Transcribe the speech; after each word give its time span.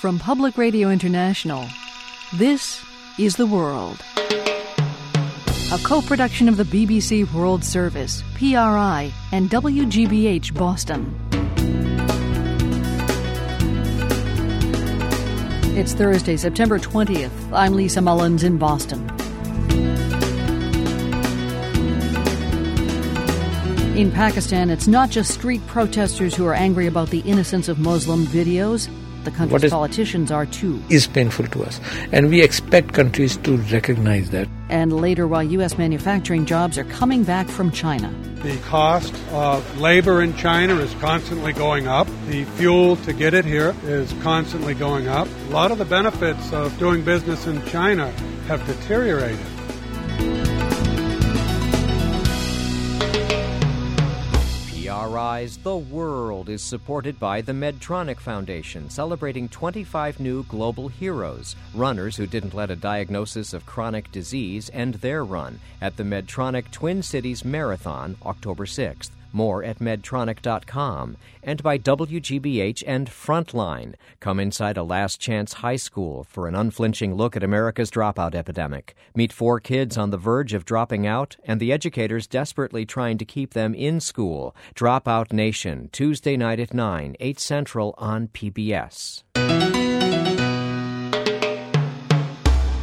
From 0.00 0.18
Public 0.18 0.56
Radio 0.56 0.88
International, 0.88 1.68
this 2.32 2.82
is 3.18 3.36
The 3.36 3.44
World. 3.44 4.02
A 5.72 5.78
co 5.84 6.00
production 6.00 6.48
of 6.48 6.56
the 6.56 6.64
BBC 6.64 7.30
World 7.34 7.62
Service, 7.62 8.22
PRI, 8.34 9.12
and 9.30 9.50
WGBH 9.50 10.54
Boston. 10.54 11.14
It's 15.76 15.92
Thursday, 15.92 16.38
September 16.38 16.78
20th. 16.78 17.52
I'm 17.52 17.74
Lisa 17.74 18.00
Mullins 18.00 18.42
in 18.42 18.56
Boston. 18.56 19.00
In 23.98 24.10
Pakistan, 24.10 24.70
it's 24.70 24.88
not 24.88 25.10
just 25.10 25.34
street 25.34 25.60
protesters 25.66 26.34
who 26.34 26.46
are 26.46 26.54
angry 26.54 26.86
about 26.86 27.10
the 27.10 27.20
innocence 27.20 27.68
of 27.68 27.78
Muslim 27.78 28.24
videos. 28.24 28.88
The 29.24 29.30
country's 29.30 29.64
is, 29.64 29.70
politicians 29.70 30.30
are 30.30 30.46
too. 30.46 30.82
Is 30.88 31.06
painful 31.06 31.46
to 31.48 31.64
us, 31.64 31.78
and 32.10 32.30
we 32.30 32.40
expect 32.42 32.94
countries 32.94 33.36
to 33.38 33.58
recognize 33.72 34.30
that. 34.30 34.48
And 34.70 34.92
later, 34.92 35.26
while 35.26 35.42
U.S. 35.42 35.76
manufacturing 35.76 36.46
jobs 36.46 36.78
are 36.78 36.84
coming 36.84 37.24
back 37.24 37.48
from 37.48 37.70
China. 37.70 38.10
The 38.42 38.56
cost 38.58 39.14
of 39.32 39.78
labor 39.78 40.22
in 40.22 40.34
China 40.36 40.76
is 40.76 40.94
constantly 40.94 41.52
going 41.52 41.86
up. 41.86 42.06
The 42.28 42.44
fuel 42.56 42.96
to 42.96 43.12
get 43.12 43.34
it 43.34 43.44
here 43.44 43.74
is 43.84 44.10
constantly 44.22 44.72
going 44.72 45.08
up. 45.08 45.28
A 45.48 45.52
lot 45.52 45.70
of 45.70 45.76
the 45.76 45.84
benefits 45.84 46.50
of 46.52 46.78
doing 46.78 47.04
business 47.04 47.46
in 47.46 47.62
China 47.66 48.10
have 48.48 48.66
deteriorated. 48.66 49.38
The 55.20 55.76
World 55.76 56.48
is 56.48 56.62
supported 56.62 57.20
by 57.20 57.42
the 57.42 57.52
Medtronic 57.52 58.18
Foundation, 58.20 58.88
celebrating 58.88 59.50
25 59.50 60.18
new 60.18 60.44
global 60.44 60.88
heroes, 60.88 61.56
runners 61.74 62.16
who 62.16 62.26
didn't 62.26 62.54
let 62.54 62.70
a 62.70 62.76
diagnosis 62.76 63.52
of 63.52 63.66
chronic 63.66 64.10
disease 64.12 64.70
end 64.72 64.94
their 64.94 65.22
run 65.22 65.60
at 65.82 65.98
the 65.98 66.04
Medtronic 66.04 66.70
Twin 66.70 67.02
Cities 67.02 67.44
Marathon, 67.44 68.16
October 68.24 68.64
6th. 68.64 69.10
More 69.32 69.64
at 69.64 69.78
Medtronic.com. 69.78 71.16
And 71.42 71.62
by 71.62 71.78
WGBH 71.78 72.82
and 72.86 73.10
Frontline. 73.10 73.94
Come 74.20 74.38
inside 74.38 74.76
a 74.76 74.82
last 74.82 75.20
chance 75.20 75.54
high 75.54 75.76
school 75.76 76.24
for 76.24 76.48
an 76.48 76.54
unflinching 76.54 77.14
look 77.14 77.36
at 77.36 77.42
America's 77.42 77.90
dropout 77.90 78.34
epidemic. 78.34 78.94
Meet 79.14 79.32
four 79.32 79.60
kids 79.60 79.96
on 79.96 80.10
the 80.10 80.18
verge 80.18 80.52
of 80.52 80.64
dropping 80.64 81.06
out 81.06 81.36
and 81.44 81.60
the 81.60 81.72
educators 81.72 82.26
desperately 82.26 82.84
trying 82.84 83.18
to 83.18 83.24
keep 83.24 83.54
them 83.54 83.74
in 83.74 84.00
school. 84.00 84.54
Dropout 84.74 85.32
Nation, 85.32 85.88
Tuesday 85.92 86.36
night 86.36 86.60
at 86.60 86.74
9, 86.74 87.16
8 87.18 87.40
Central 87.40 87.94
on 87.98 88.28
PBS. 88.28 89.89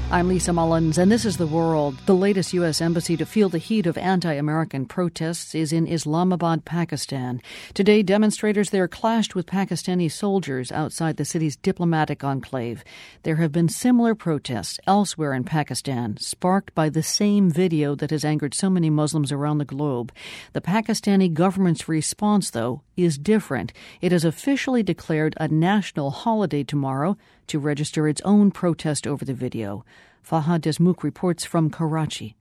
I'm 0.10 0.30
Lisa 0.30 0.54
Mullins, 0.54 0.98
and 0.98 1.12
this 1.12 1.26
is 1.26 1.36
The 1.36 1.46
World. 1.46 1.98
The 2.06 2.16
latest 2.16 2.54
U.S. 2.54 2.80
embassy 2.80 3.18
to 3.18 3.26
feel 3.26 3.50
the 3.50 3.58
heat 3.58 3.86
of 3.86 3.98
anti 3.98 4.32
American 4.32 4.86
protests 4.86 5.54
is 5.54 5.74
in 5.74 5.86
Islamabad, 5.86 6.64
Pakistan. 6.64 7.42
Today, 7.74 8.04
demonstrators 8.04 8.70
there 8.70 8.88
clashed 8.88 9.36
with 9.36 9.46
Pakistani 9.46 10.10
soldiers 10.10 10.72
outside 10.72 11.18
the 11.18 11.26
city's 11.26 11.58
diplomatic 11.58 12.24
enclave. 12.24 12.86
There 13.24 13.36
have 13.36 13.52
been 13.52 13.68
similar 13.68 14.16
protests 14.16 14.80
elsewhere 14.88 15.34
in 15.34 15.44
Pakistan, 15.44 16.16
sparked 16.22 16.74
by 16.74 16.88
the 16.88 17.04
same 17.04 17.52
video 17.52 17.94
that 17.96 18.12
has 18.12 18.24
angered 18.24 18.54
so 18.54 18.70
many 18.70 18.90
Muslims 18.90 19.34
around 19.34 19.58
the 19.58 19.66
globe. 19.66 20.14
The 20.54 20.62
Pakistani 20.62 21.34
government's 21.34 21.90
response, 21.90 22.50
though, 22.52 22.82
is 22.98 23.18
different. 23.18 23.72
It 24.02 24.12
has 24.12 24.26
officially 24.26 24.84
declared 24.84 25.36
a 25.40 25.48
national 25.48 26.10
holiday 26.10 26.64
tomorrow 26.64 27.16
to 27.48 27.60
register 27.60 28.08
its 28.08 28.22
own 28.26 28.52
protest 28.52 29.08
over 29.08 29.24
the 29.24 29.34
video. 29.34 29.86
Fahad 30.28 30.62
Desmukh 30.62 31.04
reports 31.04 31.46
from 31.46 31.70
Karachi. 31.70 32.36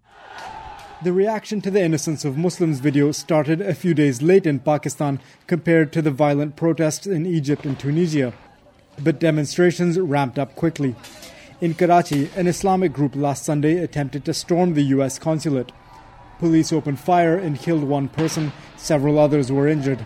The 1.03 1.13
reaction 1.13 1.61
to 1.61 1.71
the 1.71 1.83
Innocence 1.83 2.25
of 2.25 2.39
Muslims 2.39 2.81
video 2.81 3.13
started 3.13 3.61
a 3.61 3.75
few 3.75 3.93
days 3.93 4.23
late 4.23 4.47
in 4.47 4.61
Pakistan 4.61 5.21
compared 5.47 5.93
to 5.93 6.01
the 6.01 6.11
violent 6.11 6.57
protests 6.57 7.07
in 7.07 7.27
Egypt 7.27 7.67
and 7.67 7.79
Tunisia. 7.79 8.33
But 8.99 9.21
demonstrations 9.21 9.99
ramped 10.01 10.39
up 10.39 10.57
quickly. 10.57 10.97
In 11.61 11.75
Karachi, 11.75 12.31
an 12.35 12.47
Islamic 12.47 12.95
group 12.95 13.15
last 13.15 13.45
Sunday 13.45 13.77
attempted 13.77 14.25
to 14.25 14.33
storm 14.33 14.73
the 14.73 14.85
U.S. 14.97 15.19
consulate. 15.19 15.71
Police 16.39 16.73
opened 16.73 16.99
fire 16.99 17.37
and 17.37 17.59
killed 17.59 17.85
one 17.85 18.09
person, 18.09 18.53
several 18.77 19.19
others 19.19 19.53
were 19.53 19.69
injured. 19.69 20.05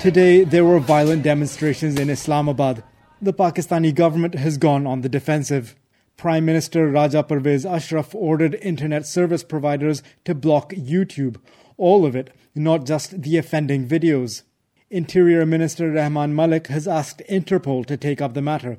Today, 0.00 0.44
there 0.44 0.64
were 0.64 0.78
violent 0.78 1.22
demonstrations 1.22 1.98
in 1.98 2.08
Islamabad 2.08 2.82
the 3.20 3.32
Pakistani 3.32 3.92
government 3.92 4.36
has 4.36 4.58
gone 4.58 4.86
on 4.86 5.00
the 5.00 5.08
defensive. 5.08 5.74
Prime 6.16 6.44
Minister 6.44 6.88
Raja 6.88 7.24
Parvez 7.24 7.68
Ashraf 7.68 8.14
ordered 8.14 8.54
internet 8.62 9.06
service 9.06 9.42
providers 9.42 10.02
to 10.24 10.34
block 10.36 10.72
YouTube, 10.72 11.36
all 11.76 12.06
of 12.06 12.14
it, 12.14 12.32
not 12.54 12.86
just 12.86 13.22
the 13.22 13.36
offending 13.36 13.88
videos. 13.88 14.42
Interior 14.88 15.44
Minister 15.44 15.90
Rahman 15.90 16.34
Malik 16.34 16.68
has 16.68 16.86
asked 16.86 17.22
Interpol 17.28 17.84
to 17.86 17.96
take 17.96 18.22
up 18.22 18.34
the 18.34 18.42
matter. 18.42 18.78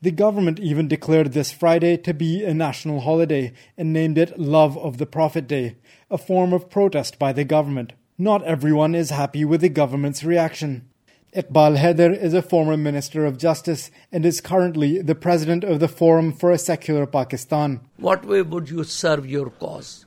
The 0.00 0.12
government 0.12 0.60
even 0.60 0.86
declared 0.86 1.32
this 1.32 1.50
Friday 1.50 1.96
to 1.98 2.14
be 2.14 2.44
a 2.44 2.54
national 2.54 3.00
holiday 3.00 3.52
and 3.76 3.92
named 3.92 4.18
it 4.18 4.38
Love 4.38 4.78
of 4.78 4.98
the 4.98 5.06
Prophet 5.06 5.48
Day, 5.48 5.76
a 6.10 6.18
form 6.18 6.52
of 6.52 6.70
protest 6.70 7.18
by 7.18 7.32
the 7.32 7.44
government. 7.44 7.94
Not 8.18 8.44
everyone 8.44 8.94
is 8.94 9.10
happy 9.10 9.44
with 9.44 9.60
the 9.60 9.68
government's 9.68 10.22
reaction. 10.22 10.88
Iqbal 11.34 11.76
Haider 11.78 12.16
is 12.16 12.32
a 12.32 12.42
former 12.42 12.76
Minister 12.76 13.26
of 13.26 13.38
Justice 13.38 13.90
and 14.12 14.24
is 14.24 14.40
currently 14.40 15.02
the 15.02 15.16
president 15.16 15.64
of 15.64 15.80
the 15.80 15.88
Forum 15.88 16.32
for 16.32 16.52
a 16.52 16.58
Secular 16.58 17.06
Pakistan. 17.06 17.80
What 17.96 18.24
way 18.24 18.42
would 18.42 18.70
you 18.70 18.84
serve 18.84 19.28
your 19.28 19.50
cause? 19.50 20.06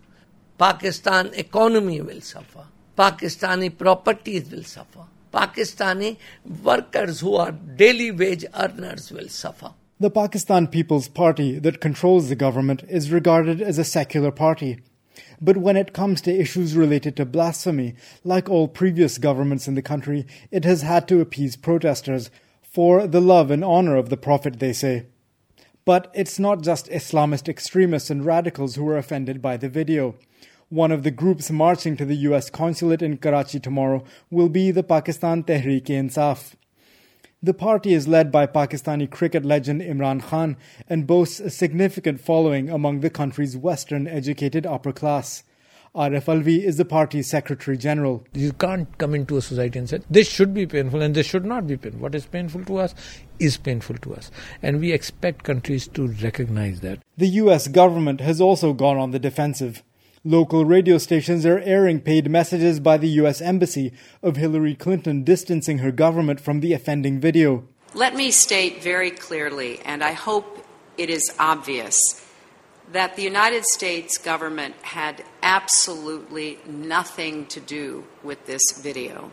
Pakistan 0.57 1.34
economy 1.34 2.00
will 2.00 2.22
suffer. 2.22 2.63
Pakistani 2.97 3.78
properties 3.78 4.50
will 4.50 4.63
suffer. 4.63 5.03
Pakistani 5.34 6.16
workers 6.63 7.19
who 7.19 7.35
are 7.35 7.51
daily 7.51 8.12
wage 8.12 8.46
earners 8.56 9.12
will 9.12 9.28
suffer. 9.28 9.73
The 10.00 10.09
Pakistan 10.09 10.67
People's 10.67 11.09
Party 11.09 11.59
that 11.59 11.81
controls 11.81 12.29
the 12.29 12.35
government 12.35 12.84
is 12.88 13.12
regarded 13.12 13.62
as 13.62 13.78
a 13.78 13.84
secular 13.84 14.31
party. 14.31 14.79
But 15.41 15.57
when 15.57 15.78
it 15.78 15.94
comes 15.94 16.22
to 16.22 16.31
issues 16.31 16.75
related 16.75 17.16
to 17.17 17.25
blasphemy, 17.25 17.95
like 18.23 18.50
all 18.50 18.67
previous 18.67 19.17
governments 19.17 19.67
in 19.67 19.75
the 19.75 19.81
country, 19.81 20.25
it 20.51 20.66
has 20.66 20.81
had 20.81 21.07
to 21.07 21.22
appease 21.22 21.55
protesters 21.55 22.29
for 22.61 23.07
the 23.07 23.22
love 23.22 23.51
and 23.51 23.63
honor 23.63 23.95
of 23.95 24.09
the 24.09 24.17
Prophet, 24.17 24.59
they 24.59 24.73
say. 24.73 25.07
But 25.85 26.11
it's 26.13 26.38
not 26.38 26.61
just 26.61 26.89
Islamist 26.89 27.47
extremists 27.47 28.09
and 28.09 28.25
radicals 28.25 28.75
who 28.75 28.88
are 28.89 28.97
offended 28.97 29.41
by 29.41 29.57
the 29.57 29.69
video. 29.69 30.16
One 30.69 30.91
of 30.91 31.03
the 31.03 31.11
groups 31.11 31.49
marching 31.49 31.95
to 31.95 32.03
the 32.03 32.17
US 32.28 32.49
consulate 32.49 33.01
in 33.01 33.17
Karachi 33.17 33.59
tomorrow 33.59 34.03
will 34.29 34.49
be 34.49 34.69
the 34.72 34.84
Pakistan 34.84 35.44
Tehreek-e-Insaf. 35.44 36.55
The 37.44 37.53
party 37.53 37.94
is 37.94 38.08
led 38.08 38.31
by 38.31 38.48
Pakistani 38.48 39.08
cricket 39.08 39.46
legend 39.46 39.81
Imran 39.81 40.24
Khan 40.24 40.58
and 40.90 41.06
boasts 41.06 41.40
a 41.40 41.52
significant 41.52 42.20
following 42.20 42.68
among 42.68 43.02
the 43.02 43.12
country's 43.12 43.56
Western 43.56 44.08
educated 44.08 44.66
upper 44.66 44.92
class. 44.92 45.44
Arif 45.96 46.26
Alvi 46.26 46.64
is 46.64 46.78
the 46.78 46.86
party's 46.86 47.30
Secretary 47.30 47.78
General. 47.78 48.26
You 48.34 48.53
can't 48.53 48.97
come 48.97 49.14
into 49.14 49.38
a 49.38 49.44
society 49.44 49.78
and 49.78 49.88
say, 49.88 50.00
this 50.09 50.28
should 50.28 50.52
be 50.52 50.66
painful 50.66 51.03
and 51.03 51.14
this 51.14 51.28
should 51.28 51.46
not 51.46 51.68
be 51.68 51.78
painful. 51.78 52.02
What 52.02 52.16
is 52.16 52.26
painful 52.26 52.66
to 52.66 52.78
us 52.78 52.96
is 53.38 53.58
painful 53.58 53.97
to 53.97 54.16
us. 54.16 54.31
And 54.64 54.80
we 54.80 54.92
expect 54.92 55.44
countries 55.44 55.88
to 55.90 56.08
recognize 56.08 56.80
that. 56.80 57.03
The 57.18 57.28
US 57.28 57.68
government 57.68 58.20
has 58.20 58.42
also 58.42 58.74
gone 58.74 58.97
on 58.97 59.12
the 59.12 59.20
defensive. 59.20 59.84
Local 60.23 60.66
radio 60.66 60.97
stations 60.97 61.45
are 61.45 61.59
airing 61.59 62.01
paid 62.01 62.29
messages 62.29 62.79
by 62.79 62.97
the 62.97 63.07
U.S. 63.22 63.39
Embassy 63.39 63.94
of 64.23 64.35
Hillary 64.35 64.73
Clinton 64.73 65.23
distancing 65.23 65.78
her 65.78 65.91
government 65.91 66.39
from 66.39 66.59
the 66.59 66.73
offending 66.73 67.19
video. 67.19 67.67
Let 67.94 68.16
me 68.16 68.31
state 68.31 68.81
very 68.81 69.11
clearly, 69.11 69.79
and 69.85 70.03
I 70.03 70.14
hope 70.14 70.66
it 70.97 71.09
is 71.09 71.34
obvious, 71.40 71.96
that 72.91 73.16
the 73.16 73.22
United 73.22 73.64
States 73.66 74.17
government 74.17 74.75
had 74.81 75.23
absolutely 75.43 76.59
nothing 76.67 77.46
to 77.47 77.59
do 77.59 78.03
with 78.23 78.46
this 78.47 78.63
video. 78.81 79.31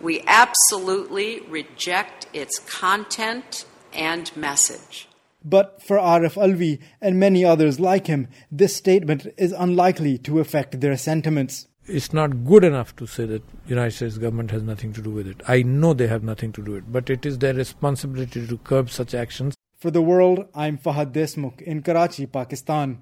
We 0.00 0.22
absolutely 0.26 1.40
reject 1.40 2.26
its 2.32 2.58
content 2.60 3.66
and 3.92 4.34
message. 4.36 5.09
But 5.44 5.82
for 5.82 5.96
Arif 5.96 6.34
Alvi 6.34 6.80
and 7.00 7.18
many 7.18 7.44
others 7.44 7.80
like 7.80 8.06
him, 8.06 8.28
this 8.52 8.76
statement 8.76 9.26
is 9.38 9.52
unlikely 9.52 10.18
to 10.18 10.38
affect 10.38 10.80
their 10.80 10.96
sentiments. 10.96 11.66
It's 11.86 12.12
not 12.12 12.44
good 12.44 12.62
enough 12.62 12.94
to 12.96 13.06
say 13.06 13.24
that 13.26 13.42
United 13.66 13.92
States 13.92 14.18
government 14.18 14.50
has 14.50 14.62
nothing 14.62 14.92
to 14.92 15.02
do 15.02 15.10
with 15.10 15.26
it. 15.26 15.40
I 15.48 15.62
know 15.62 15.94
they 15.94 16.06
have 16.06 16.22
nothing 16.22 16.52
to 16.52 16.62
do 16.62 16.72
with 16.72 16.84
it, 16.84 16.92
but 16.92 17.10
it 17.10 17.24
is 17.24 17.38
their 17.38 17.54
responsibility 17.54 18.46
to 18.46 18.58
curb 18.58 18.90
such 18.90 19.14
actions. 19.14 19.54
For 19.78 19.90
the 19.90 20.02
world, 20.02 20.46
I'm 20.54 20.76
Fahad 20.76 21.12
Desmukh 21.12 21.62
in 21.62 21.82
Karachi, 21.82 22.26
Pakistan. 22.26 23.00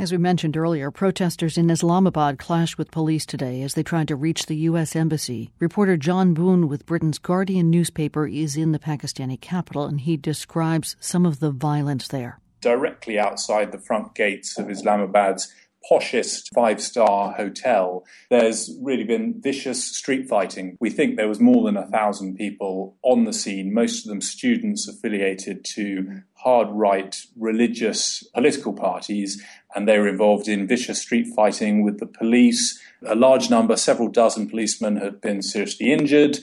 As 0.00 0.12
we 0.12 0.18
mentioned 0.18 0.56
earlier, 0.56 0.92
protesters 0.92 1.58
in 1.58 1.68
Islamabad 1.70 2.38
clashed 2.38 2.78
with 2.78 2.92
police 2.92 3.26
today 3.26 3.62
as 3.62 3.74
they 3.74 3.82
tried 3.82 4.06
to 4.06 4.14
reach 4.14 4.46
the 4.46 4.54
U.S. 4.54 4.94
Embassy. 4.94 5.50
Reporter 5.58 5.96
Jon 5.96 6.34
Boone 6.34 6.68
with 6.68 6.86
Britain's 6.86 7.18
Guardian 7.18 7.68
newspaper 7.68 8.24
is 8.24 8.56
in 8.56 8.70
the 8.70 8.78
Pakistani 8.78 9.40
capital, 9.40 9.86
and 9.86 10.02
he 10.02 10.16
describes 10.16 10.94
some 11.00 11.26
of 11.26 11.40
the 11.40 11.50
violence 11.50 12.06
there. 12.06 12.38
Directly 12.60 13.18
outside 13.18 13.72
the 13.72 13.80
front 13.80 14.14
gates 14.14 14.56
of 14.56 14.70
Islamabad's 14.70 15.52
poshest 15.90 16.48
five 16.54 16.80
star 16.80 17.32
hotel, 17.32 18.04
there's 18.30 18.70
really 18.80 19.04
been 19.04 19.40
vicious 19.40 19.84
street 19.84 20.28
fighting. 20.28 20.76
We 20.80 20.90
think 20.90 21.16
there 21.16 21.28
was 21.28 21.40
more 21.40 21.64
than 21.64 21.76
a 21.76 21.86
thousand 21.86 22.36
people 22.36 22.96
on 23.02 23.24
the 23.24 23.32
scene, 23.32 23.72
most 23.72 24.04
of 24.04 24.10
them 24.10 24.20
students 24.20 24.88
affiliated 24.88 25.64
to 25.74 26.22
hard 26.34 26.68
right 26.70 27.16
religious 27.36 28.22
political 28.34 28.72
parties, 28.72 29.42
and 29.74 29.86
they 29.86 29.98
were 29.98 30.08
involved 30.08 30.48
in 30.48 30.66
vicious 30.66 31.00
street 31.00 31.26
fighting 31.34 31.84
with 31.84 31.98
the 31.98 32.06
police. 32.06 32.80
A 33.06 33.14
large 33.14 33.50
number, 33.50 33.76
several 33.76 34.08
dozen 34.08 34.48
policemen, 34.48 34.96
had 34.96 35.20
been 35.20 35.42
seriously 35.42 35.92
injured. 35.92 36.38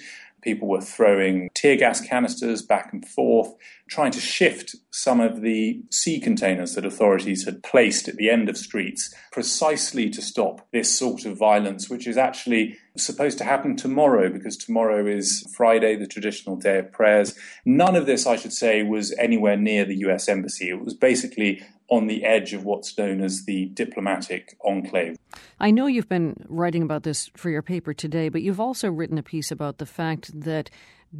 People 0.45 0.68
were 0.68 0.80
throwing 0.80 1.50
tear 1.56 1.75
gas 1.75 2.00
canisters 2.00 2.62
back 2.62 2.94
and 2.94 3.04
forth, 3.04 3.51
trying 3.89 4.12
to 4.12 4.19
shift 4.19 4.75
some 4.92 5.19
of 5.19 5.42
the 5.42 5.81
sea 5.89 6.19
containers 6.19 6.75
that 6.75 6.86
authorities 6.86 7.45
had 7.45 7.63
placed 7.63 8.07
at 8.07 8.18
the 8.18 8.30
end 8.30 8.48
of 8.48 8.56
streets 8.56 9.12
precisely 9.31 10.07
to 10.07 10.22
stop 10.22 10.68
this 10.72 10.95
sort 10.95 11.25
of 11.25 11.36
violence, 11.36 11.89
which 11.89 12.06
is 12.06 12.16
actually 12.16 12.77
supposed 12.95 13.39
to 13.39 13.44
happen 13.44 13.75
tomorrow 13.75 14.30
because 14.30 14.56
tomorrow 14.56 15.07
is 15.07 15.44
Friday, 15.57 15.95
the 15.95 16.06
traditional 16.06 16.56
day 16.56 16.77
of 16.77 16.92
prayers. 16.92 17.36
None 17.66 17.95
of 17.95 18.06
this, 18.06 18.27
I 18.27 18.36
should 18.36 18.54
say, 18.54 18.83
was 18.83 19.16
anywhere 19.18 19.57
near 19.57 19.83
the 19.83 19.98
US 19.98 20.30
Embassy. 20.30 20.69
It 20.69 20.80
was 20.80 20.94
basically 20.94 21.63
on 21.90 22.08
the 22.08 22.24
edge 22.24 22.54
of 22.54 22.66
what's 22.66 22.98
known 22.98 23.22
as 23.22 23.46
the 23.46 23.68
diplomatic 23.68 24.58
enclave. 24.66 25.18
I 25.60 25.72
know 25.72 25.88
you've 25.88 26.10
been 26.10 26.46
writing 26.48 26.82
about 26.82 27.04
this 27.04 27.30
for 27.36 27.50
your 27.50 27.62
paper 27.62 27.94
today, 27.94 28.30
but 28.30 28.42
you've 28.42 28.60
also 28.60 28.90
written 28.90 29.18
a 29.18 29.24
piece 29.24 29.52
about 29.52 29.78
the 29.78 29.86
fact 29.86 30.40
that 30.42 30.70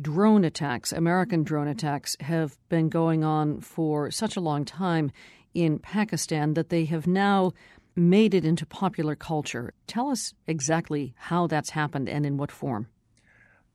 drone 0.02 0.44
attacks, 0.44 0.92
American 0.92 1.44
drone 1.44 1.68
attacks, 1.68 2.18
have 2.20 2.58
been 2.70 2.90
going 2.90 3.24
on 3.24 3.62
for 3.62 4.10
such 4.12 4.36
a 4.36 4.42
long 4.42 4.66
time 4.66 5.12
in 5.54 5.80
Pakistan 5.80 6.54
that 6.56 6.70
they 6.70 6.86
have 6.86 7.08
now 7.08 7.54
made 7.96 8.34
it 8.34 8.44
into 8.44 8.66
popular 8.66 9.16
culture. 9.16 9.74
Tell 9.88 10.10
us 10.10 10.34
exactly 10.48 11.14
how 11.18 11.48
that's 11.48 11.70
happened 11.70 12.10
and 12.10 12.26
in 12.26 12.38
what 12.38 12.52
form. 12.52 12.88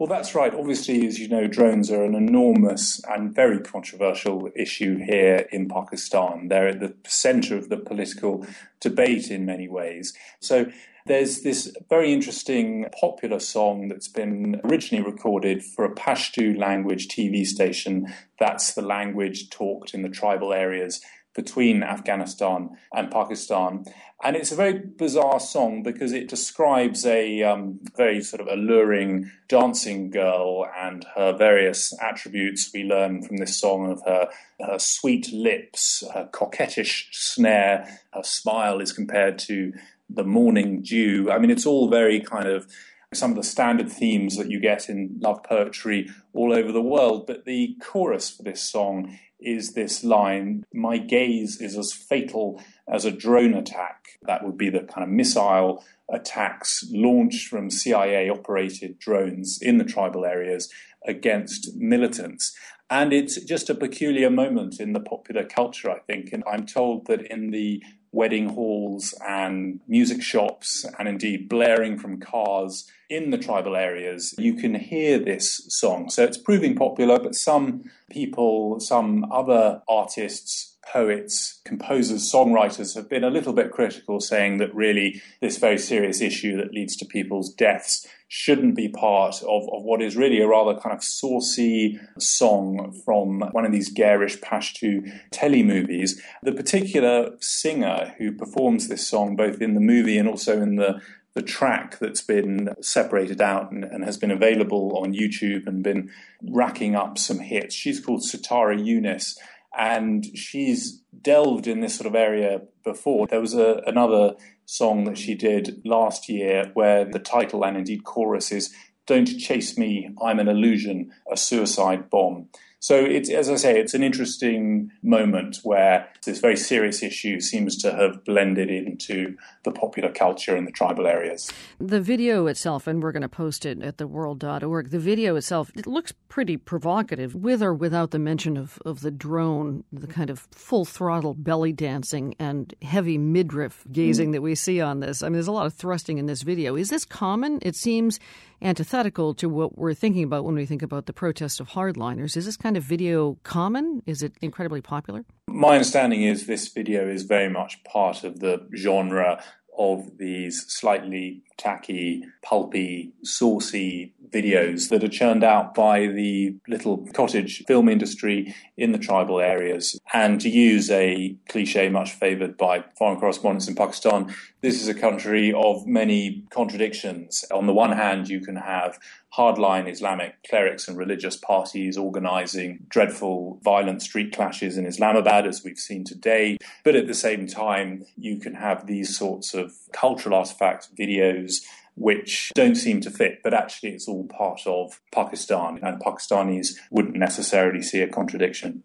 Well, 0.00 0.08
that's 0.08 0.34
right. 0.34 0.54
Obviously, 0.54 1.06
as 1.06 1.18
you 1.18 1.28
know, 1.28 1.46
drones 1.46 1.90
are 1.90 2.04
an 2.04 2.14
enormous 2.14 3.02
and 3.06 3.34
very 3.34 3.60
controversial 3.60 4.48
issue 4.56 4.96
here 4.96 5.46
in 5.52 5.68
Pakistan. 5.68 6.48
They're 6.48 6.68
at 6.68 6.80
the 6.80 6.94
center 7.04 7.54
of 7.58 7.68
the 7.68 7.76
political 7.76 8.46
debate 8.80 9.30
in 9.30 9.44
many 9.44 9.68
ways. 9.68 10.14
So, 10.40 10.72
there's 11.04 11.42
this 11.42 11.76
very 11.90 12.14
interesting 12.14 12.86
popular 12.98 13.40
song 13.40 13.88
that's 13.88 14.08
been 14.08 14.62
originally 14.64 15.04
recorded 15.04 15.62
for 15.62 15.84
a 15.84 15.94
Pashto 15.94 16.56
language 16.56 17.08
TV 17.08 17.44
station. 17.44 18.06
That's 18.38 18.72
the 18.72 18.82
language 18.82 19.50
talked 19.50 19.92
in 19.92 20.00
the 20.00 20.08
tribal 20.08 20.54
areas 20.54 21.02
between 21.42 21.82
Afghanistan 21.82 22.68
and 22.92 23.10
Pakistan. 23.10 23.84
And 24.22 24.36
it's 24.36 24.52
a 24.52 24.56
very 24.56 24.78
bizarre 24.78 25.40
song 25.40 25.82
because 25.82 26.12
it 26.12 26.28
describes 26.28 27.06
a 27.06 27.42
um, 27.42 27.80
very 27.96 28.22
sort 28.22 28.42
of 28.42 28.48
alluring 28.48 29.30
dancing 29.48 30.10
girl 30.10 30.66
and 30.78 31.06
her 31.16 31.32
various 31.32 31.94
attributes. 32.02 32.70
We 32.74 32.84
learn 32.84 33.22
from 33.22 33.38
this 33.38 33.56
song 33.58 33.90
of 33.90 34.02
her, 34.04 34.28
her 34.60 34.78
sweet 34.78 35.32
lips, 35.32 36.04
her 36.12 36.28
coquettish 36.30 37.08
snare, 37.12 37.86
her 38.12 38.22
smile 38.22 38.80
is 38.80 38.92
compared 38.92 39.38
to 39.50 39.72
the 40.10 40.24
morning 40.24 40.82
dew. 40.82 41.30
I 41.30 41.38
mean, 41.38 41.50
it's 41.50 41.66
all 41.66 41.88
very 41.88 42.20
kind 42.20 42.48
of 42.48 42.66
some 43.12 43.32
of 43.32 43.36
the 43.36 43.42
standard 43.42 43.90
themes 43.90 44.36
that 44.36 44.50
you 44.50 44.60
get 44.60 44.88
in 44.88 45.18
love 45.20 45.42
poetry 45.42 46.08
all 46.32 46.52
over 46.52 46.70
the 46.70 46.80
world. 46.80 47.26
But 47.26 47.44
the 47.44 47.76
chorus 47.80 48.30
for 48.30 48.44
this 48.44 48.62
song 48.62 49.18
is 49.40 49.72
this 49.72 50.04
line 50.04 50.64
My 50.72 50.98
gaze 50.98 51.60
is 51.60 51.76
as 51.76 51.92
fatal 51.92 52.62
as 52.88 53.04
a 53.04 53.10
drone 53.10 53.54
attack. 53.54 54.06
That 54.22 54.44
would 54.44 54.56
be 54.56 54.70
the 54.70 54.80
kind 54.80 55.02
of 55.02 55.08
missile 55.08 55.84
attacks 56.12 56.84
launched 56.90 57.48
from 57.48 57.70
CIA 57.70 58.28
operated 58.28 58.98
drones 58.98 59.58
in 59.60 59.78
the 59.78 59.84
tribal 59.84 60.24
areas 60.24 60.72
against 61.04 61.74
militants. 61.76 62.54
And 62.90 63.12
it's 63.12 63.42
just 63.42 63.70
a 63.70 63.74
peculiar 63.74 64.30
moment 64.30 64.78
in 64.78 64.92
the 64.92 65.00
popular 65.00 65.44
culture, 65.44 65.90
I 65.90 66.00
think. 66.00 66.32
And 66.32 66.44
I'm 66.50 66.66
told 66.66 67.06
that 67.06 67.22
in 67.22 67.50
the 67.50 67.82
wedding 68.12 68.48
halls 68.48 69.14
and 69.26 69.80
music 69.86 70.22
shops, 70.22 70.84
and 70.98 71.08
indeed 71.08 71.48
blaring 71.48 71.98
from 71.98 72.18
cars 72.18 72.90
in 73.08 73.30
the 73.30 73.38
tribal 73.38 73.76
areas, 73.76 74.34
you 74.38 74.54
can 74.54 74.74
hear 74.74 75.18
this 75.18 75.64
song. 75.68 76.08
So 76.10 76.24
it's 76.24 76.38
proving 76.38 76.76
popular, 76.76 77.18
but 77.18 77.34
some 77.34 77.84
people, 78.10 78.80
some 78.80 79.30
other 79.30 79.82
artists, 79.88 80.69
poets, 80.86 81.60
composers, 81.64 82.30
songwriters 82.30 82.94
have 82.94 83.08
been 83.08 83.24
a 83.24 83.30
little 83.30 83.52
bit 83.52 83.70
critical, 83.70 84.20
saying 84.20 84.58
that 84.58 84.74
really 84.74 85.22
this 85.40 85.58
very 85.58 85.78
serious 85.78 86.20
issue 86.20 86.56
that 86.56 86.72
leads 86.72 86.96
to 86.96 87.04
people's 87.04 87.52
deaths 87.52 88.06
shouldn't 88.28 88.76
be 88.76 88.88
part 88.88 89.42
of, 89.42 89.68
of 89.72 89.82
what 89.82 90.00
is 90.00 90.16
really 90.16 90.40
a 90.40 90.46
rather 90.46 90.78
kind 90.78 90.96
of 90.96 91.02
saucy 91.02 91.98
song 92.18 92.92
from 93.04 93.40
one 93.52 93.66
of 93.66 93.72
these 93.72 93.92
garish 93.92 94.38
Pashto 94.38 95.02
telemovies. 95.32 96.20
The 96.42 96.52
particular 96.52 97.32
singer 97.40 98.14
who 98.18 98.32
performs 98.32 98.88
this 98.88 99.06
song, 99.06 99.36
both 99.36 99.60
in 99.60 99.74
the 99.74 99.80
movie 99.80 100.16
and 100.16 100.28
also 100.28 100.62
in 100.62 100.76
the 100.76 101.00
the 101.34 101.42
track 101.42 101.98
that's 102.00 102.22
been 102.22 102.74
separated 102.80 103.40
out 103.40 103.70
and, 103.70 103.84
and, 103.84 104.02
has 104.04 104.16
been 104.16 104.32
available 104.32 104.98
on 104.98 105.14
YouTube 105.14 105.66
and 105.66 105.82
been 105.82 106.10
racking 106.42 106.96
up 106.96 107.18
some 107.18 107.38
hits. 107.38 107.72
She's 107.72 108.00
called 108.00 108.22
Sitara 108.22 108.76
Younis, 108.76 109.36
and 109.76 110.24
she's 110.36 111.02
delved 111.22 111.66
in 111.66 111.80
this 111.80 111.96
sort 111.96 112.06
of 112.06 112.14
area 112.14 112.62
before. 112.84 113.26
There 113.26 113.40
was 113.40 113.54
a, 113.54 113.82
another 113.86 114.34
song 114.66 115.04
that 115.04 115.18
she 115.18 115.34
did 115.34 115.80
last 115.84 116.28
year 116.28 116.70
where 116.74 117.04
the 117.04 117.18
title 117.18 117.64
and 117.64 117.76
indeed 117.76 118.04
chorus 118.04 118.52
is 118.52 118.74
Don't 119.06 119.26
Chase 119.38 119.76
Me, 119.76 120.10
I'm 120.22 120.38
an 120.38 120.48
Illusion, 120.48 121.12
a 121.30 121.36
Suicide 121.36 122.10
Bomb. 122.10 122.48
So 122.80 122.96
it's, 122.96 123.28
as 123.28 123.50
I 123.50 123.56
say, 123.56 123.78
it's 123.78 123.92
an 123.92 124.02
interesting 124.02 124.90
moment 125.02 125.58
where 125.64 126.08
this 126.24 126.40
very 126.40 126.56
serious 126.56 127.02
issue 127.02 127.38
seems 127.38 127.76
to 127.78 127.92
have 127.92 128.24
blended 128.24 128.70
into 128.70 129.36
the 129.64 129.70
popular 129.70 130.10
culture 130.10 130.56
in 130.56 130.64
the 130.64 130.70
tribal 130.70 131.06
areas. 131.06 131.52
The 131.78 132.00
video 132.00 132.46
itself, 132.46 132.86
and 132.86 133.02
we're 133.02 133.12
going 133.12 133.20
to 133.20 133.28
post 133.28 133.66
it 133.66 133.82
at 133.82 133.98
theworld.org, 133.98 134.90
the 134.90 134.98
video 134.98 135.36
itself, 135.36 135.70
it 135.74 135.86
looks 135.86 136.14
pretty 136.28 136.56
provocative, 136.56 137.34
with 137.34 137.62
or 137.62 137.74
without 137.74 138.12
the 138.12 138.18
mention 138.18 138.56
of, 138.56 138.78
of 138.86 139.02
the 139.02 139.10
drone, 139.10 139.84
the 139.92 140.06
kind 140.06 140.30
of 140.30 140.48
full 140.50 140.86
throttle 140.86 141.34
belly 141.34 141.74
dancing 141.74 142.34
and 142.38 142.74
heavy 142.80 143.18
midriff 143.18 143.84
gazing 143.92 144.30
mm. 144.30 144.32
that 144.32 144.42
we 144.42 144.54
see 144.54 144.80
on 144.80 145.00
this. 145.00 145.22
I 145.22 145.26
mean, 145.26 145.34
there's 145.34 145.48
a 145.48 145.52
lot 145.52 145.66
of 145.66 145.74
thrusting 145.74 146.16
in 146.16 146.24
this 146.24 146.40
video. 146.40 146.76
Is 146.76 146.88
this 146.88 147.04
common? 147.04 147.58
It 147.60 147.76
seems 147.76 148.18
antithetical 148.62 149.34
to 149.34 149.48
what 149.48 149.78
we're 149.78 149.94
thinking 149.94 150.24
about 150.24 150.44
when 150.44 150.54
we 150.54 150.66
think 150.66 150.82
about 150.82 151.06
the 151.06 151.12
protest 151.12 151.60
of 151.60 151.70
hardliners. 151.70 152.36
Is 152.36 152.46
this 152.46 152.56
kind 152.56 152.69
of 152.76 152.84
video 152.84 153.38
common? 153.42 154.02
Is 154.06 154.22
it 154.22 154.32
incredibly 154.40 154.80
popular? 154.80 155.24
My 155.48 155.74
understanding 155.74 156.22
is 156.22 156.46
this 156.46 156.68
video 156.68 157.08
is 157.08 157.24
very 157.24 157.48
much 157.48 157.82
part 157.84 158.24
of 158.24 158.40
the 158.40 158.68
genre 158.76 159.42
of 159.78 160.18
these 160.18 160.64
slightly 160.68 161.42
tacky, 161.60 162.24
pulpy, 162.42 163.12
saucy 163.22 164.14
videos 164.30 164.88
that 164.88 165.04
are 165.04 165.08
churned 165.08 165.44
out 165.44 165.74
by 165.74 166.06
the 166.06 166.54
little 166.68 167.06
cottage 167.12 167.64
film 167.66 167.88
industry 167.88 168.54
in 168.76 168.92
the 168.92 168.98
tribal 168.98 169.40
areas. 169.40 169.98
And 170.12 170.40
to 170.40 170.48
use 170.48 170.90
a 170.90 171.36
cliche 171.48 171.88
much 171.88 172.12
favoured 172.12 172.56
by 172.56 172.84
foreign 172.96 173.20
correspondents 173.20 173.68
in 173.68 173.74
Pakistan, 173.74 174.34
this 174.62 174.80
is 174.80 174.88
a 174.88 174.94
country 174.94 175.52
of 175.52 175.86
many 175.86 176.44
contradictions. 176.50 177.44
On 177.52 177.66
the 177.66 177.74
one 177.74 177.92
hand, 177.92 178.28
you 178.28 178.40
can 178.40 178.56
have 178.56 178.98
hardline 179.36 179.90
Islamic 179.90 180.34
clerics 180.48 180.88
and 180.88 180.96
religious 180.96 181.36
parties 181.36 181.96
organizing 181.96 182.80
dreadful 182.88 183.58
violent 183.62 184.02
street 184.02 184.34
clashes 184.34 184.76
in 184.76 184.86
Islamabad, 184.86 185.46
as 185.46 185.62
we've 185.64 185.78
seen 185.78 186.04
today. 186.04 186.56
But 186.84 186.96
at 186.96 187.06
the 187.06 187.14
same 187.14 187.46
time, 187.46 188.04
you 188.16 188.38
can 188.38 188.54
have 188.54 188.86
these 188.86 189.16
sorts 189.16 189.54
of 189.54 189.72
cultural 189.92 190.34
artifacts, 190.34 190.88
videos, 190.98 191.49
which 191.96 192.50
don't 192.54 192.76
seem 192.76 193.00
to 193.02 193.10
fit, 193.10 193.40
but 193.44 193.54
actually 193.54 193.90
it's 193.90 194.08
all 194.08 194.26
part 194.26 194.60
of 194.66 195.00
Pakistan, 195.12 195.78
and 195.82 196.00
Pakistanis 196.02 196.74
wouldn't 196.90 197.16
necessarily 197.16 197.82
see 197.82 198.00
a 198.00 198.08
contradiction. 198.08 198.82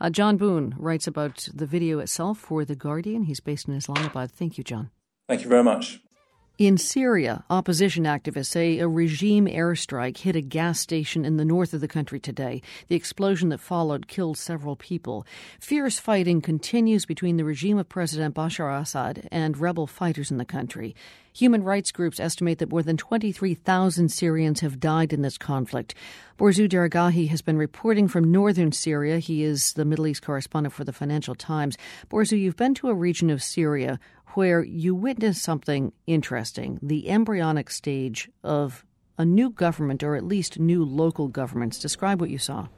Uh, 0.00 0.10
Jon 0.10 0.36
Boone 0.36 0.74
writes 0.78 1.06
about 1.06 1.48
the 1.54 1.66
video 1.66 1.98
itself 2.00 2.38
for 2.38 2.64
The 2.64 2.76
Guardian. 2.76 3.24
He's 3.24 3.40
based 3.40 3.68
in 3.68 3.74
Islamabad. 3.74 4.32
Thank 4.32 4.58
you, 4.58 4.64
John. 4.64 4.90
Thank 5.28 5.42
you 5.42 5.48
very 5.48 5.64
much. 5.64 6.00
In 6.60 6.76
Syria, 6.76 7.42
opposition 7.48 8.04
activists 8.04 8.48
say 8.48 8.80
a 8.80 8.86
regime 8.86 9.46
airstrike 9.46 10.18
hit 10.18 10.36
a 10.36 10.42
gas 10.42 10.78
station 10.78 11.24
in 11.24 11.38
the 11.38 11.44
north 11.46 11.72
of 11.72 11.80
the 11.80 11.88
country 11.88 12.20
today. 12.20 12.60
The 12.88 12.96
explosion 12.96 13.48
that 13.48 13.60
followed 13.60 14.08
killed 14.08 14.36
several 14.36 14.76
people. 14.76 15.26
Fierce 15.58 15.98
fighting 15.98 16.42
continues 16.42 17.06
between 17.06 17.38
the 17.38 17.46
regime 17.46 17.78
of 17.78 17.88
President 17.88 18.34
Bashar 18.34 18.78
Assad 18.78 19.26
and 19.32 19.56
rebel 19.56 19.86
fighters 19.86 20.30
in 20.30 20.36
the 20.36 20.44
country. 20.44 20.94
Human 21.32 21.62
rights 21.62 21.92
groups 21.92 22.20
estimate 22.20 22.58
that 22.58 22.70
more 22.70 22.82
than 22.82 22.96
23,000 22.98 24.10
Syrians 24.10 24.60
have 24.60 24.80
died 24.80 25.12
in 25.12 25.22
this 25.22 25.38
conflict. 25.38 25.94
Borzou 26.36 26.68
Daragahi 26.68 27.28
has 27.28 27.40
been 27.40 27.56
reporting 27.56 28.08
from 28.08 28.32
northern 28.32 28.72
Syria. 28.72 29.18
He 29.18 29.44
is 29.44 29.72
the 29.74 29.84
Middle 29.84 30.08
East 30.08 30.22
correspondent 30.22 30.74
for 30.74 30.84
the 30.84 30.92
Financial 30.92 31.34
Times. 31.34 31.78
Borzou, 32.10 32.38
you've 32.38 32.56
been 32.56 32.74
to 32.74 32.88
a 32.88 32.94
region 32.94 33.30
of 33.30 33.42
Syria 33.42 34.00
where 34.34 34.62
you 34.62 34.94
witnessed 34.94 35.42
something 35.42 35.92
interesting 36.06 36.78
the 36.82 37.08
embryonic 37.08 37.70
stage 37.70 38.30
of 38.42 38.84
a 39.18 39.24
new 39.24 39.50
government, 39.50 40.02
or 40.02 40.16
at 40.16 40.24
least 40.24 40.58
new 40.58 40.84
local 40.84 41.28
governments. 41.28 41.78
Describe 41.78 42.20
what 42.20 42.30
you 42.30 42.38
saw. 42.38 42.68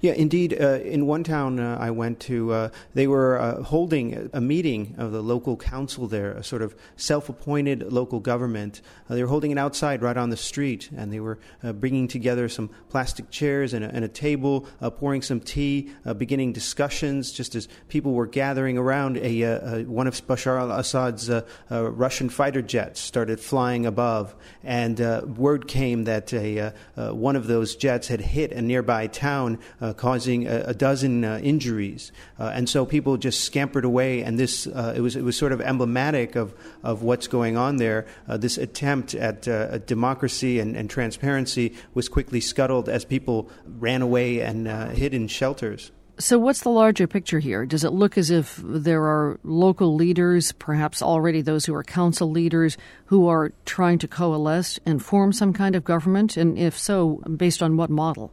Yeah, 0.00 0.12
indeed. 0.12 0.56
Uh, 0.60 0.80
in 0.80 1.06
one 1.06 1.24
town 1.24 1.60
uh, 1.60 1.78
I 1.80 1.90
went 1.90 2.20
to, 2.20 2.52
uh, 2.52 2.68
they 2.94 3.06
were 3.06 3.38
uh, 3.38 3.62
holding 3.62 4.30
a 4.32 4.40
meeting 4.40 4.94
of 4.98 5.12
the 5.12 5.22
local 5.22 5.56
council 5.56 6.06
there, 6.06 6.32
a 6.32 6.44
sort 6.44 6.62
of 6.62 6.74
self 6.96 7.28
appointed 7.28 7.92
local 7.92 8.20
government. 8.20 8.80
Uh, 9.08 9.14
they 9.14 9.22
were 9.22 9.28
holding 9.28 9.50
it 9.50 9.58
outside 9.58 10.02
right 10.02 10.16
on 10.16 10.30
the 10.30 10.36
street, 10.36 10.90
and 10.96 11.12
they 11.12 11.20
were 11.20 11.38
uh, 11.62 11.72
bringing 11.72 12.08
together 12.08 12.48
some 12.48 12.70
plastic 12.88 13.30
chairs 13.30 13.74
and 13.74 13.84
a, 13.84 13.88
and 13.88 14.04
a 14.04 14.08
table, 14.08 14.66
pouring 14.98 15.22
some 15.22 15.40
tea, 15.40 15.90
beginning 16.16 16.52
discussions 16.52 17.32
just 17.32 17.54
as 17.54 17.68
people 17.88 18.12
were 18.12 18.26
gathering 18.26 18.78
around. 18.78 19.16
A, 19.18 19.84
one 19.84 20.06
of 20.06 20.14
Bashar 20.26 20.60
al 20.60 20.72
Assad's 20.72 21.30
Russian 21.70 22.28
fighter 22.28 22.62
jets 22.62 23.00
started 23.00 23.40
flying 23.40 23.86
above, 23.86 24.34
and 24.62 24.98
word 25.36 25.68
came 25.68 26.04
that 26.04 26.32
a, 26.32 26.72
one 26.96 27.36
of 27.36 27.46
those 27.46 27.76
jets 27.76 28.08
had 28.08 28.20
hit 28.20 28.52
a 28.52 28.62
nearby 28.62 29.06
town 29.06 29.58
Uh, 29.80 29.92
causing 29.92 30.46
a, 30.46 30.64
a 30.68 30.74
dozen 30.74 31.24
uh, 31.24 31.38
injuries. 31.42 32.12
Uh, 32.38 32.52
and 32.54 32.68
so 32.68 32.86
people 32.86 33.16
just 33.16 33.44
scampered 33.44 33.84
away, 33.84 34.22
and 34.22 34.38
this 34.38 34.66
uh, 34.66 34.94
it, 34.96 35.00
was, 35.00 35.16
it 35.16 35.22
was 35.22 35.36
sort 35.36 35.52
of 35.52 35.60
emblematic 35.60 36.36
of, 36.36 36.54
of 36.82 37.02
what's 37.02 37.26
going 37.26 37.56
on 37.56 37.76
there. 37.76 38.06
Uh, 38.28 38.36
this 38.36 38.58
attempt 38.58 39.14
at 39.14 39.42
democracy 39.86 40.60
and, 40.60 40.76
and, 40.76 40.90
transparency 40.90 41.74
was 41.94 42.08
quickly 42.08 42.40
scuttled 42.40 42.88
as 42.88 43.04
people 43.04 43.48
ran 43.78 44.02
away 44.02 44.40
and 44.40 44.68
hid 44.92 45.14
in 45.14 45.26
shelters. 45.26 45.90
So, 46.18 46.38
what's 46.38 46.60
the 46.60 46.68
larger 46.68 47.06
picture 47.06 47.38
here? 47.38 47.64
Does 47.64 47.84
it 47.84 47.92
look 47.92 48.18
as 48.18 48.30
if 48.30 48.60
there 48.62 49.02
are 49.02 49.40
local 49.42 49.94
leaders, 49.94 50.52
perhaps 50.52 51.02
already 51.02 51.40
those 51.40 51.64
who 51.64 51.74
are 51.74 51.82
council 51.82 52.30
leaders, 52.30 52.76
who 53.06 53.28
are 53.28 53.52
trying 53.64 53.98
to 54.00 54.08
coalesce 54.08 54.78
and 54.84 55.02
form 55.02 55.32
some 55.32 55.52
kind 55.52 55.74
of 55.74 55.84
government? 55.84 56.36
And 56.36 56.58
if 56.58 56.78
so, 56.78 57.22
based 57.36 57.62
on 57.62 57.76
what 57.76 57.90
model? 57.90 58.30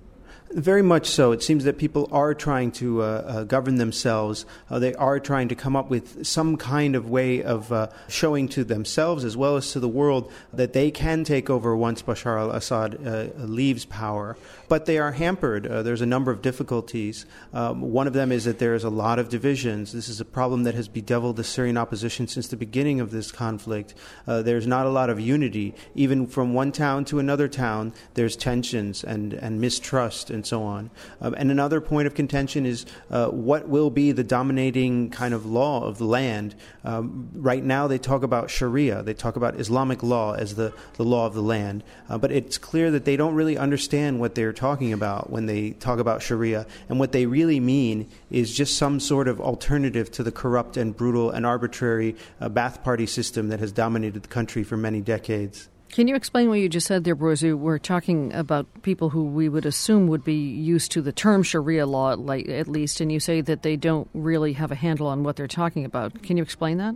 Very 0.52 0.82
much 0.82 1.06
so. 1.06 1.32
It 1.32 1.44
seems 1.44 1.64
that 1.66 1.78
people 1.78 2.10
are 2.12 2.34
trying 2.34 2.72
to 2.72 3.04
uh, 3.04 3.06
uh, 3.06 3.44
govern 3.44 3.76
themselves. 3.76 4.48
Uh, 4.68 4.80
they 4.80 4.96
are 4.96 5.20
trying 5.20 5.50
to 5.50 5.56
come 5.56 5.76
up 5.76 5.92
with 5.92 6.26
some 6.26 6.58
kind 6.58 6.96
of 6.96 7.08
way 7.08 7.44
of 7.44 7.72
uh, 7.72 7.90
showing 8.08 8.48
to 8.50 8.64
themselves 8.64 9.24
as 9.24 9.38
well 9.38 9.58
as 9.58 9.72
to 9.74 9.80
the 9.80 9.88
world 9.88 10.32
that 10.52 10.74
they 10.74 10.90
can 10.90 11.24
take 11.24 11.52
over 11.52 11.76
once 11.76 12.02
Bashar 12.02 12.40
al 12.40 12.50
Assad 12.50 12.98
uh, 13.06 13.28
leaves 13.46 13.86
power. 13.86 14.38
But 14.68 14.88
they 14.88 14.98
are 14.98 15.12
hampered. 15.12 15.68
Uh, 15.68 15.84
there's 15.84 16.02
a 16.02 16.08
number 16.08 16.32
of 16.32 16.42
difficulties. 16.42 17.28
Um, 17.54 17.82
one 17.82 18.08
of 18.08 18.14
them 18.14 18.32
is 18.32 18.46
that 18.46 18.58
there 18.58 18.74
is 18.74 18.84
a 18.84 18.90
lot 18.90 19.20
of 19.20 19.30
divisions. 19.30 19.92
This 19.92 20.10
is 20.10 20.20
a 20.20 20.26
problem 20.26 20.64
that 20.64 20.74
has 20.74 20.88
bedeviled 20.88 21.36
the 21.36 21.44
Syrian 21.44 21.78
opposition 21.78 22.28
since 22.28 22.48
the 22.48 22.58
beginning 22.58 23.00
of 23.00 23.12
this 23.12 23.32
conflict. 23.32 23.94
there's 24.26 24.66
not 24.66 24.88
a 24.88 24.90
lot 24.90 25.12
of 25.12 25.20
unity. 25.20 25.76
Even 25.94 26.26
from 26.26 26.56
one 26.56 26.72
town 26.72 27.06
to 27.06 27.20
another 27.20 27.48
town, 27.48 27.94
there's 28.16 28.36
tensions 28.36 29.04
and, 29.04 29.34
and 29.34 29.62
mistrust. 29.62 30.32
And 30.32 30.39
and 30.40 30.48
so 30.48 30.64
on. 30.64 30.90
Um, 31.20 31.34
and 31.34 31.52
another 31.52 31.82
point 31.82 32.08
of 32.08 32.16
contention 32.16 32.66
is 32.66 32.86
uh, 33.12 33.28
what 33.28 33.68
will 33.68 33.90
be 33.90 34.14
the 34.14 34.24
dominating 34.24 35.10
kind 35.10 35.34
of 35.34 35.46
law 35.46 35.84
of 35.84 35.98
the 35.98 36.06
land. 36.06 36.56
Um, 36.86 37.30
right 37.34 37.62
now, 37.62 37.88
they 37.88 37.98
talk 37.98 38.24
about 38.24 38.50
Sharia, 38.50 39.04
they 39.04 39.14
talk 39.14 39.36
about 39.36 39.60
Islamic 39.60 40.02
law 40.02 40.34
as 40.34 40.56
the, 40.56 40.72
the 40.94 41.04
law 41.04 41.26
of 41.26 41.34
the 41.34 41.42
land. 41.42 41.84
Uh, 42.08 42.18
but 42.18 42.32
it's 42.32 42.58
clear 42.58 42.90
that 42.92 43.04
they 43.04 43.18
don't 43.18 43.36
really 43.36 43.58
understand 43.58 44.22
what 44.22 44.34
they're 44.34 44.54
talking 44.54 44.94
about 44.94 45.30
when 45.30 45.46
they 45.46 45.72
talk 45.72 46.00
about 46.00 46.22
Sharia. 46.22 46.66
And 46.88 47.00
what 47.00 47.12
they 47.12 47.26
really 47.26 47.60
mean 47.60 48.10
is 48.32 48.56
just 48.56 48.78
some 48.78 49.02
sort 49.02 49.28
of 49.28 49.42
alternative 49.42 50.10
to 50.12 50.24
the 50.24 50.32
corrupt 50.32 50.78
and 50.78 50.96
brutal 50.96 51.32
and 51.32 51.46
arbitrary 51.46 52.16
uh, 52.40 52.48
Party 52.78 53.08
system 53.08 53.50
that 53.50 53.60
has 53.60 53.74
dominated 53.74 54.24
the 54.24 54.30
country 54.30 54.64
for 54.64 54.78
many 54.78 55.02
decades. 55.02 55.68
Can 55.92 56.08
you 56.08 56.16
explain 56.16 56.50
what 56.50 56.60
you 56.60 56.70
just 56.70 56.86
said 56.86 57.04
there, 57.04 57.16
Borzou? 57.16 57.58
We're 57.58 57.80
talking 57.80 58.32
about 58.34 58.68
people 58.84 59.10
who 59.10 59.26
we 59.26 59.50
would 59.50 59.66
assume 59.66 60.08
would 60.08 60.24
be 60.24 60.36
used 60.36 60.92
to 60.92 61.02
the 61.02 61.12
term 61.12 61.42
Sharia 61.42 61.88
law, 61.88 62.12
at 62.12 62.68
least, 62.68 63.02
and 63.02 63.12
you 63.12 63.20
say 63.20 63.42
that 63.42 63.64
they 63.64 63.76
don't 63.76 64.08
really 64.14 64.54
have 64.54 64.72
a 64.72 64.76
handle 64.76 65.08
on 65.08 65.24
what 65.24 65.36
they're 65.36 65.48
talking 65.48 65.86
about. 65.86 66.22
Can 66.22 66.38
you 66.38 66.44
explain 66.44 66.78
that? 66.78 66.96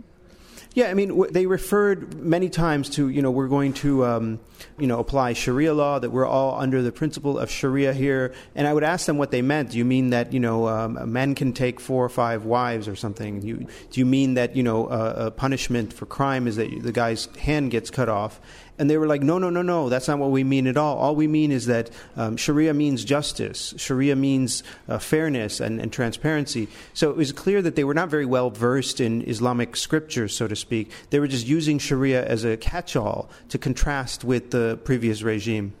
Yeah, 0.74 0.86
I 0.90 0.94
mean, 0.94 1.10
w- 1.10 1.30
they 1.30 1.46
referred 1.46 2.14
many 2.14 2.48
times 2.48 2.90
to, 2.90 3.08
you 3.08 3.22
know, 3.22 3.30
we're 3.30 3.46
going 3.46 3.74
to, 3.74 4.04
um, 4.04 4.40
you 4.76 4.88
know, 4.88 4.98
apply 4.98 5.34
Sharia 5.34 5.72
law, 5.72 6.00
that 6.00 6.10
we're 6.10 6.26
all 6.26 6.58
under 6.60 6.82
the 6.82 6.90
principle 6.90 7.38
of 7.38 7.48
Sharia 7.48 7.92
here. 7.92 8.34
And 8.56 8.66
I 8.66 8.74
would 8.74 8.82
ask 8.82 9.06
them 9.06 9.16
what 9.16 9.30
they 9.30 9.40
meant. 9.40 9.70
Do 9.70 9.78
you 9.78 9.84
mean 9.84 10.10
that, 10.10 10.32
you 10.32 10.40
know, 10.40 10.66
um, 10.66 11.12
men 11.12 11.36
can 11.36 11.52
take 11.52 11.78
four 11.78 12.04
or 12.04 12.08
five 12.08 12.44
wives 12.44 12.88
or 12.88 12.96
something? 12.96 13.42
You, 13.42 13.68
do 13.90 14.00
you 14.00 14.06
mean 14.06 14.34
that, 14.34 14.56
you 14.56 14.64
know, 14.64 14.86
uh, 14.86 15.14
a 15.16 15.30
punishment 15.30 15.92
for 15.92 16.06
crime 16.06 16.48
is 16.48 16.56
that 16.56 16.82
the 16.82 16.92
guy's 16.92 17.26
hand 17.36 17.70
gets 17.70 17.90
cut 17.90 18.08
off? 18.08 18.40
And 18.78 18.90
they 18.90 18.98
were 18.98 19.06
like, 19.06 19.22
no, 19.22 19.38
no, 19.38 19.50
no, 19.50 19.62
no, 19.62 19.88
that's 19.88 20.08
not 20.08 20.18
what 20.18 20.30
we 20.30 20.42
mean 20.42 20.66
at 20.66 20.76
all. 20.76 20.98
All 20.98 21.14
we 21.14 21.26
mean 21.28 21.52
is 21.52 21.66
that 21.66 21.90
um, 22.16 22.36
Sharia 22.36 22.74
means 22.74 23.04
justice, 23.04 23.72
Sharia 23.76 24.16
means 24.16 24.64
uh, 24.88 24.98
fairness 24.98 25.60
and, 25.60 25.80
and 25.80 25.92
transparency. 25.92 26.68
So 26.92 27.10
it 27.10 27.16
was 27.16 27.32
clear 27.32 27.62
that 27.62 27.76
they 27.76 27.84
were 27.84 27.94
not 27.94 28.08
very 28.08 28.26
well 28.26 28.50
versed 28.50 29.00
in 29.00 29.28
Islamic 29.28 29.76
scriptures, 29.76 30.36
so 30.36 30.48
to 30.48 30.56
speak. 30.56 30.90
They 31.10 31.20
were 31.20 31.28
just 31.28 31.46
using 31.46 31.78
Sharia 31.78 32.24
as 32.24 32.44
a 32.44 32.56
catch 32.56 32.96
all 32.96 33.30
to 33.50 33.58
contrast 33.58 34.24
with 34.24 34.50
the 34.50 34.78
previous 34.84 35.22
regime. 35.22 35.74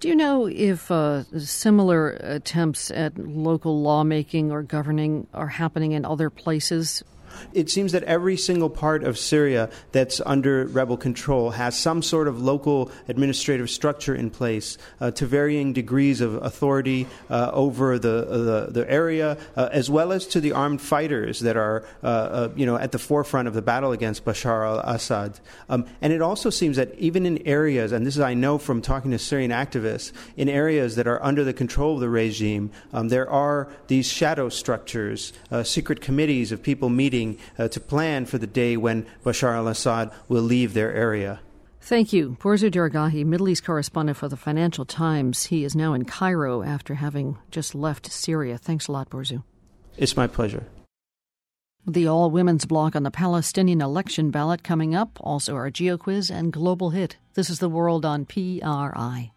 Do 0.00 0.08
you 0.08 0.14
know 0.14 0.46
if 0.46 0.92
uh, 0.92 1.24
similar 1.40 2.10
attempts 2.10 2.92
at 2.92 3.18
local 3.18 3.82
lawmaking 3.82 4.52
or 4.52 4.62
governing 4.62 5.26
are 5.34 5.48
happening 5.48 5.90
in 5.90 6.04
other 6.04 6.30
places? 6.30 7.02
It 7.52 7.70
seems 7.70 7.92
that 7.92 8.02
every 8.04 8.36
single 8.36 8.70
part 8.70 9.04
of 9.04 9.18
Syria 9.18 9.70
that's 9.92 10.20
under 10.24 10.66
rebel 10.66 10.96
control 10.96 11.50
has 11.50 11.76
some 11.76 12.02
sort 12.02 12.28
of 12.28 12.40
local 12.40 12.90
administrative 13.08 13.70
structure 13.70 14.14
in 14.14 14.30
place 14.30 14.78
uh, 15.00 15.10
to 15.12 15.26
varying 15.26 15.72
degrees 15.72 16.20
of 16.20 16.34
authority 16.34 17.06
uh, 17.30 17.50
over 17.52 17.98
the, 17.98 18.24
the, 18.24 18.68
the 18.70 18.90
area, 18.90 19.36
uh, 19.56 19.68
as 19.72 19.90
well 19.90 20.12
as 20.12 20.26
to 20.26 20.40
the 20.40 20.52
armed 20.52 20.80
fighters 20.80 21.40
that 21.40 21.56
are 21.56 21.84
uh, 22.02 22.06
uh, 22.06 22.48
you 22.56 22.66
know, 22.66 22.76
at 22.76 22.92
the 22.92 22.98
forefront 22.98 23.48
of 23.48 23.54
the 23.54 23.62
battle 23.62 23.92
against 23.92 24.24
Bashar 24.24 24.66
al 24.66 24.78
Assad. 24.80 25.40
Um, 25.68 25.86
and 26.00 26.12
it 26.12 26.22
also 26.22 26.50
seems 26.50 26.76
that 26.76 26.94
even 26.98 27.26
in 27.26 27.46
areas, 27.46 27.92
and 27.92 28.06
this 28.06 28.16
is 28.16 28.20
I 28.20 28.34
know 28.34 28.58
from 28.58 28.82
talking 28.82 29.10
to 29.10 29.18
Syrian 29.18 29.50
activists, 29.50 30.12
in 30.36 30.48
areas 30.48 30.96
that 30.96 31.06
are 31.06 31.22
under 31.22 31.44
the 31.44 31.52
control 31.52 31.94
of 31.94 32.00
the 32.00 32.08
regime, 32.08 32.70
um, 32.92 33.08
there 33.08 33.28
are 33.28 33.68
these 33.88 34.06
shadow 34.06 34.48
structures, 34.48 35.32
secret 35.64 36.00
committees 36.00 36.52
of 36.52 36.62
people 36.62 36.88
meeting 36.88 37.27
uh, 37.58 37.68
to 37.68 37.80
plan 37.80 38.24
for 38.24 38.38
the 38.38 38.46
day 38.46 38.76
when 38.76 39.06
Bashar 39.24 39.54
al 39.56 39.68
Assad 39.68 40.10
will 40.28 40.42
leave 40.42 40.72
their 40.72 40.92
area. 40.94 41.40
Thank 41.80 42.12
you. 42.12 42.36
Borzou 42.40 42.70
Daragahi, 42.70 43.24
Middle 43.24 43.48
East 43.48 43.64
correspondent 43.64 44.18
for 44.18 44.28
the 44.28 44.36
Financial 44.36 44.84
Times. 44.84 45.46
He 45.46 45.64
is 45.64 45.74
now 45.74 45.94
in 45.94 46.04
Cairo 46.04 46.62
after 46.62 46.94
having 46.94 47.38
just 47.50 47.74
left 47.74 48.12
Syria. 48.12 48.58
Thanks 48.58 48.88
a 48.88 48.92
lot, 48.92 49.08
Borzou. 49.10 49.42
It's 49.96 50.16
my 50.16 50.26
pleasure. 50.26 50.66
The 51.86 52.06
all 52.06 52.30
women's 52.30 52.66
bloc 52.66 52.94
on 52.94 53.04
the 53.04 53.10
Palestinian 53.10 53.80
election 53.80 54.30
ballot 54.30 54.62
coming 54.62 54.94
up, 54.94 55.18
also 55.22 55.54
our 55.54 55.70
Geo 55.70 55.96
Quiz 55.96 56.30
and 56.30 56.52
Global 56.52 56.90
Hit. 56.90 57.16
This 57.34 57.48
is 57.48 57.60
the 57.60 57.70
world 57.70 58.04
on 58.04 58.26
PRI. 58.26 59.32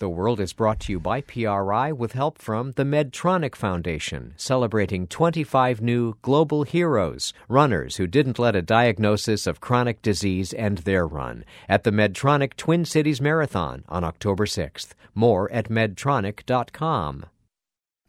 The 0.00 0.08
World 0.08 0.40
is 0.40 0.52
brought 0.52 0.80
to 0.80 0.92
you 0.92 0.98
by 0.98 1.20
PRI 1.20 1.92
with 1.92 2.14
help 2.14 2.38
from 2.38 2.72
the 2.72 2.82
Medtronic 2.82 3.54
Foundation, 3.54 4.34
celebrating 4.36 5.06
25 5.06 5.80
new 5.80 6.16
global 6.20 6.64
heroes, 6.64 7.32
runners 7.48 7.96
who 7.96 8.08
didn't 8.08 8.40
let 8.40 8.56
a 8.56 8.62
diagnosis 8.62 9.46
of 9.46 9.60
chronic 9.60 10.02
disease 10.02 10.52
end 10.54 10.78
their 10.78 11.06
run, 11.06 11.44
at 11.68 11.84
the 11.84 11.92
Medtronic 11.92 12.56
Twin 12.56 12.84
Cities 12.84 13.20
Marathon 13.20 13.84
on 13.88 14.02
October 14.02 14.46
6th. 14.46 14.94
More 15.14 15.50
at 15.52 15.68
medtronic.com. 15.68 17.26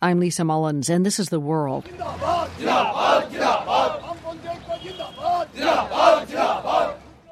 I'm 0.01 0.19
Lisa 0.19 0.43
Mullins, 0.43 0.89
and 0.89 1.05
this 1.05 1.19
is 1.19 1.29
The 1.29 1.39
World. 1.39 1.87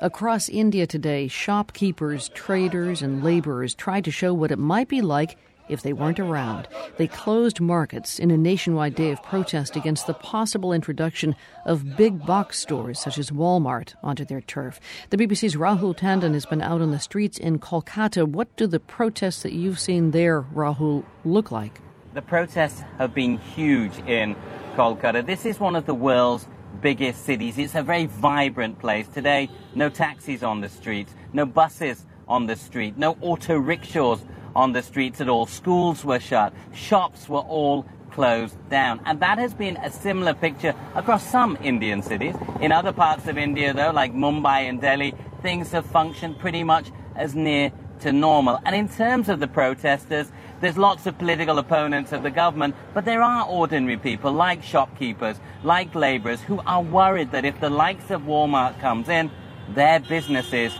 Across 0.04 0.50
India 0.50 0.86
today, 0.86 1.30
shopkeepers, 1.30 2.28
traders, 2.34 3.02
and 3.02 3.24
laborers 3.24 3.74
tried 3.74 4.04
to 4.04 4.12
show 4.12 4.34
what 4.34 4.52
it 4.52 4.60
might 4.60 4.90
be 4.90 5.00
like 5.00 5.38
if 5.70 5.82
they 5.82 5.94
weren't 5.94 6.20
around. 6.20 6.68
They 6.98 7.08
closed 7.08 7.62
markets 7.62 8.20
in 8.20 8.30
a 8.30 8.36
nationwide 8.36 8.96
day 8.96 9.12
of 9.12 9.24
protest 9.24 9.78
against 9.78 10.06
the 10.06 10.14
possible 10.14 10.74
introduction 10.74 11.38
of 11.66 11.96
big 11.96 12.26
box 12.26 12.60
stores 12.60 13.00
such 13.00 13.18
as 13.18 13.32
Walmart 13.32 13.94
onto 14.04 14.26
their 14.26 14.42
turf. 14.42 14.82
The 15.10 15.16
BBC's 15.16 15.56
Rahul 15.56 15.96
Tandon 15.98 16.34
has 16.34 16.46
been 16.46 16.62
out 16.62 16.82
on 16.82 16.92
the 16.92 17.00
streets 17.00 17.38
in 17.38 17.60
Kolkata. 17.60 18.28
What 18.28 18.54
do 18.58 18.68
the 18.68 18.82
protests 18.82 19.44
that 19.44 19.54
you've 19.54 19.80
seen 19.80 20.12
there, 20.12 20.42
Rahul, 20.42 21.06
look 21.24 21.50
like? 21.50 21.80
The 22.14 22.22
protests 22.22 22.84
have 22.98 23.14
been 23.14 23.38
huge 23.38 23.98
in 24.00 24.36
Kolkata. 24.76 25.26
This 25.26 25.46
is 25.46 25.62
one 25.62 25.78
of 25.78 25.86
the 25.86 25.96
world's 25.96 26.46
biggest 26.84 27.26
cities. 27.26 27.58
It's 27.58 27.76
a 27.76 27.82
very 27.82 28.06
vibrant 28.06 28.78
place. 28.78 29.08
Today, 29.08 29.50
no 29.74 29.90
taxis 29.90 30.44
on 30.44 30.60
the 30.60 30.68
streets, 30.70 31.16
no 31.32 31.46
buses 31.46 32.06
on 32.28 32.46
the 32.46 32.58
street, 32.58 32.98
no 32.98 33.18
auto 33.22 33.56
rickshaws 33.56 34.20
on 34.54 34.74
the 34.74 34.84
streets 34.84 35.22
at 35.22 35.30
all. 35.30 35.46
Schools 35.46 36.04
were 36.04 36.20
shut, 36.20 36.54
shops 36.74 37.30
were 37.30 37.40
all 37.40 37.86
closed 38.12 38.58
down. 38.70 39.00
And 39.06 39.20
that 39.22 39.38
has 39.40 39.54
been 39.54 39.78
a 39.78 39.90
similar 39.90 40.34
picture 40.34 40.76
across 40.94 41.26
some 41.26 41.58
Indian 41.64 42.04
cities. 42.04 42.36
In 42.60 42.72
other 42.72 42.92
parts 42.92 43.28
of 43.28 43.38
India, 43.38 43.74
though, 43.74 43.92
like 43.92 44.14
Mumbai 44.14 44.70
and 44.70 44.80
Delhi, 44.80 45.16
things 45.42 45.72
have 45.72 45.86
functioned 45.86 46.38
pretty 46.38 46.64
much 46.64 46.92
as 47.16 47.34
near 47.34 47.72
to 48.04 48.12
normal. 48.12 48.60
And 48.66 48.76
in 48.76 48.88
terms 48.88 49.30
of 49.30 49.40
the 49.40 49.48
protesters, 49.48 50.32
there's 50.62 50.78
lots 50.78 51.06
of 51.08 51.18
political 51.18 51.58
opponents 51.58 52.12
of 52.12 52.24
the 52.24 52.32
government, 52.32 52.76
but 52.94 53.06
there 53.06 53.22
are 53.22 53.46
ordinary 53.46 53.98
people 53.98 54.32
like 54.32 54.64
shopkeepers, 54.64 55.38
like 55.64 55.94
labourers, 55.96 56.42
who 56.42 56.62
are 56.66 56.82
worried 56.82 57.32
that 57.32 57.44
if 57.44 57.60
the 57.60 57.70
likes 57.70 58.12
of 58.12 58.22
Walmart 58.22 58.80
comes 58.80 59.10
in, 59.10 59.32
their 59.70 60.00
businesses 60.00 60.74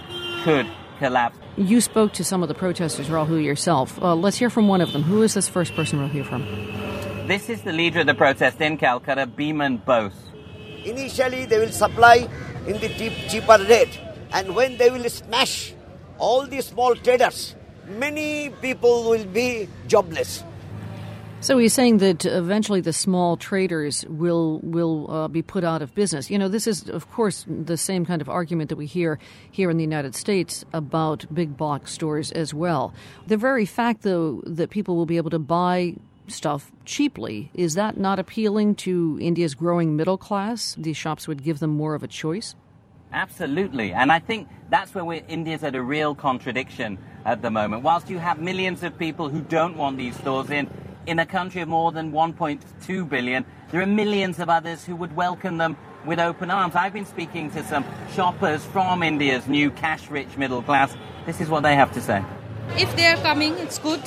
could 0.44 0.68
collapse. 1.00 1.38
You 1.56 1.82
spoke 1.82 2.14
to 2.14 2.24
some 2.24 2.42
of 2.44 2.50
the 2.50 2.56
protesters, 2.56 3.08
Rahul, 3.10 3.44
yourself. 3.44 4.02
Uh, 4.02 4.16
let's 4.16 4.38
hear 4.38 4.50
from 4.50 4.68
one 4.68 4.82
of 4.82 4.92
them. 4.92 5.04
Who 5.04 5.22
is 5.22 5.34
this 5.34 5.48
first 5.48 5.76
person 5.76 6.00
we'll 6.00 6.10
hear 6.10 6.24
from? 6.24 6.44
This 7.28 7.50
is 7.50 7.62
the 7.62 7.72
leader 7.74 8.02
of 8.02 8.08
the 8.08 8.16
protest 8.16 8.60
in 8.60 8.78
Calcutta, 8.78 9.28
Biman 9.28 9.84
Bose. 9.86 10.14
Initially, 10.84 11.46
they 11.46 11.60
will 11.60 11.72
supply 11.72 12.28
in 12.68 12.80
the 12.80 12.90
cheap, 12.90 13.14
cheaper 13.30 13.58
rate, 13.70 14.00
and 14.34 14.56
when 14.56 14.78
they 14.78 14.90
will 14.90 15.08
smash 15.10 15.74
all 16.18 16.46
the 16.46 16.62
small 16.62 16.96
traders, 16.96 17.56
many 17.88 18.50
people 18.62 19.10
will 19.10 19.26
be 19.26 19.68
jobless. 19.88 20.44
So 21.44 21.58
he's 21.58 21.74
saying 21.74 21.98
that 21.98 22.24
eventually 22.26 22.80
the 22.80 22.94
small 22.94 23.36
traders 23.36 24.06
will 24.08 24.62
will 24.64 25.12
uh, 25.12 25.28
be 25.28 25.42
put 25.42 25.66
out 25.66 25.82
of 25.82 25.94
business. 25.94 26.32
You 26.32 26.40
know, 26.40 26.48
this 26.48 26.68
is 26.68 26.88
of 26.88 27.12
course 27.12 27.46
the 27.50 27.76
same 27.76 28.06
kind 28.06 28.22
of 28.22 28.30
argument 28.30 28.70
that 28.70 28.78
we 28.78 28.86
hear 28.86 29.20
here 29.52 29.70
in 29.70 29.76
the 29.76 29.84
United 29.84 30.16
States 30.16 30.64
about 30.72 31.26
big 31.34 31.58
box 31.58 31.92
stores 31.92 32.32
as 32.32 32.54
well. 32.54 32.94
The 33.28 33.36
very 33.36 33.66
fact, 33.66 34.04
though, 34.04 34.42
that 34.46 34.70
people 34.70 34.96
will 34.96 35.06
be 35.06 35.18
able 35.18 35.32
to 35.32 35.40
buy 35.40 35.96
stuff 36.28 36.72
cheaply 36.86 37.52
is 37.54 37.74
that 37.74 37.98
not 37.98 38.20
appealing 38.20 38.76
to 38.76 39.20
India's 39.22 39.54
growing 39.54 39.98
middle 39.98 40.18
class? 40.18 40.76
These 40.80 40.96
shops 40.96 41.28
would 41.28 41.44
give 41.44 41.60
them 41.60 41.72
more 41.72 41.94
of 41.94 42.04
a 42.04 42.08
choice. 42.08 42.56
Absolutely. 43.14 43.94
And 43.94 44.12
I 44.12 44.20
think 44.20 44.50
that's 44.70 44.94
where 44.96 45.24
India's 45.28 45.64
at 45.64 45.76
a 45.76 45.82
real 45.82 46.16
contradiction 46.16 46.98
at 47.26 47.42
the 47.44 47.52
moment. 47.52 47.84
Whilst 47.84 48.10
you 48.10 48.18
have 48.18 48.40
millions 48.40 48.82
of 48.82 48.98
people 48.98 49.30
who 49.30 49.42
don't 49.42 49.78
want 49.78 49.98
these 49.98 50.18
stores 50.18 50.50
in, 50.50 50.68
in 51.06 51.20
a 51.20 51.26
country 51.26 51.62
of 51.62 51.70
more 51.70 51.92
than 51.92 52.12
1.2 52.12 53.10
billion, 53.10 53.46
there 53.72 53.82
are 53.82 53.86
millions 53.86 54.40
of 54.40 54.50
others 54.50 54.84
who 54.84 54.96
would 54.96 55.16
welcome 55.16 55.58
them 55.58 55.78
with 56.06 56.20
open 56.20 56.50
arms. 56.50 56.76
I've 56.76 56.94
been 56.94 57.06
speaking 57.06 57.52
to 57.52 57.64
some 57.64 57.86
shoppers 58.14 58.66
from 58.66 59.04
India's 59.04 59.48
new 59.48 59.70
cash 59.70 60.10
rich 60.10 60.36
middle 60.36 60.64
class. 60.64 60.96
This 61.26 61.40
is 61.40 61.50
what 61.50 61.64
they 61.64 61.76
have 61.76 61.94
to 61.94 62.02
say. 62.02 62.24
If 62.78 62.96
they 62.96 63.06
are 63.06 63.18
coming, 63.18 63.54
it's 63.60 63.78
good. 63.78 64.02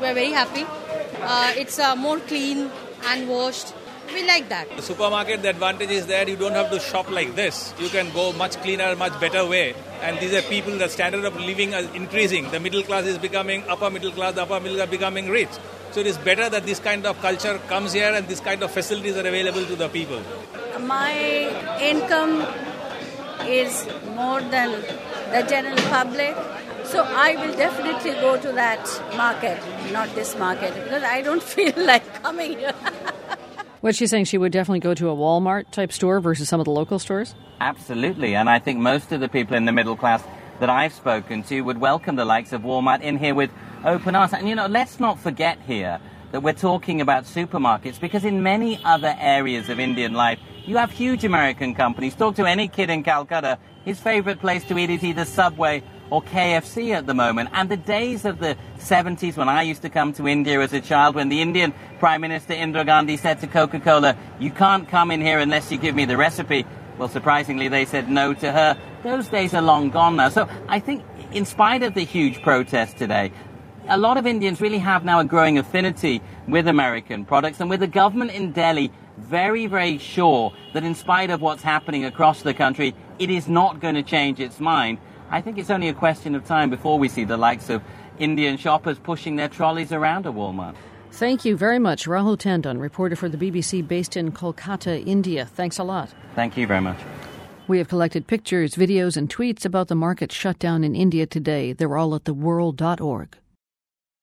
We're 0.00 0.14
very 0.14 0.30
happy. 0.30 0.64
Uh, 1.20 1.52
it's 1.56 1.78
uh, 1.78 1.96
more 1.96 2.20
clean 2.20 2.70
and 3.06 3.28
washed 3.28 3.74
we 4.12 4.26
like 4.26 4.48
that. 4.48 4.74
The 4.76 4.82
supermarket, 4.82 5.42
the 5.42 5.50
advantage 5.50 5.90
is 5.90 6.06
that 6.06 6.28
you 6.28 6.36
don't 6.36 6.52
have 6.52 6.70
to 6.70 6.80
shop 6.80 7.10
like 7.10 7.34
this. 7.34 7.74
You 7.78 7.88
can 7.88 8.12
go 8.12 8.32
much 8.32 8.56
cleaner, 8.62 8.94
much 8.96 9.18
better 9.20 9.46
way. 9.46 9.74
And 10.02 10.18
these 10.18 10.34
are 10.34 10.42
people, 10.42 10.76
the 10.76 10.88
standard 10.88 11.24
of 11.24 11.36
living 11.36 11.72
is 11.72 11.90
increasing. 11.94 12.50
The 12.50 12.60
middle 12.60 12.82
class 12.82 13.06
is 13.06 13.18
becoming 13.18 13.64
upper 13.68 13.90
middle 13.90 14.12
class, 14.12 14.34
the 14.34 14.42
upper 14.42 14.60
middle 14.60 14.76
class 14.76 14.88
becoming 14.88 15.28
rich. 15.28 15.50
So 15.92 16.00
it 16.00 16.06
is 16.06 16.18
better 16.18 16.48
that 16.48 16.66
this 16.66 16.78
kind 16.78 17.06
of 17.06 17.20
culture 17.20 17.58
comes 17.68 17.92
here 17.92 18.12
and 18.12 18.28
this 18.28 18.40
kind 18.40 18.62
of 18.62 18.70
facilities 18.70 19.16
are 19.16 19.26
available 19.26 19.64
to 19.64 19.76
the 19.76 19.88
people. 19.88 20.22
My 20.80 21.12
income 21.80 22.46
is 23.46 23.86
more 24.14 24.40
than 24.40 24.72
the 25.32 25.46
general 25.48 25.76
public. 25.88 26.36
So 26.84 27.02
I 27.04 27.36
will 27.36 27.54
definitely 27.56 28.12
go 28.12 28.40
to 28.40 28.52
that 28.52 28.84
market, 29.16 29.60
not 29.92 30.14
this 30.14 30.36
market, 30.38 30.74
because 30.74 31.02
I 31.02 31.20
don't 31.22 31.42
feel 31.54 31.72
like 31.76 32.22
coming 32.22 32.58
here. 32.58 32.74
What 33.80 33.94
she's 33.94 34.10
saying, 34.10 34.24
she 34.24 34.38
would 34.38 34.50
definitely 34.50 34.80
go 34.80 34.92
to 34.94 35.08
a 35.08 35.14
Walmart 35.14 35.70
type 35.70 35.92
store 35.92 36.18
versus 36.18 36.48
some 36.48 36.58
of 36.58 36.64
the 36.64 36.72
local 36.72 36.98
stores? 36.98 37.36
Absolutely. 37.60 38.34
And 38.34 38.50
I 38.50 38.58
think 38.58 38.80
most 38.80 39.12
of 39.12 39.20
the 39.20 39.28
people 39.28 39.56
in 39.56 39.66
the 39.66 39.72
middle 39.72 39.96
class 39.96 40.20
that 40.58 40.68
I've 40.68 40.92
spoken 40.92 41.44
to 41.44 41.60
would 41.60 41.78
welcome 41.78 42.16
the 42.16 42.24
likes 42.24 42.52
of 42.52 42.62
Walmart 42.62 43.02
in 43.02 43.18
here 43.18 43.36
with 43.36 43.50
open 43.84 44.16
arms. 44.16 44.32
And, 44.32 44.48
you 44.48 44.56
know, 44.56 44.66
let's 44.66 44.98
not 44.98 45.20
forget 45.20 45.60
here 45.64 46.00
that 46.32 46.42
we're 46.42 46.54
talking 46.54 47.00
about 47.00 47.22
supermarkets 47.22 48.00
because 48.00 48.24
in 48.24 48.42
many 48.42 48.80
other 48.84 49.14
areas 49.16 49.68
of 49.68 49.78
Indian 49.78 50.12
life, 50.12 50.40
you 50.66 50.76
have 50.76 50.90
huge 50.90 51.24
American 51.24 51.76
companies. 51.76 52.16
Talk 52.16 52.34
to 52.34 52.46
any 52.46 52.66
kid 52.66 52.90
in 52.90 53.04
Calcutta, 53.04 53.60
his 53.84 54.00
favorite 54.00 54.40
place 54.40 54.64
to 54.64 54.76
eat 54.76 54.90
is 54.90 55.04
either 55.04 55.24
Subway 55.24 55.84
or 56.10 56.22
KFC 56.22 56.94
at 56.94 57.06
the 57.06 57.14
moment. 57.14 57.50
And 57.52 57.68
the 57.68 57.76
days 57.76 58.24
of 58.24 58.38
the 58.38 58.56
70s 58.78 59.36
when 59.36 59.48
I 59.48 59.62
used 59.62 59.82
to 59.82 59.90
come 59.90 60.12
to 60.14 60.26
India 60.26 60.60
as 60.60 60.72
a 60.72 60.80
child, 60.80 61.14
when 61.14 61.28
the 61.28 61.40
Indian 61.40 61.74
Prime 61.98 62.20
Minister 62.20 62.54
Indira 62.54 62.86
Gandhi 62.86 63.16
said 63.16 63.40
to 63.40 63.46
Coca 63.46 63.80
Cola, 63.80 64.16
You 64.38 64.50
can't 64.50 64.88
come 64.88 65.10
in 65.10 65.20
here 65.20 65.38
unless 65.38 65.70
you 65.70 65.78
give 65.78 65.94
me 65.94 66.04
the 66.04 66.16
recipe. 66.16 66.64
Well, 66.98 67.08
surprisingly, 67.08 67.68
they 67.68 67.84
said 67.84 68.10
no 68.10 68.34
to 68.34 68.52
her. 68.52 68.76
Those 69.04 69.28
days 69.28 69.54
are 69.54 69.62
long 69.62 69.90
gone 69.90 70.16
now. 70.16 70.30
So 70.30 70.48
I 70.68 70.80
think, 70.80 71.04
in 71.32 71.44
spite 71.44 71.82
of 71.82 71.94
the 71.94 72.04
huge 72.04 72.42
protest 72.42 72.96
today, 72.96 73.30
a 73.88 73.96
lot 73.96 74.16
of 74.16 74.26
Indians 74.26 74.60
really 74.60 74.78
have 74.78 75.04
now 75.04 75.20
a 75.20 75.24
growing 75.24 75.58
affinity 75.58 76.20
with 76.46 76.66
American 76.66 77.24
products 77.24 77.60
and 77.60 77.70
with 77.70 77.80
the 77.80 77.86
government 77.86 78.32
in 78.32 78.52
Delhi 78.52 78.90
very, 79.18 79.66
very 79.66 79.98
sure 79.98 80.52
that 80.72 80.84
in 80.84 80.94
spite 80.94 81.30
of 81.30 81.40
what's 81.40 81.62
happening 81.62 82.04
across 82.04 82.42
the 82.42 82.54
country, 82.54 82.94
it 83.18 83.30
is 83.30 83.48
not 83.48 83.80
going 83.80 83.94
to 83.94 84.02
change 84.02 84.40
its 84.40 84.60
mind 84.60 84.98
I 85.30 85.40
think 85.40 85.58
it's 85.58 85.70
only 85.70 85.88
a 85.88 85.94
question 85.94 86.34
of 86.34 86.46
time 86.46 86.70
before 86.70 86.98
we 86.98 87.08
see 87.08 87.24
the 87.24 87.36
likes 87.36 87.68
of 87.68 87.82
Indian 88.18 88.56
shoppers 88.56 88.98
pushing 88.98 89.36
their 89.36 89.48
trolleys 89.48 89.92
around 89.92 90.26
a 90.26 90.32
Walmart. 90.32 90.74
Thank 91.12 91.44
you 91.44 91.56
very 91.56 91.78
much, 91.78 92.06
Rahul 92.06 92.38
Tandon, 92.38 92.80
reporter 92.80 93.16
for 93.16 93.28
the 93.28 93.36
BBC 93.38 93.86
based 93.86 94.16
in 94.16 94.32
Kolkata, 94.32 95.06
India. 95.06 95.44
Thanks 95.44 95.78
a 95.78 95.84
lot. 95.84 96.10
Thank 96.34 96.56
you 96.56 96.66
very 96.66 96.80
much. 96.80 96.98
We 97.66 97.78
have 97.78 97.88
collected 97.88 98.26
pictures, 98.26 98.74
videos, 98.74 99.16
and 99.16 99.28
tweets 99.28 99.64
about 99.64 99.88
the 99.88 99.94
market 99.94 100.32
shutdown 100.32 100.84
in 100.84 100.94
India 100.94 101.26
today. 101.26 101.72
They're 101.72 101.96
all 101.98 102.14
at 102.14 102.24
theworld.org. 102.24 103.36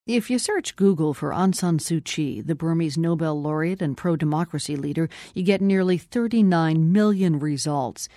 If 0.07 0.29
you 0.29 0.39
search 0.39 0.75
Google 0.75 1.13
for 1.13 1.31
Aung 1.31 1.53
San 1.55 1.79
Suu 1.79 2.03
Kyi, 2.03 2.41
the 2.41 2.55
Burmese 2.55 2.97
Nobel 2.97 3.39
laureate 3.41 3.81
and 3.81 3.97
pro 3.97 4.15
democracy 4.15 4.75
leader, 4.75 5.09
you 5.33 5.43
get 5.43 5.61
nearly 5.61 5.97
39 5.97 6.91
million 6.91 7.39
results. 7.39 8.07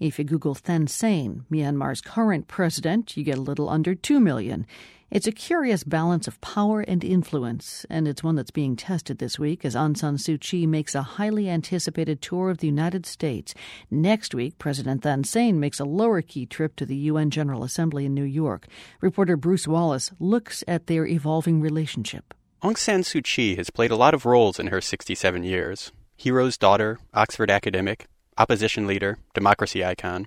If 0.00 0.16
you 0.16 0.24
Google 0.24 0.54
Thein 0.54 0.86
Sein, 0.86 1.44
Myanmar's 1.50 2.00
current 2.00 2.46
president, 2.46 3.16
you 3.16 3.24
get 3.24 3.36
a 3.38 3.40
little 3.40 3.68
under 3.68 3.96
2 3.96 4.20
million. 4.20 4.64
It's 5.10 5.26
a 5.26 5.32
curious 5.32 5.82
balance 5.82 6.28
of 6.28 6.40
power 6.40 6.82
and 6.82 7.02
influence, 7.02 7.84
and 7.90 8.06
it's 8.06 8.22
one 8.22 8.36
that's 8.36 8.52
being 8.52 8.76
tested 8.76 9.18
this 9.18 9.40
week 9.40 9.64
as 9.64 9.74
Aung 9.74 9.96
San 9.96 10.16
Suu 10.16 10.38
Kyi 10.38 10.66
makes 10.66 10.94
a 10.94 11.02
highly 11.02 11.48
anticipated 11.48 12.22
tour 12.22 12.48
of 12.48 12.58
the 12.58 12.68
United 12.68 13.06
States. 13.06 13.54
Next 13.90 14.34
week, 14.34 14.56
President 14.58 15.02
Thein 15.02 15.24
Sein 15.24 15.58
makes 15.58 15.80
a 15.80 15.84
lower 15.84 16.22
key 16.22 16.46
trip 16.46 16.76
to 16.76 16.86
the 16.86 16.94
UN 17.10 17.30
General 17.30 17.64
Assembly 17.64 18.06
in 18.06 18.14
New 18.14 18.22
York. 18.22 18.68
Reporter 19.00 19.36
Bruce 19.36 19.66
Wallace 19.66 20.12
looks 20.20 20.62
at 20.68 20.86
their 20.86 21.06
evolving 21.06 21.60
relationship. 21.60 22.34
Aung 22.62 22.78
San 22.78 23.00
Suu 23.00 23.24
Kyi 23.24 23.56
has 23.56 23.70
played 23.70 23.90
a 23.90 23.96
lot 23.96 24.14
of 24.14 24.26
roles 24.26 24.60
in 24.60 24.68
her 24.68 24.80
67 24.80 25.42
years 25.42 25.90
hero's 26.18 26.58
daughter, 26.58 26.98
Oxford 27.14 27.50
academic, 27.50 28.06
opposition 28.38 28.86
leader, 28.86 29.18
democracy 29.34 29.84
icon. 29.84 30.26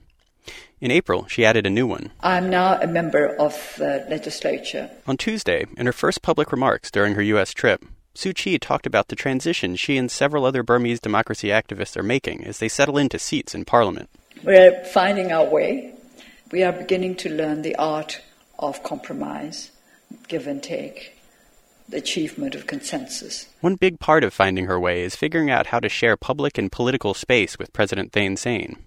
In 0.80 0.92
April, 0.92 1.28
she 1.28 1.46
added 1.46 1.66
a 1.66 1.70
new 1.70 1.86
one. 1.86 2.12
I'm 2.22 2.50
now 2.50 2.80
a 2.82 2.88
member 2.88 3.36
of 3.40 3.76
the 3.78 4.06
legislature. 4.10 4.90
On 5.08 5.16
Tuesday, 5.16 5.66
in 5.78 5.86
her 5.86 5.94
first 5.94 6.22
public 6.22 6.52
remarks 6.52 6.90
during 6.90 7.14
her 7.14 7.22
U.S. 7.22 7.54
trip, 7.54 7.86
Suu 8.16 8.36
Kyi 8.36 8.60
talked 8.60 8.86
about 8.86 9.08
the 9.08 9.16
transition 9.16 9.76
she 9.76 9.98
and 9.98 10.12
several 10.12 10.46
other 10.46 10.64
Burmese 10.64 11.00
democracy 11.00 11.50
activists 11.50 11.96
are 11.96 12.04
making 12.04 12.44
as 12.44 12.60
they 12.60 12.68
settle 12.68 12.98
into 12.98 13.20
seats 13.20 13.56
in 13.56 13.64
parliament. 13.64 14.10
We're 14.44 14.84
finding 14.86 15.32
our 15.32 15.46
way. 15.46 15.94
We 16.52 16.64
are 16.64 16.74
beginning 16.74 17.16
to 17.18 17.30
learn 17.30 17.62
the 17.62 17.76
art 17.76 18.22
of 18.60 18.84
compromise, 18.84 19.72
give 20.28 20.48
and 20.48 20.62
take 20.62 21.21
the 21.92 21.98
achievement 21.98 22.56
of 22.56 22.68
consensus. 22.68 23.48
One 23.60 23.76
big 23.76 24.00
part 24.00 24.24
of 24.24 24.34
finding 24.34 24.66
her 24.66 24.80
way 24.80 25.04
is 25.04 25.16
figuring 25.16 25.50
out 25.50 25.68
how 25.68 25.80
to 25.80 25.90
share 25.90 26.18
public 26.18 26.58
and 26.58 26.72
political 26.72 27.14
space 27.14 27.60
with 27.60 27.74
President 27.74 28.12
Thein 28.12 28.38
Sein. 28.38 28.78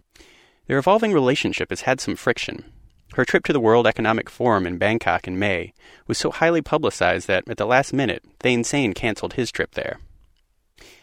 Their 0.66 0.78
evolving 0.78 1.12
relationship 1.12 1.70
has 1.70 1.82
had 1.82 2.00
some 2.00 2.16
friction. 2.16 2.64
Her 3.14 3.24
trip 3.24 3.44
to 3.44 3.52
the 3.52 3.60
World 3.60 3.86
Economic 3.86 4.28
Forum 4.28 4.66
in 4.66 4.78
Bangkok 4.78 5.28
in 5.28 5.38
May 5.38 5.72
was 6.06 6.18
so 6.18 6.30
highly 6.30 6.62
publicized 6.62 7.28
that 7.28 7.48
at 7.48 7.58
the 7.58 7.66
last 7.66 7.92
minute, 7.92 8.24
Thein 8.40 8.64
Sein 8.64 8.92
canceled 8.92 9.34
his 9.34 9.52
trip 9.52 9.72
there. 9.72 10.00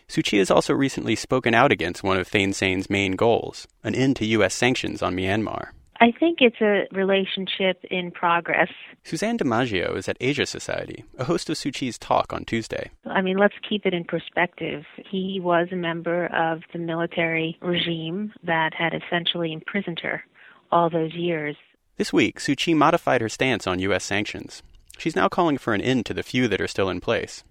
Suu 0.10 0.24
Kyi 0.24 0.40
has 0.40 0.52
also 0.52 0.74
recently 0.74 1.16
spoken 1.16 1.54
out 1.54 1.72
against 1.72 2.04
one 2.04 2.18
of 2.18 2.28
Thein 2.28 2.52
Sein's 2.52 2.90
main 2.90 3.14
goals, 3.14 3.66
an 3.82 3.96
end 3.96 4.18
to 4.18 4.26
U.S. 4.26 4.54
sanctions 4.54 5.02
on 5.02 5.16
Myanmar. 5.16 5.70
I 6.02 6.12
think 6.12 6.40
it's 6.42 6.60
a 6.62 6.88
relationship 6.92 7.84
in 7.92 8.10
progress. 8.10 8.70
Suzanne 9.04 9.38
DiMaggio 9.38 9.96
is 9.96 10.10
at 10.10 10.18
Asia 10.20 10.48
Society, 10.48 11.06
a 11.20 11.26
host 11.26 11.48
of 11.48 11.58
Suu 11.58 11.72
Kyi's 11.72 12.00
talk 12.00 12.34
on 12.34 12.44
Tuesday. 12.44 12.90
I 13.06 13.22
mean, 13.22 13.38
let's 13.38 13.54
keep 13.70 13.86
it 13.86 13.94
in 13.94 14.04
perspective. 14.06 14.84
He 14.98 15.40
was 15.40 15.68
a 15.72 15.76
member 15.76 16.26
of 16.36 16.64
the 16.74 16.80
military 16.80 17.56
regime 17.62 18.34
that 18.44 18.74
had 18.74 18.96
essentially 18.96 19.54
imprisoned 19.54 20.00
her 20.00 20.24
all 20.72 20.90
those 20.90 21.14
years. 21.14 21.56
This 21.98 22.12
week, 22.12 22.40
Suu 22.40 22.58
Kyi 22.58 22.74
modified 22.74 23.22
her 23.22 23.30
stance 23.30 23.68
on 23.68 23.78
U.S. 23.78 24.04
sanctions. 24.04 24.64
She's 24.98 25.16
now 25.16 25.30
calling 25.30 25.60
for 25.60 25.76
an 25.76 25.82
end 25.82 26.08
to 26.08 26.16
the 26.16 26.24
few 26.24 26.48
that 26.48 26.62
are 26.62 26.68
still 26.68 26.90
in 26.90 27.00
place. 27.00 27.44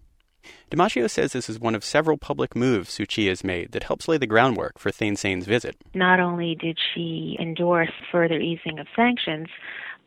DiMaggio 0.71 1.09
says 1.11 1.33
this 1.33 1.49
is 1.49 1.59
one 1.59 1.75
of 1.75 1.85
several 1.85 2.17
public 2.17 2.55
moves 2.55 2.91
Suu 2.91 3.07
Kyi 3.07 3.29
has 3.29 3.43
made 3.45 3.73
that 3.73 3.85
helps 3.85 4.09
lay 4.09 4.19
the 4.19 4.27
groundwork 4.27 4.79
for 4.79 4.91
Thein 4.91 5.17
Sein's 5.17 5.47
visit. 5.47 5.77
Not 5.95 6.21
only 6.21 6.55
did 6.55 6.79
she 6.95 7.37
endorse 7.41 7.93
further 8.11 8.39
easing 8.39 8.79
of 8.79 8.87
sanctions, 8.95 9.49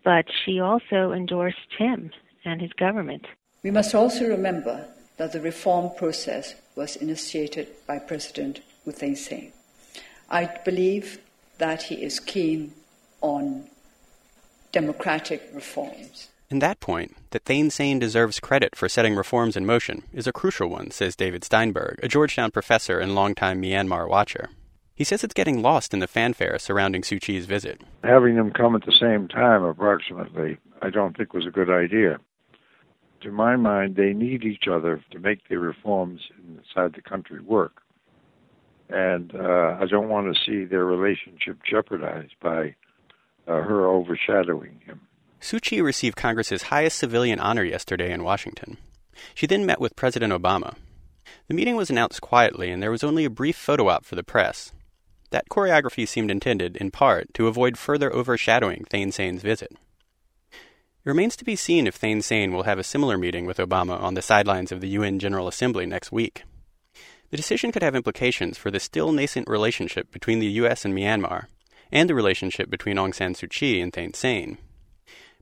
but 0.03 0.25
she 0.43 0.59
also 0.59 1.11
endorsed 1.11 1.73
him 1.77 2.11
and 2.45 2.61
his 2.61 2.73
government. 2.73 3.25
We 3.63 3.71
must 3.71 3.95
also 3.95 4.27
remember 4.27 4.85
that 5.17 5.31
the 5.31 5.41
reform 5.41 5.91
process 5.95 6.55
was 6.75 6.95
initiated 6.95 7.67
by 7.87 7.99
President 7.99 8.61
U 8.85 8.91
Thein 8.91 9.15
Sein. 9.15 9.53
I 10.29 10.49
believe 10.65 11.19
that 11.59 11.83
he 11.83 12.03
is 12.03 12.19
keen 12.19 12.73
on 13.21 13.67
democratic 14.71 15.49
reforms. 15.53 16.29
And 16.53 16.61
that 16.61 16.79
point, 16.79 17.15
that 17.31 17.45
Thein 17.45 17.71
Sein 17.71 17.97
deserves 17.97 18.39
credit 18.39 18.75
for 18.75 18.87
setting 18.87 19.15
reforms 19.15 19.57
in 19.57 19.65
motion, 19.65 20.03
is 20.13 20.27
a 20.27 20.31
crucial 20.31 20.69
one, 20.69 20.91
says 20.91 21.15
David 21.15 21.43
Steinberg, 21.43 21.99
a 22.03 22.07
Georgetown 22.07 22.51
professor 22.51 22.99
and 22.99 23.15
longtime 23.15 23.59
Myanmar 23.59 24.07
watcher. 24.07 24.51
He 24.93 25.03
says 25.03 25.23
it's 25.23 25.33
getting 25.33 25.63
lost 25.63 25.95
in 25.95 25.99
the 25.99 26.05
fanfare 26.05 26.59
surrounding 26.59 27.01
Suu 27.01 27.19
Kyi's 27.19 27.47
visit. 27.47 27.81
Having 28.03 28.35
them 28.35 28.51
come 28.51 28.75
at 28.75 28.85
the 28.85 28.91
same 28.91 29.27
time, 29.27 29.63
approximately, 29.63 30.59
I 30.83 30.91
don't 30.91 31.17
think 31.17 31.33
was 31.33 31.47
a 31.47 31.49
good 31.49 31.71
idea. 31.71 32.19
To 33.21 33.31
my 33.31 33.55
mind, 33.55 33.95
they 33.95 34.13
need 34.13 34.43
each 34.43 34.67
other 34.71 35.03
to 35.09 35.17
make 35.17 35.49
the 35.49 35.57
reforms 35.57 36.21
inside 36.47 36.93
the 36.93 37.01
country 37.01 37.41
work. 37.41 37.81
And 38.89 39.33
uh, 39.33 39.77
I 39.81 39.87
don't 39.89 40.09
want 40.09 40.31
to 40.31 40.39
see 40.45 40.65
their 40.65 40.85
relationship 40.85 41.57
jeopardized 41.67 42.35
by 42.43 42.75
uh, 43.47 43.53
her 43.63 43.87
overshadowing 43.87 44.79
him. 44.85 45.01
Suu 45.43 45.61
Kyi 45.61 45.81
received 45.81 46.15
Congress's 46.15 46.71
highest 46.71 46.97
civilian 46.97 47.37
honor 47.37 47.65
yesterday 47.65 48.13
in 48.13 48.23
Washington. 48.23 48.77
She 49.35 49.45
then 49.45 49.65
met 49.65 49.81
with 49.81 49.97
President 49.97 50.31
Obama. 50.31 50.75
The 51.49 51.53
meeting 51.53 51.75
was 51.75 51.89
announced 51.89 52.21
quietly, 52.21 52.71
and 52.71 52.81
there 52.81 52.89
was 52.89 53.03
only 53.03 53.25
a 53.25 53.29
brief 53.29 53.57
photo 53.57 53.89
op 53.89 54.05
for 54.05 54.15
the 54.15 54.23
press. 54.23 54.71
That 55.31 55.49
choreography 55.49 56.07
seemed 56.07 56.31
intended, 56.31 56.77
in 56.77 56.91
part, 56.91 57.33
to 57.33 57.47
avoid 57.47 57.77
further 57.77 58.09
overshadowing 58.15 58.85
Thein 58.89 59.11
Sein's 59.11 59.41
visit. 59.41 59.73
It 60.49 60.59
remains 61.03 61.35
to 61.35 61.43
be 61.43 61.57
seen 61.57 61.87
if 61.87 61.95
Thein 61.95 62.21
Sein 62.21 62.53
will 62.53 62.63
have 62.63 62.79
a 62.79 62.83
similar 62.83 63.17
meeting 63.17 63.45
with 63.45 63.57
Obama 63.57 63.99
on 63.99 64.13
the 64.13 64.21
sidelines 64.21 64.71
of 64.71 64.79
the 64.79 64.89
UN 64.89 65.19
General 65.19 65.49
Assembly 65.49 65.85
next 65.85 66.09
week. 66.09 66.43
The 67.31 67.37
decision 67.37 67.73
could 67.73 67.83
have 67.83 67.97
implications 67.97 68.57
for 68.57 68.71
the 68.71 68.79
still 68.79 69.11
nascent 69.11 69.49
relationship 69.49 70.09
between 70.09 70.39
the 70.39 70.51
U.S. 70.61 70.85
and 70.85 70.95
Myanmar, 70.95 71.47
and 71.91 72.09
the 72.09 72.15
relationship 72.15 72.69
between 72.69 72.95
Aung 72.95 73.13
San 73.13 73.33
Suu 73.33 73.49
Kyi 73.49 73.81
and 73.81 73.91
Thein 73.91 74.13
Sein. 74.13 74.57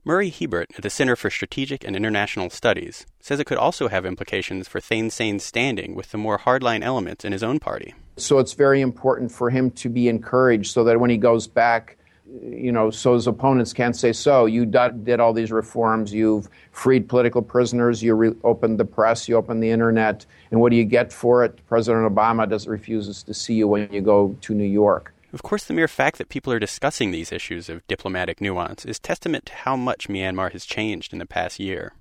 Murray 0.04 0.30
Hiebert 0.30 0.72
at 0.76 0.82
the 0.82 0.90
Center 0.90 1.14
for 1.14 1.30
Strategic 1.30 1.84
and 1.84 1.94
International 1.94 2.50
Studies 2.50 3.06
says 3.20 3.38
it 3.38 3.44
could 3.44 3.56
also 3.56 3.86
have 3.86 4.04
implications 4.04 4.66
for 4.66 4.80
Thein 4.80 5.10
Sein's 5.10 5.44
standing 5.44 5.94
with 5.94 6.10
the 6.10 6.18
more 6.18 6.40
hardline 6.40 6.82
elements 6.82 7.24
in 7.24 7.30
his 7.30 7.44
own 7.44 7.60
party. 7.60 7.94
So 8.16 8.40
it's 8.40 8.54
very 8.54 8.80
important 8.80 9.30
for 9.30 9.48
him 9.48 9.70
to 9.70 9.88
be 9.88 10.08
encouraged 10.08 10.72
so 10.72 10.82
that 10.82 10.98
when 10.98 11.08
he 11.08 11.18
goes 11.18 11.46
back, 11.46 11.98
you 12.42 12.72
know, 12.72 12.90
so 12.90 13.14
his 13.14 13.28
opponents 13.28 13.72
can't 13.72 13.94
say, 13.94 14.12
so 14.12 14.46
you 14.46 14.66
did 14.66 15.20
all 15.20 15.32
these 15.32 15.52
reforms, 15.52 16.12
you've 16.12 16.48
freed 16.72 17.08
political 17.08 17.40
prisoners, 17.40 18.02
you 18.02 18.36
opened 18.42 18.80
the 18.80 18.84
press, 18.84 19.28
you 19.28 19.36
opened 19.36 19.62
the 19.62 19.70
internet, 19.70 20.26
and 20.50 20.60
what 20.60 20.70
do 20.70 20.76
you 20.76 20.84
get 20.84 21.12
for 21.12 21.44
it? 21.44 21.64
President 21.68 22.12
Obama 22.12 22.50
does 22.50 22.66
refuses 22.66 23.22
to 23.22 23.32
see 23.32 23.54
you 23.54 23.68
when 23.68 23.88
you 23.92 24.00
go 24.00 24.36
to 24.40 24.52
New 24.52 24.64
York. 24.64 25.14
Of 25.32 25.42
course, 25.42 25.64
the 25.64 25.72
mere 25.72 25.88
fact 25.88 26.18
that 26.18 26.28
people 26.28 26.52
are 26.52 26.58
discussing 26.58 27.10
these 27.10 27.32
issues 27.32 27.70
of 27.70 27.86
diplomatic 27.86 28.40
nuance 28.40 28.84
is 28.84 28.98
testament 28.98 29.46
to 29.46 29.54
how 29.54 29.76
much 29.76 30.08
Myanmar 30.08 30.52
has 30.52 30.66
changed 30.66 31.14
in 31.14 31.18
the 31.18 31.26
past 31.26 31.58
year. 31.58 31.94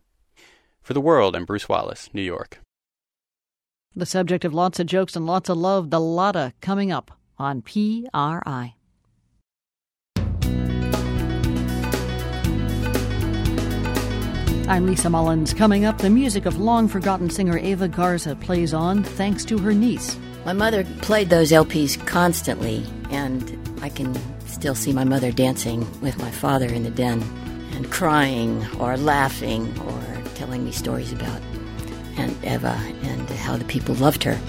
For 0.81 0.93
the 0.93 0.99
world, 0.99 1.33
I'm 1.33 1.45
Bruce 1.45 1.69
Wallace, 1.69 2.09
New 2.13 2.21
York. 2.21 2.59
The 3.95 4.05
subject 4.05 4.43
of 4.43 4.53
lots 4.53 4.81
of 4.81 4.87
jokes 4.87 5.15
and 5.15 5.25
lots 5.25 5.47
of 5.47 5.57
love, 5.57 5.91
the 5.91 5.99
Lada, 5.99 6.53
coming 6.59 6.91
up 6.91 7.11
on 7.37 7.61
PRI. 7.61 8.75
I'm 14.67 14.85
Lisa 14.85 15.09
Mullins. 15.09 15.53
Coming 15.53 15.85
up, 15.85 15.97
the 15.97 16.09
music 16.09 16.45
of 16.45 16.59
long 16.59 16.89
forgotten 16.89 17.29
singer 17.29 17.57
Eva 17.57 17.87
Garza 17.87 18.35
plays 18.35 18.73
on 18.73 19.03
thanks 19.03 19.45
to 19.45 19.57
her 19.57 19.73
niece. 19.73 20.17
My 20.43 20.53
mother 20.53 20.83
played 21.01 21.29
those 21.29 21.51
LPs 21.51 22.03
constantly, 22.07 22.83
and 23.11 23.59
I 23.83 23.89
can 23.89 24.15
still 24.47 24.73
see 24.73 24.91
my 24.91 25.03
mother 25.03 25.31
dancing 25.31 25.85
with 26.01 26.17
my 26.17 26.31
father 26.31 26.65
in 26.65 26.81
the 26.83 26.89
den 26.89 27.21
and 27.73 27.91
crying 27.91 28.65
or 28.79 28.97
laughing 28.97 29.71
or 29.81 30.23
telling 30.33 30.65
me 30.65 30.71
stories 30.71 31.11
about 31.11 31.41
Aunt 32.17 32.35
Eva 32.43 32.75
and 33.03 33.29
how 33.29 33.55
the 33.55 33.65
people 33.65 33.93
loved 33.95 34.23
her. 34.23 34.39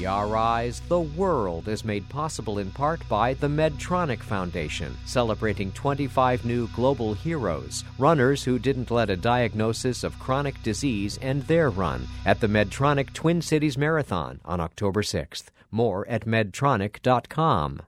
PRI's 0.00 0.80
The 0.88 1.00
World 1.00 1.68
is 1.68 1.84
made 1.84 2.08
possible 2.08 2.58
in 2.58 2.70
part 2.70 3.06
by 3.08 3.34
the 3.34 3.48
Medtronic 3.48 4.20
Foundation, 4.20 4.96
celebrating 5.04 5.72
25 5.72 6.44
new 6.44 6.68
global 6.68 7.12
heroes, 7.12 7.84
runners 7.98 8.42
who 8.42 8.58
didn't 8.58 8.90
let 8.90 9.10
a 9.10 9.16
diagnosis 9.16 10.02
of 10.02 10.18
chronic 10.18 10.62
disease 10.62 11.18
end 11.20 11.42
their 11.42 11.68
run 11.68 12.08
at 12.24 12.40
the 12.40 12.46
Medtronic 12.46 13.12
Twin 13.12 13.42
Cities 13.42 13.76
Marathon 13.76 14.40
on 14.44 14.58
October 14.58 15.02
6th. 15.02 15.48
More 15.70 16.08
at 16.08 16.24
medtronic.com. 16.24 17.82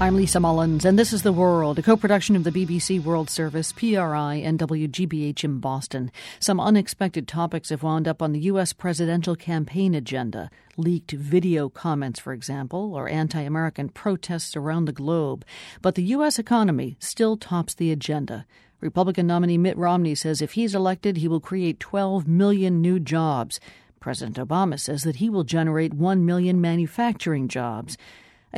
I'm 0.00 0.14
Lisa 0.14 0.38
Mullins, 0.38 0.84
and 0.84 0.96
this 0.96 1.12
is 1.12 1.22
The 1.22 1.32
World, 1.32 1.80
a 1.80 1.82
co 1.82 1.96
production 1.96 2.36
of 2.36 2.44
the 2.44 2.52
BBC 2.52 3.02
World 3.02 3.28
Service, 3.28 3.72
PRI, 3.72 4.34
and 4.36 4.56
WGBH 4.56 5.42
in 5.42 5.58
Boston. 5.58 6.12
Some 6.38 6.60
unexpected 6.60 7.26
topics 7.26 7.70
have 7.70 7.82
wound 7.82 8.06
up 8.06 8.22
on 8.22 8.30
the 8.30 8.38
U.S. 8.42 8.72
presidential 8.72 9.34
campaign 9.34 9.96
agenda 9.96 10.50
leaked 10.76 11.10
video 11.10 11.68
comments, 11.68 12.20
for 12.20 12.32
example, 12.32 12.94
or 12.94 13.08
anti 13.08 13.40
American 13.40 13.88
protests 13.88 14.54
around 14.54 14.84
the 14.84 14.92
globe. 14.92 15.44
But 15.82 15.96
the 15.96 16.04
U.S. 16.04 16.38
economy 16.38 16.96
still 17.00 17.36
tops 17.36 17.74
the 17.74 17.90
agenda. 17.90 18.46
Republican 18.80 19.26
nominee 19.26 19.58
Mitt 19.58 19.76
Romney 19.76 20.14
says 20.14 20.40
if 20.40 20.52
he's 20.52 20.76
elected, 20.76 21.16
he 21.16 21.26
will 21.26 21.40
create 21.40 21.80
12 21.80 22.28
million 22.28 22.80
new 22.80 23.00
jobs. 23.00 23.58
President 23.98 24.36
Obama 24.36 24.78
says 24.78 25.02
that 25.02 25.16
he 25.16 25.28
will 25.28 25.42
generate 25.42 25.92
1 25.92 26.24
million 26.24 26.60
manufacturing 26.60 27.48
jobs. 27.48 27.98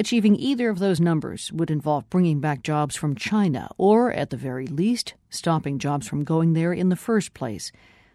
Achieving 0.01 0.37
either 0.37 0.71
of 0.71 0.79
those 0.79 0.99
numbers 0.99 1.53
would 1.53 1.71
involve 1.71 2.09
bringing 2.09 2.41
back 2.41 2.63
jobs 2.63 2.97
from 2.97 3.15
China, 3.15 3.69
or, 3.77 4.11
at 4.11 4.31
the 4.31 4.37
very 4.39 4.67
least, 4.67 5.13
stopping 5.29 5.79
jobs 5.79 6.09
from 6.09 6.25
going 6.25 6.55
there 6.55 6.73
in 6.73 6.89
the 6.89 6.97
first 6.97 7.35
place. 7.35 7.71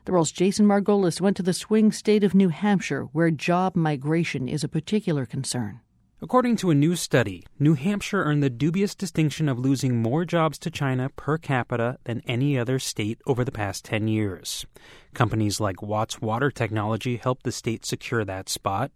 The 0.05 0.11
world's 0.11 0.31
Jason 0.31 0.65
Margolis 0.65 1.21
went 1.21 1.37
to 1.37 1.43
the 1.43 1.53
swing 1.53 1.91
state 1.91 2.23
of 2.23 2.33
New 2.33 2.49
Hampshire, 2.49 3.03
where 3.13 3.29
job 3.29 3.75
migration 3.75 4.47
is 4.47 4.63
a 4.63 4.67
particular 4.67 5.27
concern. 5.27 5.79
According 6.21 6.55
to 6.57 6.69
a 6.69 6.75
new 6.75 6.95
study, 6.95 7.45
New 7.59 7.73
Hampshire 7.73 8.23
earned 8.23 8.41
the 8.41 8.49
dubious 8.49 8.95
distinction 8.95 9.49
of 9.49 9.59
losing 9.59 10.01
more 10.01 10.23
jobs 10.23 10.57
to 10.59 10.71
China 10.71 11.09
per 11.09 11.37
capita 11.37 11.97
than 12.05 12.21
any 12.25 12.57
other 12.57 12.79
state 12.79 13.19
over 13.27 13.43
the 13.43 13.51
past 13.51 13.83
10 13.83 14.07
years. 14.07 14.65
Companies 15.13 15.59
like 15.59 15.81
Watts 15.81 16.21
Water 16.21 16.49
Technology 16.49 17.17
helped 17.17 17.43
the 17.43 17.51
state 17.51 17.85
secure 17.85 18.23
that 18.23 18.47
spot. 18.47 18.91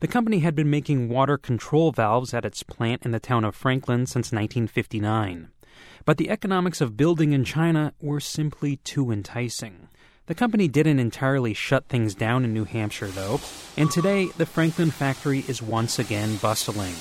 The 0.00 0.08
company 0.08 0.40
had 0.40 0.56
been 0.56 0.68
making 0.68 1.08
water 1.08 1.38
control 1.38 1.92
valves 1.92 2.34
at 2.34 2.44
its 2.44 2.64
plant 2.64 3.02
in 3.04 3.12
the 3.12 3.20
town 3.20 3.44
of 3.44 3.54
Franklin 3.54 4.06
since 4.06 4.32
1959. 4.32 5.50
But 6.04 6.16
the 6.16 6.28
economics 6.28 6.80
of 6.80 6.96
building 6.96 7.32
in 7.32 7.44
China 7.44 7.94
were 8.00 8.20
simply 8.20 8.78
too 8.78 9.12
enticing. 9.12 9.88
The 10.26 10.34
company 10.34 10.68
didn't 10.68 11.00
entirely 11.00 11.52
shut 11.52 11.84
things 11.84 12.14
down 12.14 12.46
in 12.46 12.54
New 12.54 12.64
Hampshire, 12.64 13.08
though, 13.08 13.40
and 13.76 13.90
today 13.90 14.28
the 14.38 14.46
Franklin 14.46 14.90
factory 14.90 15.44
is 15.46 15.60
once 15.60 15.98
again 15.98 16.36
bustling. 16.36 16.94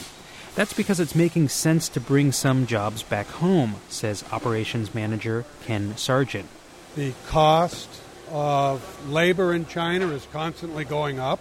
That's 0.55 0.73
because 0.73 0.99
it's 0.99 1.15
making 1.15 1.47
sense 1.47 1.87
to 1.89 2.01
bring 2.01 2.33
some 2.33 2.67
jobs 2.67 3.01
back 3.01 3.27
home, 3.27 3.77
says 3.87 4.25
operations 4.33 4.93
manager 4.93 5.45
Ken 5.63 5.95
Sargent. 5.95 6.49
The 6.97 7.13
cost 7.27 7.87
of 8.29 9.09
labor 9.09 9.53
in 9.53 9.67
China 9.67 10.07
is 10.07 10.27
constantly 10.33 10.83
going 10.83 11.17
up. 11.17 11.39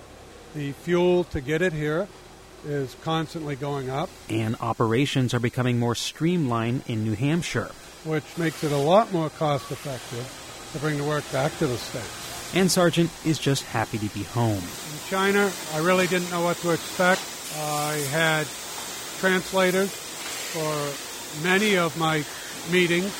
The 0.55 0.71
fuel 0.71 1.25
to 1.25 1.41
get 1.41 1.63
it 1.63 1.73
here 1.73 2.07
is 2.65 2.95
constantly 3.03 3.57
going 3.57 3.91
up. 3.91 4.09
And 4.29 4.55
operations 4.61 5.35
are 5.35 5.41
becoming 5.41 5.81
more 5.81 5.97
streamlined 5.97 6.85
in 6.87 7.03
New 7.03 7.15
Hampshire. 7.15 7.73
Which 8.05 8.39
makes 8.39 8.63
it 8.63 8.71
a 8.71 8.77
lot 8.77 9.13
more 9.13 9.31
cost 9.31 9.73
effective 9.73 10.42
to 10.73 10.79
bring 10.79 10.99
the 10.99 11.05
work 11.05 11.31
back 11.33 11.57
to 11.59 11.67
the 11.67 11.77
States. 11.77 12.55
And 12.55 12.71
Sargent 12.71 13.11
is 13.25 13.39
just 13.39 13.65
happy 13.65 13.99
to 13.99 14.09
be 14.15 14.25
home. 14.25 14.59
In 14.59 15.09
China, 15.09 15.51
I 15.75 15.79
really 15.79 16.07
didn't 16.07 16.31
know 16.31 16.43
what 16.43 16.59
to 16.59 16.71
expect. 16.71 17.23
I 17.59 17.95
had 18.11 18.47
translators 19.19 19.91
for 19.91 21.43
many 21.47 21.77
of 21.77 21.97
my 21.99 22.25
meetings. 22.71 23.11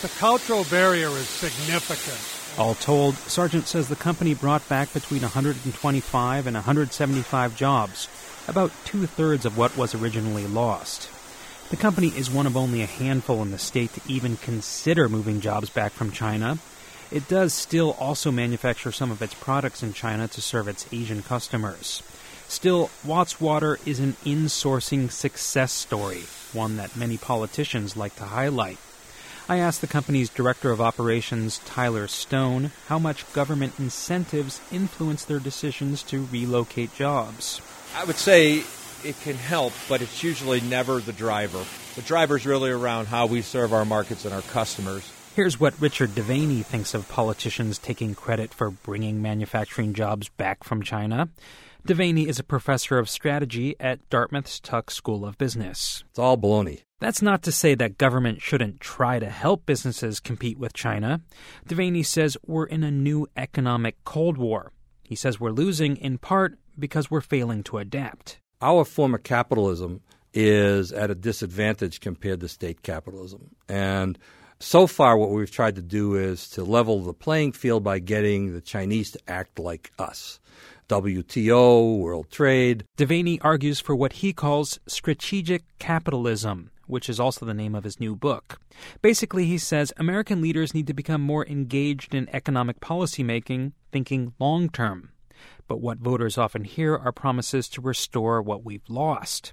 The 0.00 0.08
cultural 0.18 0.64
barrier 0.70 1.08
is 1.08 1.28
significant. 1.28 2.58
All 2.58 2.74
told, 2.74 3.14
Sargent 3.16 3.66
says 3.68 3.88
the 3.88 3.96
company 3.96 4.34
brought 4.34 4.66
back 4.68 4.92
between 4.92 5.22
125 5.22 6.46
and 6.46 6.54
175 6.54 7.56
jobs, 7.56 8.08
about 8.48 8.72
two 8.84 9.06
thirds 9.06 9.44
of 9.44 9.58
what 9.58 9.76
was 9.76 9.94
originally 9.94 10.46
lost. 10.46 11.10
The 11.70 11.76
company 11.76 12.08
is 12.08 12.30
one 12.30 12.46
of 12.46 12.56
only 12.56 12.80
a 12.80 12.86
handful 12.86 13.42
in 13.42 13.50
the 13.50 13.58
state 13.58 13.92
to 13.92 14.00
even 14.08 14.38
consider 14.38 15.06
moving 15.06 15.42
jobs 15.42 15.68
back 15.68 15.92
from 15.92 16.12
China. 16.12 16.58
It 17.10 17.28
does 17.28 17.52
still 17.52 17.90
also 18.00 18.30
manufacture 18.30 18.90
some 18.90 19.10
of 19.10 19.20
its 19.20 19.34
products 19.34 19.82
in 19.82 19.92
China 19.92 20.28
to 20.28 20.40
serve 20.40 20.66
its 20.66 20.86
Asian 20.92 21.22
customers. 21.22 22.02
Still, 22.48 22.88
Watts 23.04 23.38
Water 23.38 23.78
is 23.84 24.00
an 24.00 24.14
insourcing 24.24 25.10
success 25.10 25.70
story, 25.70 26.22
one 26.54 26.78
that 26.78 26.96
many 26.96 27.18
politicians 27.18 27.98
like 27.98 28.16
to 28.16 28.24
highlight. 28.24 28.78
I 29.46 29.58
asked 29.58 29.82
the 29.82 29.86
company's 29.86 30.30
Director 30.30 30.70
of 30.70 30.80
Operations, 30.80 31.58
Tyler 31.66 32.08
Stone, 32.08 32.70
how 32.86 32.98
much 32.98 33.30
government 33.34 33.78
incentives 33.78 34.62
influence 34.72 35.26
their 35.26 35.38
decisions 35.38 36.02
to 36.04 36.28
relocate 36.32 36.94
jobs. 36.94 37.60
I 37.94 38.04
would 38.04 38.16
say 38.16 38.64
it 39.04 39.20
can 39.20 39.36
help, 39.36 39.72
but 39.88 40.02
it's 40.02 40.22
usually 40.22 40.60
never 40.60 41.00
the 41.00 41.12
driver. 41.12 41.64
The 41.94 42.02
driver's 42.02 42.46
really 42.46 42.70
around 42.70 43.06
how 43.06 43.26
we 43.26 43.42
serve 43.42 43.72
our 43.72 43.84
markets 43.84 44.24
and 44.24 44.34
our 44.34 44.42
customers. 44.42 45.10
Here's 45.34 45.60
what 45.60 45.80
Richard 45.80 46.14
D'Aveni 46.14 46.64
thinks 46.64 46.94
of 46.94 47.08
politicians 47.08 47.78
taking 47.78 48.14
credit 48.14 48.52
for 48.52 48.70
bringing 48.70 49.22
manufacturing 49.22 49.94
jobs 49.94 50.28
back 50.30 50.64
from 50.64 50.82
China. 50.82 51.28
D'Aveni 51.86 52.26
is 52.26 52.38
a 52.38 52.44
professor 52.44 52.98
of 52.98 53.08
strategy 53.08 53.76
at 53.78 54.08
Dartmouth's 54.10 54.58
Tuck 54.58 54.90
School 54.90 55.24
of 55.24 55.38
Business. 55.38 56.02
It's 56.10 56.18
all 56.18 56.36
baloney. 56.36 56.82
That's 57.00 57.22
not 57.22 57.42
to 57.44 57.52
say 57.52 57.76
that 57.76 57.98
government 57.98 58.42
shouldn't 58.42 58.80
try 58.80 59.20
to 59.20 59.30
help 59.30 59.64
businesses 59.64 60.18
compete 60.18 60.58
with 60.58 60.72
China. 60.72 61.20
D'Aveni 61.68 62.04
says 62.04 62.36
we're 62.44 62.66
in 62.66 62.82
a 62.82 62.90
new 62.90 63.28
economic 63.36 64.02
Cold 64.04 64.36
War. 64.36 64.72
He 65.04 65.14
says 65.14 65.38
we're 65.38 65.50
losing 65.50 65.96
in 65.96 66.18
part 66.18 66.58
because 66.76 67.10
we're 67.10 67.20
failing 67.20 67.62
to 67.64 67.78
adapt. 67.78 68.40
Our 68.60 68.84
form 68.84 69.14
of 69.14 69.22
capitalism 69.22 70.00
is 70.34 70.92
at 70.92 71.10
a 71.10 71.14
disadvantage 71.14 72.00
compared 72.00 72.40
to 72.40 72.48
state 72.48 72.82
capitalism. 72.82 73.54
And 73.68 74.18
so 74.60 74.86
far, 74.86 75.16
what 75.16 75.30
we've 75.30 75.50
tried 75.50 75.76
to 75.76 75.82
do 75.82 76.16
is 76.16 76.48
to 76.50 76.64
level 76.64 77.00
the 77.00 77.14
playing 77.14 77.52
field 77.52 77.84
by 77.84 78.00
getting 78.00 78.52
the 78.52 78.60
Chinese 78.60 79.12
to 79.12 79.20
act 79.28 79.58
like 79.58 79.92
us. 79.98 80.40
WTO, 80.88 81.98
World 81.98 82.30
Trade. 82.30 82.84
D'Aveni 82.96 83.38
argues 83.42 83.78
for 83.78 83.94
what 83.94 84.14
he 84.14 84.32
calls 84.32 84.80
strategic 84.86 85.62
capitalism, 85.78 86.70
which 86.86 87.08
is 87.08 87.20
also 87.20 87.46
the 87.46 87.54
name 87.54 87.74
of 87.74 87.84
his 87.84 88.00
new 88.00 88.16
book. 88.16 88.58
Basically, 89.02 89.44
he 89.44 89.58
says 89.58 89.92
American 89.98 90.40
leaders 90.40 90.74
need 90.74 90.86
to 90.86 90.94
become 90.94 91.20
more 91.20 91.46
engaged 91.46 92.14
in 92.14 92.28
economic 92.32 92.80
policymaking, 92.80 93.72
thinking 93.92 94.32
long 94.40 94.68
term. 94.70 95.10
But 95.68 95.80
what 95.80 95.98
voters 95.98 96.38
often 96.38 96.64
hear 96.64 96.96
are 96.96 97.12
promises 97.12 97.68
to 97.68 97.80
restore 97.80 98.42
what 98.42 98.64
we've 98.64 98.88
lost. 98.88 99.52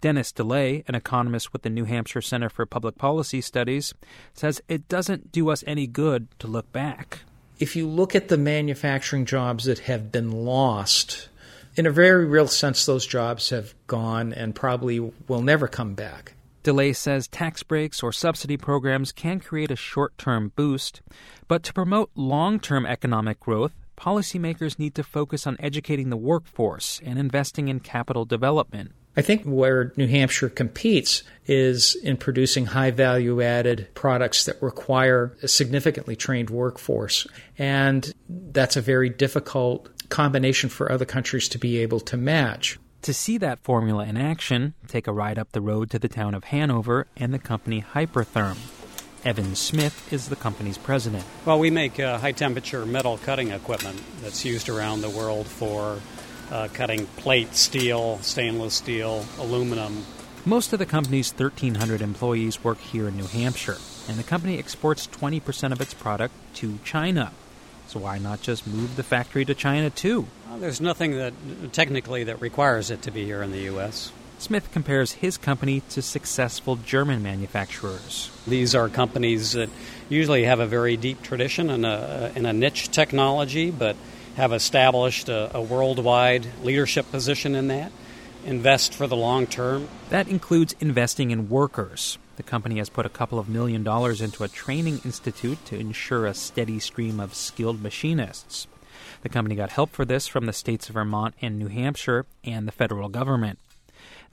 Dennis 0.00 0.32
DeLay, 0.32 0.84
an 0.86 0.94
economist 0.94 1.54
with 1.54 1.62
the 1.62 1.70
New 1.70 1.86
Hampshire 1.86 2.20
Center 2.20 2.50
for 2.50 2.66
Public 2.66 2.98
Policy 2.98 3.40
Studies, 3.40 3.94
says 4.34 4.60
it 4.68 4.86
doesn't 4.86 5.32
do 5.32 5.48
us 5.48 5.64
any 5.66 5.86
good 5.86 6.28
to 6.40 6.46
look 6.46 6.70
back. 6.72 7.20
If 7.58 7.74
you 7.74 7.88
look 7.88 8.14
at 8.14 8.28
the 8.28 8.36
manufacturing 8.36 9.24
jobs 9.24 9.64
that 9.64 9.78
have 9.80 10.12
been 10.12 10.30
lost, 10.30 11.30
in 11.76 11.86
a 11.86 11.90
very 11.90 12.26
real 12.26 12.48
sense, 12.48 12.84
those 12.84 13.06
jobs 13.06 13.48
have 13.50 13.74
gone 13.86 14.34
and 14.34 14.54
probably 14.54 15.00
will 15.26 15.40
never 15.40 15.66
come 15.66 15.94
back. 15.94 16.34
DeLay 16.64 16.94
says 16.94 17.28
tax 17.28 17.62
breaks 17.62 18.02
or 18.02 18.12
subsidy 18.12 18.56
programs 18.56 19.12
can 19.12 19.40
create 19.40 19.70
a 19.70 19.76
short 19.76 20.16
term 20.18 20.52
boost, 20.56 21.02
but 21.48 21.62
to 21.62 21.72
promote 21.72 22.10
long 22.14 22.60
term 22.60 22.84
economic 22.86 23.40
growth, 23.40 23.72
policymakers 23.96 24.78
need 24.78 24.94
to 24.94 25.02
focus 25.02 25.46
on 25.46 25.56
educating 25.60 26.10
the 26.10 26.16
workforce 26.16 27.00
and 27.04 27.18
investing 27.18 27.68
in 27.68 27.80
capital 27.80 28.24
development. 28.24 28.92
I 29.16 29.22
think 29.22 29.44
where 29.44 29.92
New 29.96 30.08
Hampshire 30.08 30.48
competes 30.48 31.22
is 31.46 31.94
in 31.94 32.16
producing 32.16 32.66
high 32.66 32.90
value 32.90 33.40
added 33.40 33.88
products 33.94 34.44
that 34.46 34.60
require 34.60 35.36
a 35.42 35.48
significantly 35.48 36.16
trained 36.16 36.50
workforce. 36.50 37.26
And 37.56 38.12
that's 38.28 38.76
a 38.76 38.80
very 38.80 39.08
difficult 39.08 39.88
combination 40.08 40.68
for 40.68 40.90
other 40.90 41.04
countries 41.04 41.48
to 41.50 41.58
be 41.58 41.78
able 41.78 42.00
to 42.00 42.16
match. 42.16 42.78
To 43.02 43.14
see 43.14 43.38
that 43.38 43.62
formula 43.62 44.04
in 44.06 44.16
action, 44.16 44.74
take 44.88 45.06
a 45.06 45.12
ride 45.12 45.38
up 45.38 45.52
the 45.52 45.60
road 45.60 45.90
to 45.90 45.98
the 45.98 46.08
town 46.08 46.34
of 46.34 46.44
Hanover 46.44 47.06
and 47.16 47.32
the 47.32 47.38
company 47.38 47.84
Hypertherm. 47.92 48.56
Evan 49.24 49.54
Smith 49.54 50.12
is 50.12 50.28
the 50.28 50.36
company's 50.36 50.76
president. 50.76 51.24
Well, 51.46 51.58
we 51.58 51.70
make 51.70 51.98
uh, 51.98 52.18
high 52.18 52.32
temperature 52.32 52.84
metal 52.84 53.18
cutting 53.18 53.52
equipment 53.52 54.00
that's 54.20 54.44
used 54.44 54.68
around 54.68 55.00
the 55.00 55.08
world 55.08 55.46
for 55.46 55.98
uh, 56.50 56.68
cutting 56.74 57.06
plate, 57.16 57.54
steel, 57.54 58.18
stainless 58.18 58.74
steel, 58.74 59.24
aluminum. 59.38 60.04
Most 60.44 60.74
of 60.74 60.78
the 60.78 60.84
company's 60.84 61.32
1,300 61.32 62.02
employees 62.02 62.62
work 62.62 62.78
here 62.78 63.08
in 63.08 63.16
New 63.16 63.26
Hampshire, 63.26 63.78
and 64.08 64.18
the 64.18 64.22
company 64.22 64.58
exports 64.58 65.06
20% 65.06 65.72
of 65.72 65.80
its 65.80 65.94
product 65.94 66.34
to 66.56 66.78
China. 66.84 67.32
So 67.86 68.00
why 68.00 68.18
not 68.18 68.42
just 68.42 68.66
move 68.66 68.96
the 68.96 69.02
factory 69.02 69.46
to 69.46 69.54
China 69.54 69.88
too? 69.88 70.26
Well, 70.48 70.58
there's 70.58 70.82
nothing 70.82 71.12
that 71.12 71.32
technically 71.72 72.24
that 72.24 72.42
requires 72.42 72.90
it 72.90 73.00
to 73.02 73.10
be 73.10 73.24
here 73.24 73.42
in 73.42 73.52
the 73.52 73.60
U.S. 73.60 74.12
Smith 74.38 74.70
compares 74.72 75.12
his 75.12 75.38
company 75.38 75.80
to 75.90 76.02
successful 76.02 76.76
German 76.76 77.22
manufacturers. 77.22 78.30
These 78.46 78.74
are 78.74 78.88
companies 78.88 79.52
that 79.52 79.70
usually 80.08 80.44
have 80.44 80.60
a 80.60 80.66
very 80.66 80.96
deep 80.96 81.22
tradition 81.22 81.70
in 81.70 81.84
a, 81.84 82.32
in 82.34 82.44
a 82.44 82.52
niche 82.52 82.90
technology, 82.90 83.70
but 83.70 83.96
have 84.36 84.52
established 84.52 85.28
a, 85.28 85.56
a 85.56 85.62
worldwide 85.62 86.46
leadership 86.62 87.10
position 87.10 87.54
in 87.54 87.68
that, 87.68 87.92
invest 88.44 88.92
for 88.92 89.06
the 89.06 89.16
long 89.16 89.46
term. 89.46 89.88
That 90.10 90.28
includes 90.28 90.74
investing 90.80 91.30
in 91.30 91.48
workers. 91.48 92.18
The 92.36 92.42
company 92.42 92.78
has 92.78 92.90
put 92.90 93.06
a 93.06 93.10
couple 93.10 93.38
of 93.38 93.48
million 93.48 93.84
dollars 93.84 94.20
into 94.20 94.42
a 94.42 94.48
training 94.48 95.00
institute 95.04 95.64
to 95.66 95.78
ensure 95.78 96.26
a 96.26 96.34
steady 96.34 96.80
stream 96.80 97.20
of 97.20 97.34
skilled 97.34 97.80
machinists. 97.80 98.66
The 99.22 99.28
company 99.28 99.54
got 99.54 99.70
help 99.70 99.90
for 99.92 100.04
this 100.04 100.26
from 100.26 100.46
the 100.46 100.52
states 100.52 100.88
of 100.88 100.94
Vermont 100.94 101.34
and 101.40 101.58
New 101.58 101.68
Hampshire 101.68 102.26
and 102.42 102.66
the 102.66 102.72
federal 102.72 103.08
government. 103.08 103.58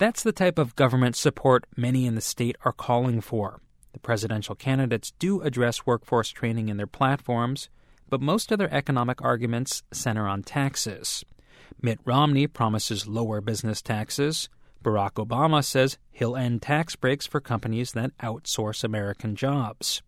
That's 0.02 0.24
the 0.24 0.32
type 0.32 0.58
of 0.58 0.76
government 0.76 1.16
support 1.16 1.68
many 1.78 2.08
in 2.08 2.16
the 2.16 2.22
state 2.22 2.56
are 2.66 2.72
calling 2.72 3.22
for. 3.22 3.62
The 3.94 4.00
presidential 4.00 4.56
candidates 4.56 5.14
do 5.20 5.42
address 5.42 5.86
workforce 5.86 6.30
training 6.30 6.70
in 6.70 6.78
their 6.78 6.88
platforms, 6.88 7.70
but 8.10 8.20
most 8.20 8.52
of 8.52 8.58
their 8.58 8.74
economic 8.74 9.22
arguments 9.22 9.84
center 9.94 10.28
on 10.28 10.42
taxes. 10.42 11.24
Mitt 11.84 12.00
Romney 12.04 12.48
promises 12.48 13.06
lower 13.06 13.42
business 13.42 13.80
taxes. 13.80 14.50
Barack 14.84 15.24
Obama 15.24 15.64
says 15.64 16.00
he'll 16.10 16.36
end 16.36 16.64
tax 16.64 16.96
breaks 16.96 17.28
for 17.28 17.40
companies 17.40 17.92
that 17.92 18.18
outsource 18.18 18.84
American 18.84 19.36
jobs. 19.36 20.02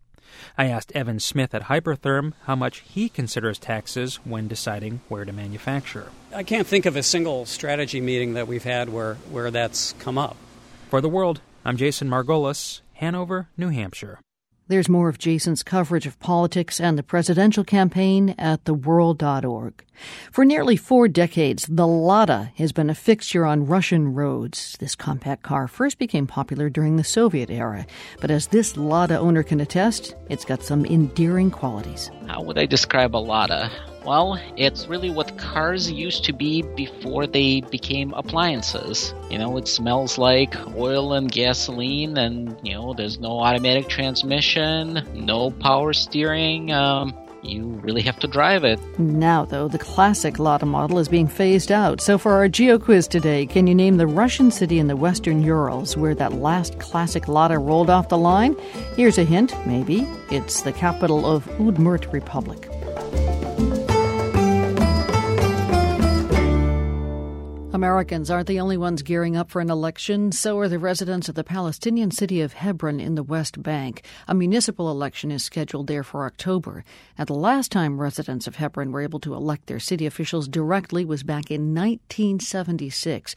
I 0.56 0.66
asked 0.66 0.92
Evan 0.92 1.20
Smith 1.20 1.54
at 1.54 1.64
Hypertherm 1.64 2.32
how 2.44 2.56
much 2.56 2.80
he 2.80 3.08
considers 3.08 3.58
taxes 3.58 4.16
when 4.24 4.48
deciding 4.48 5.00
where 5.08 5.24
to 5.24 5.32
manufacture. 5.32 6.10
I 6.34 6.42
can't 6.42 6.66
think 6.66 6.86
of 6.86 6.96
a 6.96 7.02
single 7.02 7.46
strategy 7.46 8.00
meeting 8.00 8.34
that 8.34 8.48
we've 8.48 8.64
had 8.64 8.88
where, 8.88 9.14
where 9.30 9.50
that's 9.50 9.94
come 9.98 10.18
up. 10.18 10.36
For 10.90 11.00
the 11.00 11.08
world, 11.08 11.40
I'm 11.64 11.76
Jason 11.76 12.08
Margolis, 12.08 12.80
Hanover, 12.94 13.48
New 13.56 13.68
Hampshire. 13.68 14.20
There's 14.66 14.88
more 14.88 15.10
of 15.10 15.18
Jason's 15.18 15.62
coverage 15.62 16.06
of 16.06 16.18
politics 16.20 16.80
and 16.80 16.96
the 16.96 17.02
presidential 17.02 17.64
campaign 17.64 18.34
at 18.38 18.64
theworld.org. 18.64 19.84
For 20.32 20.44
nearly 20.44 20.76
four 20.76 21.08
decades, 21.08 21.66
the 21.68 21.86
Lada 21.86 22.52
has 22.56 22.72
been 22.72 22.90
a 22.90 22.94
fixture 22.94 23.44
on 23.44 23.66
Russian 23.66 24.14
roads. 24.14 24.76
This 24.80 24.94
compact 24.94 25.42
car 25.42 25.68
first 25.68 25.98
became 25.98 26.26
popular 26.26 26.68
during 26.68 26.96
the 26.96 27.04
Soviet 27.04 27.50
era, 27.50 27.86
but 28.20 28.30
as 28.30 28.48
this 28.48 28.76
Lada 28.76 29.18
owner 29.18 29.42
can 29.42 29.60
attest, 29.60 30.14
it's 30.28 30.44
got 30.44 30.62
some 30.62 30.84
endearing 30.86 31.50
qualities. 31.50 32.10
How 32.26 32.42
would 32.42 32.58
I 32.58 32.66
describe 32.66 33.14
a 33.14 33.18
Lada? 33.18 33.70
Well, 34.04 34.38
it's 34.58 34.86
really 34.86 35.08
what 35.08 35.38
cars 35.38 35.90
used 35.90 36.24
to 36.24 36.34
be 36.34 36.60
before 36.60 37.26
they 37.26 37.62
became 37.62 38.12
appliances. 38.12 39.14
You 39.30 39.38
know, 39.38 39.56
it 39.56 39.66
smells 39.66 40.18
like 40.18 40.54
oil 40.76 41.14
and 41.14 41.32
gasoline, 41.32 42.18
and, 42.18 42.54
you 42.62 42.74
know, 42.74 42.92
there's 42.92 43.18
no 43.18 43.40
automatic 43.40 43.88
transmission, 43.88 45.06
no 45.14 45.50
power 45.50 45.94
steering. 45.94 46.70
Um, 46.70 47.14
you 47.44 47.64
really 47.82 48.02
have 48.02 48.18
to 48.20 48.26
drive 48.26 48.64
it. 48.64 48.78
Now, 48.98 49.44
though, 49.44 49.68
the 49.68 49.78
classic 49.78 50.38
Lada 50.38 50.66
model 50.66 50.98
is 50.98 51.08
being 51.08 51.28
phased 51.28 51.70
out. 51.70 52.00
So, 52.00 52.18
for 52.18 52.32
our 52.32 52.48
geo 52.48 52.78
quiz 52.78 53.06
today, 53.06 53.46
can 53.46 53.66
you 53.66 53.74
name 53.74 53.96
the 53.96 54.06
Russian 54.06 54.50
city 54.50 54.78
in 54.78 54.88
the 54.88 54.96
Western 54.96 55.42
Urals 55.42 55.96
where 55.96 56.14
that 56.14 56.34
last 56.34 56.78
classic 56.78 57.28
Lada 57.28 57.58
rolled 57.58 57.90
off 57.90 58.08
the 58.08 58.18
line? 58.18 58.56
Here's 58.96 59.18
a 59.18 59.24
hint, 59.24 59.54
maybe. 59.66 60.06
It's 60.30 60.62
the 60.62 60.72
capital 60.72 61.26
of 61.26 61.44
Udmurt 61.58 62.12
Republic. 62.12 62.68
Americans 67.84 68.30
aren't 68.30 68.46
the 68.46 68.60
only 68.60 68.78
ones 68.78 69.02
gearing 69.02 69.36
up 69.36 69.50
for 69.50 69.60
an 69.60 69.68
election. 69.68 70.32
So 70.32 70.58
are 70.58 70.70
the 70.70 70.78
residents 70.78 71.28
of 71.28 71.34
the 71.34 71.44
Palestinian 71.44 72.10
city 72.10 72.40
of 72.40 72.54
Hebron 72.54 72.98
in 72.98 73.14
the 73.14 73.22
West 73.22 73.62
Bank. 73.62 74.06
A 74.26 74.34
municipal 74.34 74.90
election 74.90 75.30
is 75.30 75.44
scheduled 75.44 75.86
there 75.86 76.02
for 76.02 76.24
October. 76.24 76.82
At 77.18 77.26
the 77.26 77.34
last 77.34 77.70
time 77.70 78.00
residents 78.00 78.46
of 78.46 78.56
Hebron 78.56 78.90
were 78.90 79.02
able 79.02 79.20
to 79.20 79.34
elect 79.34 79.66
their 79.66 79.78
city 79.78 80.06
officials 80.06 80.48
directly 80.48 81.04
was 81.04 81.22
back 81.22 81.50
in 81.50 81.74
1976. 81.74 83.34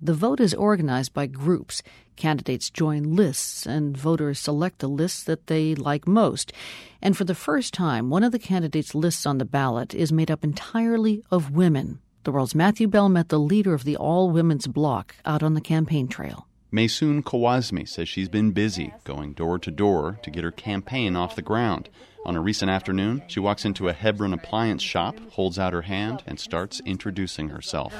The 0.00 0.14
vote 0.14 0.40
is 0.40 0.54
organized 0.54 1.12
by 1.12 1.26
groups. 1.26 1.82
Candidates 2.16 2.70
join 2.70 3.02
lists, 3.14 3.66
and 3.66 3.94
voters 3.94 4.38
select 4.38 4.78
the 4.78 4.88
lists 4.88 5.22
that 5.24 5.48
they 5.48 5.74
like 5.74 6.08
most. 6.08 6.54
And 7.02 7.14
for 7.14 7.24
the 7.24 7.34
first 7.34 7.74
time, 7.74 8.08
one 8.08 8.24
of 8.24 8.32
the 8.32 8.38
candidates' 8.38 8.94
lists 8.94 9.26
on 9.26 9.36
the 9.36 9.44
ballot 9.44 9.92
is 9.92 10.10
made 10.10 10.30
up 10.30 10.42
entirely 10.42 11.22
of 11.30 11.50
women. 11.50 12.00
The 12.24 12.32
world's 12.32 12.54
Matthew 12.54 12.86
Bell 12.86 13.08
met 13.08 13.30
the 13.30 13.38
leader 13.38 13.72
of 13.72 13.84
the 13.84 13.96
all 13.96 14.30
women's 14.30 14.66
bloc 14.66 15.14
out 15.24 15.42
on 15.42 15.54
the 15.54 15.60
campaign 15.60 16.06
trail. 16.06 16.46
Maysoon 16.72 17.24
Kawazmi 17.24 17.88
says 17.88 18.08
she's 18.08 18.28
been 18.28 18.52
busy 18.52 18.94
going 19.02 19.32
door 19.32 19.58
to 19.58 19.72
door 19.72 20.20
to 20.22 20.30
get 20.30 20.44
her 20.44 20.52
campaign 20.52 21.16
off 21.16 21.34
the 21.34 21.42
ground. 21.42 21.88
On 22.24 22.36
a 22.36 22.40
recent 22.40 22.70
afternoon, 22.70 23.22
she 23.26 23.40
walks 23.40 23.64
into 23.64 23.88
a 23.88 23.92
Hebron 23.92 24.32
appliance 24.32 24.82
shop, 24.82 25.18
holds 25.30 25.58
out 25.58 25.72
her 25.72 25.82
hand, 25.82 26.22
and 26.26 26.38
starts 26.38 26.80
introducing 26.84 27.48
herself. 27.48 27.92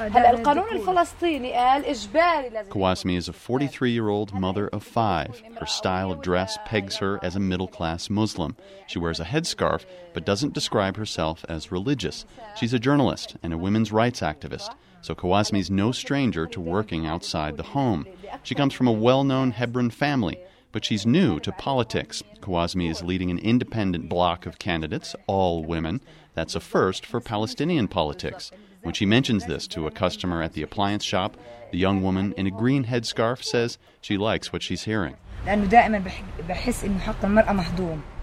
Kawazmi 2.68 3.16
is 3.16 3.28
a 3.28 3.32
43 3.32 3.90
year 3.90 4.08
old 4.08 4.32
mother 4.34 4.68
of 4.68 4.84
five. 4.84 5.42
Her 5.58 5.66
style 5.66 6.12
of 6.12 6.22
dress 6.22 6.56
pegs 6.64 6.98
her 6.98 7.18
as 7.24 7.34
a 7.34 7.40
middle 7.40 7.66
class 7.66 8.08
Muslim. 8.08 8.54
She 8.86 9.00
wears 9.00 9.18
a 9.18 9.24
headscarf, 9.24 9.84
but 10.12 10.26
doesn't 10.26 10.54
describe 10.54 10.96
herself 10.96 11.44
as 11.48 11.72
religious. 11.72 12.24
She's 12.54 12.74
a 12.74 12.78
journalist 12.78 13.36
and 13.42 13.52
a 13.52 13.58
women's 13.58 13.90
rights 13.90 14.20
activist. 14.20 14.72
So 15.02 15.14
Kawazmi's 15.14 15.70
no 15.70 15.92
stranger 15.92 16.46
to 16.46 16.60
working 16.60 17.06
outside 17.06 17.56
the 17.56 17.62
home. 17.62 18.06
She 18.42 18.54
comes 18.54 18.74
from 18.74 18.86
a 18.86 18.92
well 18.92 19.24
known 19.24 19.52
Hebron 19.52 19.90
family 19.90 20.38
but 20.72 20.84
she's 20.84 21.06
new 21.06 21.40
to 21.40 21.52
politics. 21.52 22.22
Kawazmi 22.40 22.90
is 22.90 23.02
leading 23.02 23.30
an 23.30 23.38
independent 23.38 24.08
bloc 24.08 24.46
of 24.46 24.58
candidates, 24.58 25.16
all 25.26 25.64
women. 25.64 26.00
That's 26.34 26.54
a 26.54 26.60
first 26.60 27.04
for 27.04 27.20
Palestinian 27.20 27.88
politics. 27.88 28.50
When 28.82 28.94
she 28.94 29.04
mentions 29.04 29.46
this 29.46 29.66
to 29.68 29.86
a 29.86 29.90
customer 29.90 30.42
at 30.42 30.54
the 30.54 30.62
appliance 30.62 31.04
shop, 31.04 31.36
the 31.70 31.78
young 31.78 32.02
woman 32.02 32.32
in 32.36 32.46
a 32.46 32.50
green 32.50 32.84
headscarf 32.84 33.42
says 33.42 33.78
she 34.00 34.16
likes 34.16 34.52
what 34.52 34.62
she's 34.62 34.84
hearing. 34.84 35.16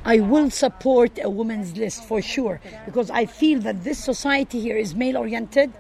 I 0.06 0.20
will 0.20 0.50
support 0.50 1.20
a 1.22 1.30
women's 1.30 1.76
list 1.76 2.06
for 2.06 2.22
sure 2.22 2.62
because 2.86 3.10
I 3.10 3.26
feel 3.26 3.60
that 3.62 3.84
this 3.84 3.98
society 3.98 4.62
here 4.62 4.78
is 4.78 4.96
male 4.96 5.18
oriented 5.18 5.74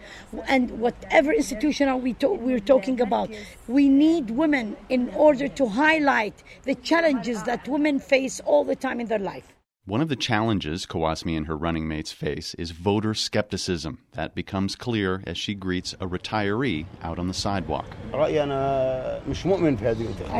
and 0.47 0.79
whatever 0.79 1.31
institution 1.31 1.87
are 1.87 1.97
we 1.97 2.13
to- 2.15 2.33
we're 2.33 2.59
talking 2.59 2.99
about, 2.99 3.29
we 3.67 3.87
need 3.87 4.31
women 4.31 4.75
in 4.89 5.09
order 5.15 5.47
to 5.47 5.67
highlight 5.67 6.43
the 6.63 6.75
challenges 6.75 7.43
that 7.43 7.67
women 7.67 7.99
face 7.99 8.41
all 8.41 8.65
the 8.65 8.75
time 8.75 8.99
in 8.99 9.07
their 9.07 9.19
life. 9.19 9.56
One 9.87 10.01
of 10.01 10.09
the 10.09 10.17
challenges 10.17 10.85
Kawasmi 10.85 11.37
and 11.37 11.47
her 11.47 11.55
running 11.55 11.87
mates 11.87 12.11
face 12.11 12.53
is 12.55 12.71
voter 12.71 13.13
skepticism. 13.13 13.99
That 14.11 14.35
becomes 14.35 14.75
clear 14.75 15.23
as 15.25 15.37
she 15.37 15.55
greets 15.55 15.93
a 15.93 16.07
retiree 16.07 16.85
out 17.01 17.17
on 17.17 17.29
the 17.29 17.33
sidewalk. 17.33 17.85
I 18.13 18.33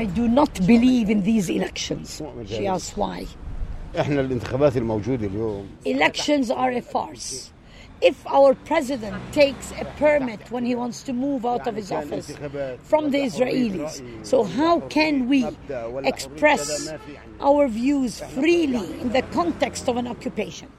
do 0.04 0.28
not 0.28 0.54
believe 0.68 1.10
in 1.10 1.22
these 1.22 1.50
elections. 1.50 2.22
She 2.46 2.68
asks 2.68 2.98
why. 2.98 3.26
Elections 5.86 6.52
are 6.52 6.72
a 6.72 6.82
farce. 6.82 7.54
If 8.00 8.28
our 8.28 8.54
president 8.54 9.18
takes 9.34 9.72
a 9.72 9.86
permit 9.98 10.52
when 10.52 10.66
he 10.66 10.76
wants 10.76 11.02
to 11.04 11.14
move 11.14 11.46
out 11.46 11.66
of 11.66 11.76
his 11.76 11.92
office 11.92 12.32
from 12.84 13.10
the 13.10 13.20
Israelis, 13.20 14.26
so 14.26 14.44
how 14.44 14.82
can 14.82 15.28
we 15.28 15.48
express 16.04 16.94
our 17.42 17.68
views 17.68 18.20
freely 18.20 19.00
in 19.02 19.12
the 19.14 19.24
context 19.34 19.90
of 19.90 19.98
an 19.98 20.08
occupation? 20.08 20.70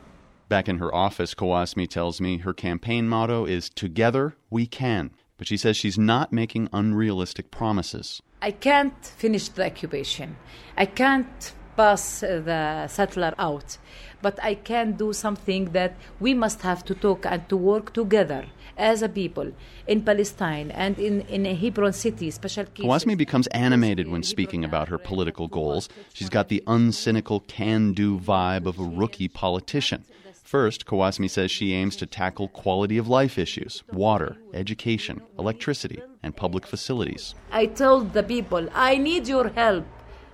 Back 0.49 0.69
in 0.69 0.79
her 0.79 0.95
office, 0.95 1.35
Kawazmi 1.35 1.89
tells 1.89 2.21
me 2.21 2.39
her 2.39 2.55
campaign 2.55 3.09
motto 3.09 3.45
is 3.45 3.69
Together 3.69 4.37
We 4.49 4.67
Can. 4.67 5.11
But 5.37 5.47
she 5.47 5.57
says 5.57 5.77
she's 5.77 5.99
not 5.99 6.33
making 6.33 6.69
unrealistic 6.73 7.51
promises. 7.51 8.23
I 8.41 8.51
can't 8.51 9.05
finish 9.05 9.49
the 9.49 9.67
occupation. 9.67 10.37
I 10.77 10.87
can't 10.87 11.53
pass 11.77 12.21
the 12.21 12.89
settler 12.89 13.35
out. 13.39 13.79
But 14.21 14.43
I 14.43 14.55
can 14.55 14.93
do 14.93 15.13
something 15.13 15.67
that 15.73 15.95
we 16.19 16.35
must 16.35 16.63
have 16.63 16.85
to 16.87 16.95
talk 16.95 17.25
and 17.27 17.49
to 17.49 17.57
work 17.57 17.93
together 17.93 18.47
as 18.77 19.03
a 19.03 19.09
people 19.09 19.53
in 19.87 20.03
Palestine 20.03 20.71
and 20.71 20.99
in, 20.99 21.23
in 21.23 21.47
a 21.47 21.55
Hebron 21.55 21.93
city, 21.93 22.31
special 22.31 22.65
cases. 22.65 23.17
Becomes 23.17 23.49
animated 23.49 24.09
when 24.09 24.23
speaking 24.23 24.65
about 24.65 24.89
her 24.89 24.99
political 24.99 25.49
goals. 25.49 25.89
She's 26.15 26.29
got 26.29 26.49
the 26.49 26.63
uncynical, 26.67 27.47
can 27.47 27.93
do 27.93 28.19
vibe 28.19 28.67
of 28.67 28.79
a 28.79 28.85
rookie 28.85 29.29
politician. 29.29 30.05
First, 30.45 30.87
Kawasmi 30.87 31.29
says 31.29 31.51
she 31.51 31.75
aims 31.75 31.95
to 31.97 32.07
tackle 32.07 32.49
quality 32.49 32.97
of 32.97 33.07
life 33.07 33.39
issues 33.39 33.83
water, 33.93 34.39
education, 34.55 35.21
electricity, 35.39 36.01
and 36.23 36.35
public 36.35 36.67
facilities. 36.67 37.35
I 37.53 37.67
told 37.67 38.15
the 38.15 38.23
people, 38.23 38.69
I 38.75 38.97
need 38.97 39.29
your 39.29 39.49
help. 39.51 39.85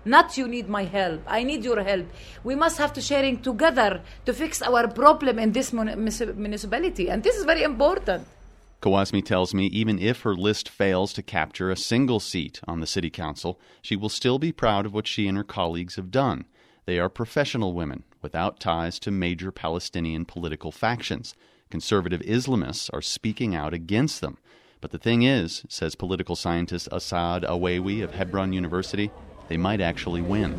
Not 0.05 0.37
you 0.37 0.47
need 0.47 0.69
my 0.69 0.85
help. 0.85 1.23
I 1.27 1.43
need 1.45 1.65
your 1.65 1.83
help. 1.83 2.07
We 2.43 2.55
must 2.55 2.79
have 2.79 2.93
to 2.95 3.01
sharing 3.01 3.41
together 3.41 4.03
to 4.27 4.33
fix 4.33 4.61
our 4.63 4.89
problem 4.89 5.39
in 5.39 5.53
this 5.53 5.73
municipality. 5.73 7.09
And 7.11 7.23
this 7.23 7.37
is 7.37 7.45
very 7.45 7.63
important. 7.63 8.27
Kawazmi 8.83 9.25
tells 9.25 9.55
me 9.55 9.67
even 9.67 9.99
if 9.99 10.21
her 10.21 10.35
list 10.35 10.69
fails 10.69 11.15
to 11.15 11.23
capture 11.23 11.71
a 11.71 11.77
single 11.77 12.21
seat 12.21 12.61
on 12.69 12.81
the 12.81 12.87
city 12.87 13.09
council, 13.09 13.59
she 13.81 13.97
will 13.97 14.11
still 14.11 14.39
be 14.39 14.53
proud 14.53 14.85
of 14.85 14.93
what 14.93 15.07
she 15.07 15.27
and 15.27 15.39
her 15.39 15.45
colleagues 15.45 15.97
have 15.97 16.11
done. 16.11 16.45
They 16.85 16.99
are 16.99 17.09
professional 17.09 17.73
women 17.73 18.05
without 18.21 18.61
ties 18.61 18.99
to 18.99 19.11
major 19.11 19.51
Palestinian 19.51 20.27
political 20.27 20.71
factions. 20.71 21.35
Conservative 21.71 22.21
Islamists 22.21 22.91
are 22.93 23.01
speaking 23.01 23.55
out 23.55 23.73
against 23.73 24.21
them. 24.21 24.37
But 24.83 24.91
the 24.91 24.99
thing 24.99 25.23
is, 25.23 25.65
says 25.67 25.95
political 25.95 26.37
scientist 26.37 26.91
Assad 26.93 27.43
Awewi 27.43 28.05
of 28.05 28.13
Hebron 28.13 28.53
University, 28.53 29.11
they 29.49 29.57
might 29.57 29.81
actually 29.81 30.23
win. 30.23 30.55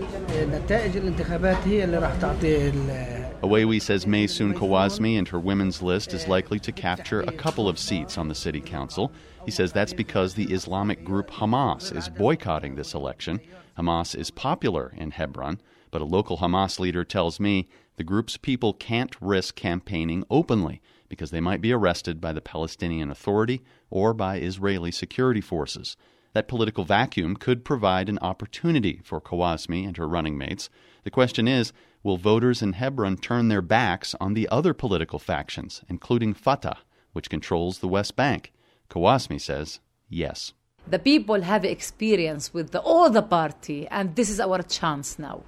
Awewi 3.42 3.82
says 3.82 4.06
Maysoon 4.06 4.54
Kawazmi 4.54 5.18
and 5.18 5.28
her 5.28 5.40
women's 5.40 5.82
list 5.82 6.14
is 6.14 6.28
likely 6.28 6.60
to 6.60 6.72
capture 6.72 7.22
a 7.22 7.32
couple 7.32 7.68
of 7.68 7.78
seats 7.78 8.18
on 8.18 8.28
the 8.28 8.36
city 8.36 8.62
council. 8.62 9.12
He 9.46 9.52
says 9.52 9.72
that's 9.72 9.94
because 9.94 10.34
the 10.34 10.52
Islamic 10.52 11.04
group 11.04 11.30
Hamas 11.30 11.96
is 11.96 12.10
boycotting 12.10 12.76
this 12.76 12.94
election. 12.94 13.40
Hamas 13.78 14.16
is 14.16 14.32
popular 14.32 14.94
in 14.96 15.12
Hebron, 15.12 15.60
but 15.92 16.02
a 16.02 16.06
local 16.06 16.38
Hamas 16.38 16.80
leader 16.80 17.04
tells 17.04 17.40
me 17.40 17.68
the 17.98 18.04
group's 18.04 18.38
people 18.38 18.74
can't 18.74 19.16
risk 19.22 19.56
campaigning 19.56 20.26
openly 20.30 20.82
because 21.08 21.32
they 21.32 21.42
might 21.42 21.62
be 21.62 21.72
arrested 21.72 22.20
by 22.20 22.34
the 22.34 22.42
Palestinian 22.42 23.12
Authority 23.12 23.62
or 23.90 24.14
by 24.14 24.38
Israeli 24.38 24.92
security 24.92 25.42
forces. 25.42 25.96
That 26.36 26.50
political 26.50 26.84
vacuum 26.84 27.38
could 27.38 27.64
provide 27.64 28.10
an 28.10 28.20
opportunity 28.22 29.00
for 29.06 29.22
Kawazmi 29.22 29.88
and 29.88 29.96
her 29.96 30.06
running 30.06 30.38
mates. 30.38 30.70
The 31.06 31.10
question 31.10 31.48
is 31.48 31.72
will 32.04 32.18
voters 32.18 32.62
in 32.62 32.74
Hebron 32.74 33.16
turn 33.16 33.48
their 33.48 33.62
backs 33.62 34.14
on 34.20 34.34
the 34.34 34.50
other 34.50 34.74
political 34.74 35.18
factions, 35.18 35.82
including 35.88 36.34
Fatah, 36.34 36.80
which 37.14 37.30
controls 37.30 37.80
the 37.80 37.88
West 37.88 38.18
Bank? 38.18 38.52
Kawazmi 38.90 39.40
says 39.40 39.80
yes. 40.10 40.52
The 40.86 41.00
people 41.00 41.42
have 41.42 41.64
experience 41.64 42.54
with 42.54 42.72
the, 42.72 42.82
all 42.82 43.10
the 43.10 43.22
party, 43.22 43.88
and 43.88 44.14
this 44.18 44.30
is 44.30 44.42
our 44.42 44.62
chance 44.62 45.18
now. 45.18 45.42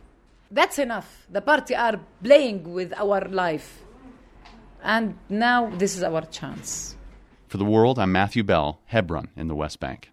That's 0.49 0.79
enough. 0.79 1.27
The 1.29 1.41
party 1.41 1.75
are 1.75 1.99
playing 2.23 2.71
with 2.71 2.93
our 2.93 3.27
life. 3.27 3.83
And 4.81 5.17
now 5.27 5.69
this 5.69 5.97
is 5.97 6.03
our 6.03 6.21
chance. 6.21 6.95
For 7.49 7.57
the 7.57 7.65
world, 7.65 7.99
I'm 7.99 8.13
Matthew 8.13 8.45
Bell, 8.45 8.79
Hebron 8.85 9.27
in 9.35 9.49
the 9.49 9.55
West 9.55 9.81
Bank. 9.81 10.11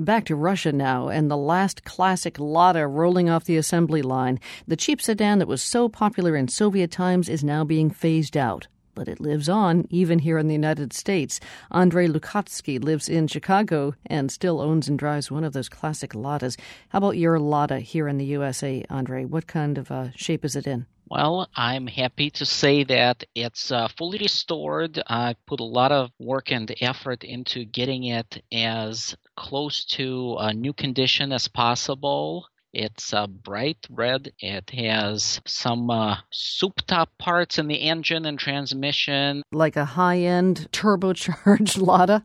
Back 0.00 0.24
to 0.24 0.34
Russia 0.34 0.72
now, 0.72 1.08
and 1.08 1.30
the 1.30 1.36
last 1.36 1.84
classic 1.84 2.38
Lada 2.38 2.86
rolling 2.86 3.28
off 3.28 3.44
the 3.44 3.58
assembly 3.58 4.00
line. 4.00 4.40
The 4.66 4.74
cheap 4.74 5.02
sedan 5.02 5.40
that 5.40 5.46
was 5.46 5.60
so 5.60 5.90
popular 5.90 6.36
in 6.36 6.48
Soviet 6.48 6.90
times 6.90 7.28
is 7.28 7.44
now 7.44 7.64
being 7.64 7.90
phased 7.90 8.34
out. 8.34 8.66
But 8.94 9.08
it 9.08 9.20
lives 9.20 9.46
on, 9.46 9.86
even 9.90 10.20
here 10.20 10.38
in 10.38 10.48
the 10.48 10.54
United 10.54 10.94
States. 10.94 11.38
Andrei 11.70 12.06
Lukatsky 12.06 12.82
lives 12.82 13.10
in 13.10 13.26
Chicago 13.26 13.92
and 14.06 14.32
still 14.32 14.62
owns 14.62 14.88
and 14.88 14.98
drives 14.98 15.30
one 15.30 15.44
of 15.44 15.52
those 15.52 15.68
classic 15.68 16.14
Ladas. 16.14 16.58
How 16.88 16.96
about 16.96 17.18
your 17.18 17.38
Lada 17.38 17.80
here 17.80 18.08
in 18.08 18.16
the 18.16 18.24
USA, 18.24 18.82
Andrei? 18.88 19.26
What 19.26 19.46
kind 19.48 19.76
of 19.76 19.90
uh, 19.90 20.12
shape 20.16 20.46
is 20.46 20.56
it 20.56 20.66
in? 20.66 20.86
Well, 21.10 21.48
I'm 21.56 21.88
happy 21.88 22.30
to 22.30 22.46
say 22.46 22.84
that 22.84 23.24
it's 23.34 23.72
uh, 23.72 23.88
fully 23.98 24.18
restored. 24.18 25.02
I 25.08 25.34
put 25.44 25.58
a 25.58 25.64
lot 25.64 25.90
of 25.90 26.12
work 26.20 26.52
and 26.52 26.72
effort 26.80 27.24
into 27.24 27.64
getting 27.64 28.04
it 28.04 28.44
as 28.52 29.16
close 29.40 29.86
to 29.86 30.36
a 30.38 30.52
new 30.52 30.74
condition 30.74 31.32
as 31.32 31.48
possible. 31.48 32.46
It's 32.74 33.12
a 33.14 33.26
bright 33.26 33.78
red. 33.90 34.32
It 34.38 34.70
has 34.70 35.40
some 35.46 35.90
uh, 35.90 36.18
soup 36.30 36.82
top 36.86 37.08
parts 37.18 37.58
in 37.58 37.66
the 37.66 37.74
engine 37.74 38.26
and 38.26 38.38
transmission. 38.38 39.42
Like 39.50 39.76
a 39.76 39.84
high 39.84 40.18
end 40.18 40.68
turbocharged 40.72 41.80
Lada? 41.86 42.22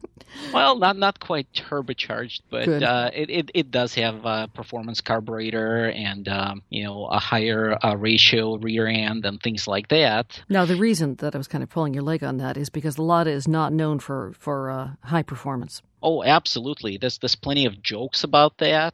Well, 0.54 0.78
not 0.78 0.98
not 0.98 1.20
quite 1.20 1.52
turbocharged, 1.54 2.42
but 2.52 2.68
uh, 2.84 3.10
it, 3.14 3.30
it, 3.30 3.52
it 3.54 3.72
does 3.72 3.96
have 3.96 4.26
a 4.26 4.50
performance 4.54 5.00
carburetor 5.00 5.90
and 5.90 6.28
um, 6.28 6.64
you 6.70 6.84
know 6.84 7.06
a 7.06 7.18
higher 7.18 7.78
uh, 7.82 7.96
ratio 7.96 8.58
rear 8.58 8.88
end 8.88 9.26
and 9.26 9.42
things 9.42 9.68
like 9.68 9.88
that. 9.88 10.44
Now, 10.50 10.66
the 10.66 10.76
reason 10.76 11.16
that 11.16 11.34
I 11.34 11.38
was 11.38 11.48
kind 11.48 11.64
of 11.64 11.70
pulling 11.70 11.94
your 11.94 12.04
leg 12.04 12.24
on 12.24 12.38
that 12.38 12.58
is 12.58 12.70
because 12.70 12.98
the 12.98 13.04
Lada 13.04 13.32
is 13.32 13.48
not 13.48 13.72
known 13.72 14.00
for 14.00 14.34
for 14.38 14.70
uh, 14.70 14.90
high 15.04 15.24
performance. 15.24 15.82
Oh, 16.06 16.24
absolutely. 16.24 16.98
There's 16.98 17.18
there's 17.18 17.36
plenty 17.36 17.66
of 17.66 17.82
jokes 17.82 18.24
about 18.24 18.60
that. 18.60 18.94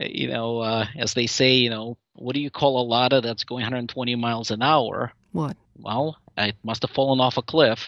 You 0.00 0.28
know, 0.28 0.60
uh, 0.60 0.86
as 0.96 1.12
they 1.12 1.26
say, 1.26 1.56
you 1.56 1.68
know, 1.68 1.98
what 2.14 2.34
do 2.34 2.40
you 2.40 2.50
call 2.50 2.80
a 2.80 2.88
Lada 2.88 3.20
that's 3.20 3.44
going 3.44 3.60
120 3.62 4.14
miles 4.16 4.50
an 4.50 4.62
hour? 4.62 5.12
What? 5.32 5.58
Well, 5.76 6.16
it 6.38 6.56
must 6.64 6.82
have 6.82 6.90
fallen 6.90 7.20
off 7.20 7.36
a 7.36 7.42
cliff. 7.42 7.86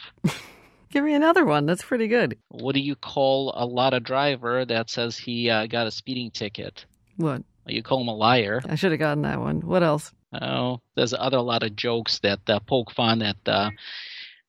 Give 0.91 1.05
me 1.05 1.14
another 1.14 1.47
one. 1.47 1.64
That's 1.64 1.83
pretty 1.83 2.07
good. 2.07 2.37
What 2.49 2.74
do 2.74 2.81
you 2.81 2.97
call 2.97 3.55
a 3.57 3.64
Lada 3.64 3.99
driver 3.99 4.66
that 4.66 4.91
says 4.91 5.16
he 5.16 5.49
uh, 5.49 5.66
got 5.66 5.87
a 5.87 5.91
speeding 5.91 6.31
ticket? 6.31 6.85
What? 7.16 7.43
You 7.66 7.83
call 7.83 8.03
him 8.03 8.09
a 8.09 8.14
liar. 8.14 8.61
I 8.68 8.74
should 8.74 8.93
have 8.93 9.01
gotten 9.01 9.22
that 9.22 9.41
one. 9.41 9.62
What 9.62 9.83
else? 9.83 10.12
Oh, 10.35 10.83
there's 10.95 11.14
other 11.14 11.41
lot 11.41 11.62
of 11.62 11.76
jokes 11.76 12.18
that 12.18 12.41
uh, 12.49 12.61
poke 12.61 12.91
fun 12.91 13.22
at 13.22 13.37
uh, 13.47 13.70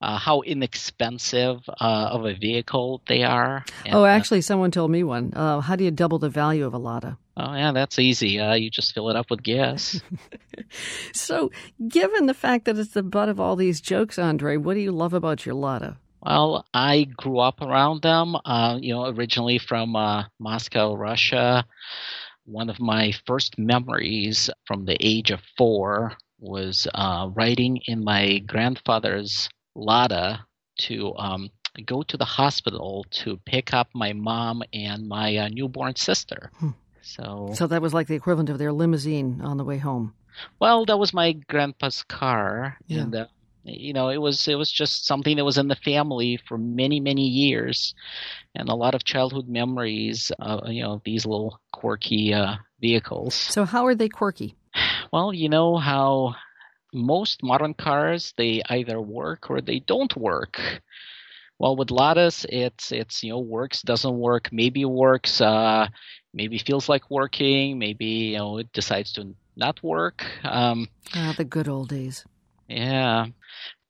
uh, 0.02 0.18
how 0.18 0.42
inexpensive 0.42 1.62
uh, 1.68 2.10
of 2.12 2.26
a 2.26 2.34
vehicle 2.34 3.02
they 3.08 3.24
are. 3.24 3.66
And, 3.86 3.96
oh, 3.96 4.06
actually, 4.06 4.42
someone 4.42 4.72
told 4.72 4.92
me 4.92 5.04
one. 5.04 5.34
Uh, 5.36 5.60
how 5.60 5.76
do 5.76 5.84
you 5.84 5.92
double 5.92 6.20
the 6.20 6.30
value 6.30 6.66
of 6.66 6.74
a 6.74 6.78
Lada? 6.78 7.18
Oh, 7.36 7.54
yeah, 7.54 7.72
that's 7.72 8.00
easy. 8.00 8.40
Uh, 8.40 8.54
you 8.54 8.70
just 8.70 8.94
fill 8.94 9.10
it 9.10 9.16
up 9.16 9.30
with 9.30 9.44
gas. 9.44 10.02
so, 11.14 11.52
given 11.88 12.28
the 12.28 12.34
fact 12.34 12.66
that 12.66 12.78
it's 12.78 12.94
the 12.94 13.04
butt 13.04 13.30
of 13.30 13.40
all 13.40 13.56
these 13.56 13.82
jokes, 13.82 14.18
Andre, 14.18 14.58
what 14.58 14.76
do 14.76 14.80
you 14.80 14.92
love 14.92 15.14
about 15.14 15.46
your 15.46 15.56
Lada? 15.56 15.98
Well, 16.22 16.66
I 16.74 17.06
grew 17.16 17.40
up 17.40 17.62
around 17.62 18.02
them. 18.02 18.36
Uh, 18.44 18.78
you 18.82 18.94
know, 18.94 19.08
originally 19.08 19.58
from 19.58 19.96
uh, 19.96 20.26
Moscow, 20.40 20.96
Russia. 20.96 21.66
One 22.46 22.70
of 22.70 22.80
my 22.80 23.14
first 23.26 23.58
memories 23.58 24.50
from 24.66 24.86
the 24.86 24.98
age 25.00 25.30
of 25.30 25.40
four 25.58 26.14
was 26.40 26.88
riding 26.96 27.78
in 27.86 28.04
my 28.04 28.40
grandfather's 28.40 29.50
Lada 29.80 30.46
to 30.80 31.16
um, 31.16 31.50
go 31.86 32.04
to 32.04 32.18
the 32.18 32.26
hospital 32.26 33.06
to 33.12 33.38
pick 33.46 33.74
up 33.74 33.90
my 33.94 34.14
mom 34.14 34.64
and 34.74 35.08
my 35.08 35.36
uh, 35.38 35.48
newborn 35.50 35.96
sister. 35.96 36.52
Hmm. 36.56 36.70
So, 37.02 37.52
so 37.56 37.68
that 37.68 37.82
was 37.82 37.94
like 37.94 38.08
the 38.08 38.16
equivalent 38.16 38.50
of 38.50 38.58
their 38.58 38.72
limousine 38.72 39.42
on 39.42 39.58
the 39.58 39.64
way 39.64 39.78
home. 39.78 40.14
Well, 40.60 40.86
that 40.86 41.00
was 41.00 41.14
my 41.14 41.34
grandpa's 41.34 42.04
car, 42.04 42.78
yeah. 42.88 43.02
and 43.02 43.16
uh, 43.16 43.26
you 43.64 43.94
know, 43.94 44.10
it 44.10 44.18
was 44.18 44.48
it 44.48 44.56
was 44.56 44.72
just 44.72 45.06
something 45.06 45.36
that 45.38 45.46
was 45.46 45.58
in 45.58 45.68
the 45.68 45.76
family 45.76 46.40
for 46.48 46.58
many 46.58 47.00
many 47.00 47.28
years, 47.28 47.94
and 48.56 48.70
a 48.70 48.76
lot 48.76 48.96
of 48.96 49.04
childhood 49.04 49.48
memories. 49.48 50.32
Uh, 50.40 50.62
you 50.68 50.84
know, 50.84 51.02
these 51.04 51.26
little 51.26 51.60
quirky 51.74 52.34
uh, 52.34 52.56
vehicles. 52.80 53.34
So, 53.34 53.66
how 53.66 53.86
are 53.86 53.96
they 53.96 54.10
quirky? 54.10 54.56
Well, 55.12 55.34
you 55.34 55.50
know 55.50 55.78
how 55.78 56.36
most 56.94 57.44
modern 57.44 57.74
cars 57.74 58.34
they 58.38 58.62
either 58.70 59.00
work 59.02 59.50
or 59.50 59.62
they 59.62 59.80
don't 59.80 60.16
work. 60.16 60.60
Well, 61.60 61.76
with 61.76 61.90
Ladas, 61.90 62.46
it's 62.48 62.92
it's 62.92 63.22
you 63.24 63.32
know 63.32 63.40
works 63.40 63.82
doesn't 63.82 64.18
work, 64.18 64.50
maybe 64.52 64.86
works, 64.86 65.42
uh, 65.42 65.88
maybe 66.34 66.58
feels 66.58 66.88
like 66.88 67.10
working, 67.12 67.78
maybe 67.78 68.06
you 68.06 68.38
know 68.38 68.58
it 68.58 68.72
decides 68.72 69.12
to 69.14 69.36
not 69.58 69.84
work. 69.84 70.26
Um, 70.44 70.88
ah, 71.14 71.34
the 71.38 71.44
good 71.44 71.68
old 71.68 71.90
days. 71.90 72.26
Yeah. 72.68 73.28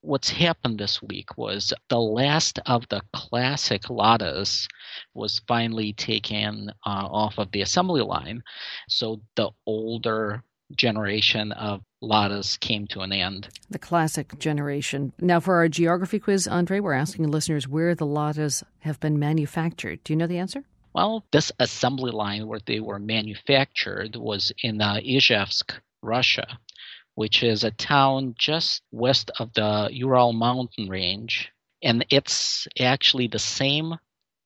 What's 0.02 0.30
happened 0.30 0.80
this 0.80 1.02
week 1.02 1.38
was 1.38 1.74
the 1.90 2.00
last 2.00 2.58
of 2.66 2.88
the 2.88 3.02
classic 3.14 3.84
Ladas 3.84 4.66
was 5.14 5.42
finally 5.46 5.92
taken 5.92 6.70
uh, 6.86 7.08
off 7.12 7.38
of 7.38 7.52
the 7.52 7.62
assembly 7.62 8.02
line. 8.02 8.42
So 8.88 9.22
the 9.36 9.50
older 9.66 10.42
generation 10.74 11.52
of 11.52 11.82
Ladas 12.02 12.60
came 12.60 12.88
to 12.88 13.02
an 13.02 13.12
end. 13.12 13.50
The 13.70 13.80
classic 13.80 14.40
generation. 14.40 15.14
Now, 15.20 15.40
for 15.40 15.56
our 15.56 15.68
geography 15.68 16.20
quiz, 16.20 16.48
Andre, 16.48 16.80
we're 16.80 16.94
asking 16.94 17.30
listeners 17.30 17.68
where 17.68 17.94
the 17.96 18.06
Ladas 18.06 18.64
have 18.80 19.00
been 19.00 19.20
manufactured. 19.20 20.04
Do 20.04 20.14
you 20.14 20.18
know 20.18 20.28
the 20.28 20.38
answer? 20.38 20.64
Well, 20.94 21.26
this 21.32 21.52
assembly 21.60 22.12
line 22.12 22.48
where 22.48 22.62
they 22.66 22.80
were 22.80 23.00
manufactured 23.00 24.16
was 24.16 24.52
in 24.64 24.82
uh, 24.82 24.96
Izhevsk, 24.96 25.72
Russia, 26.02 26.60
which 27.16 27.44
is 27.44 27.64
a 27.64 27.72
town 27.72 28.34
just 28.38 28.82
west 28.92 29.30
of 29.40 29.54
the 29.54 29.90
Ural 29.92 30.34
mountain 30.34 30.90
range. 30.90 31.52
And 31.84 32.06
it's 32.10 32.68
actually 32.80 33.28
the 33.28 33.40
same 33.40 33.96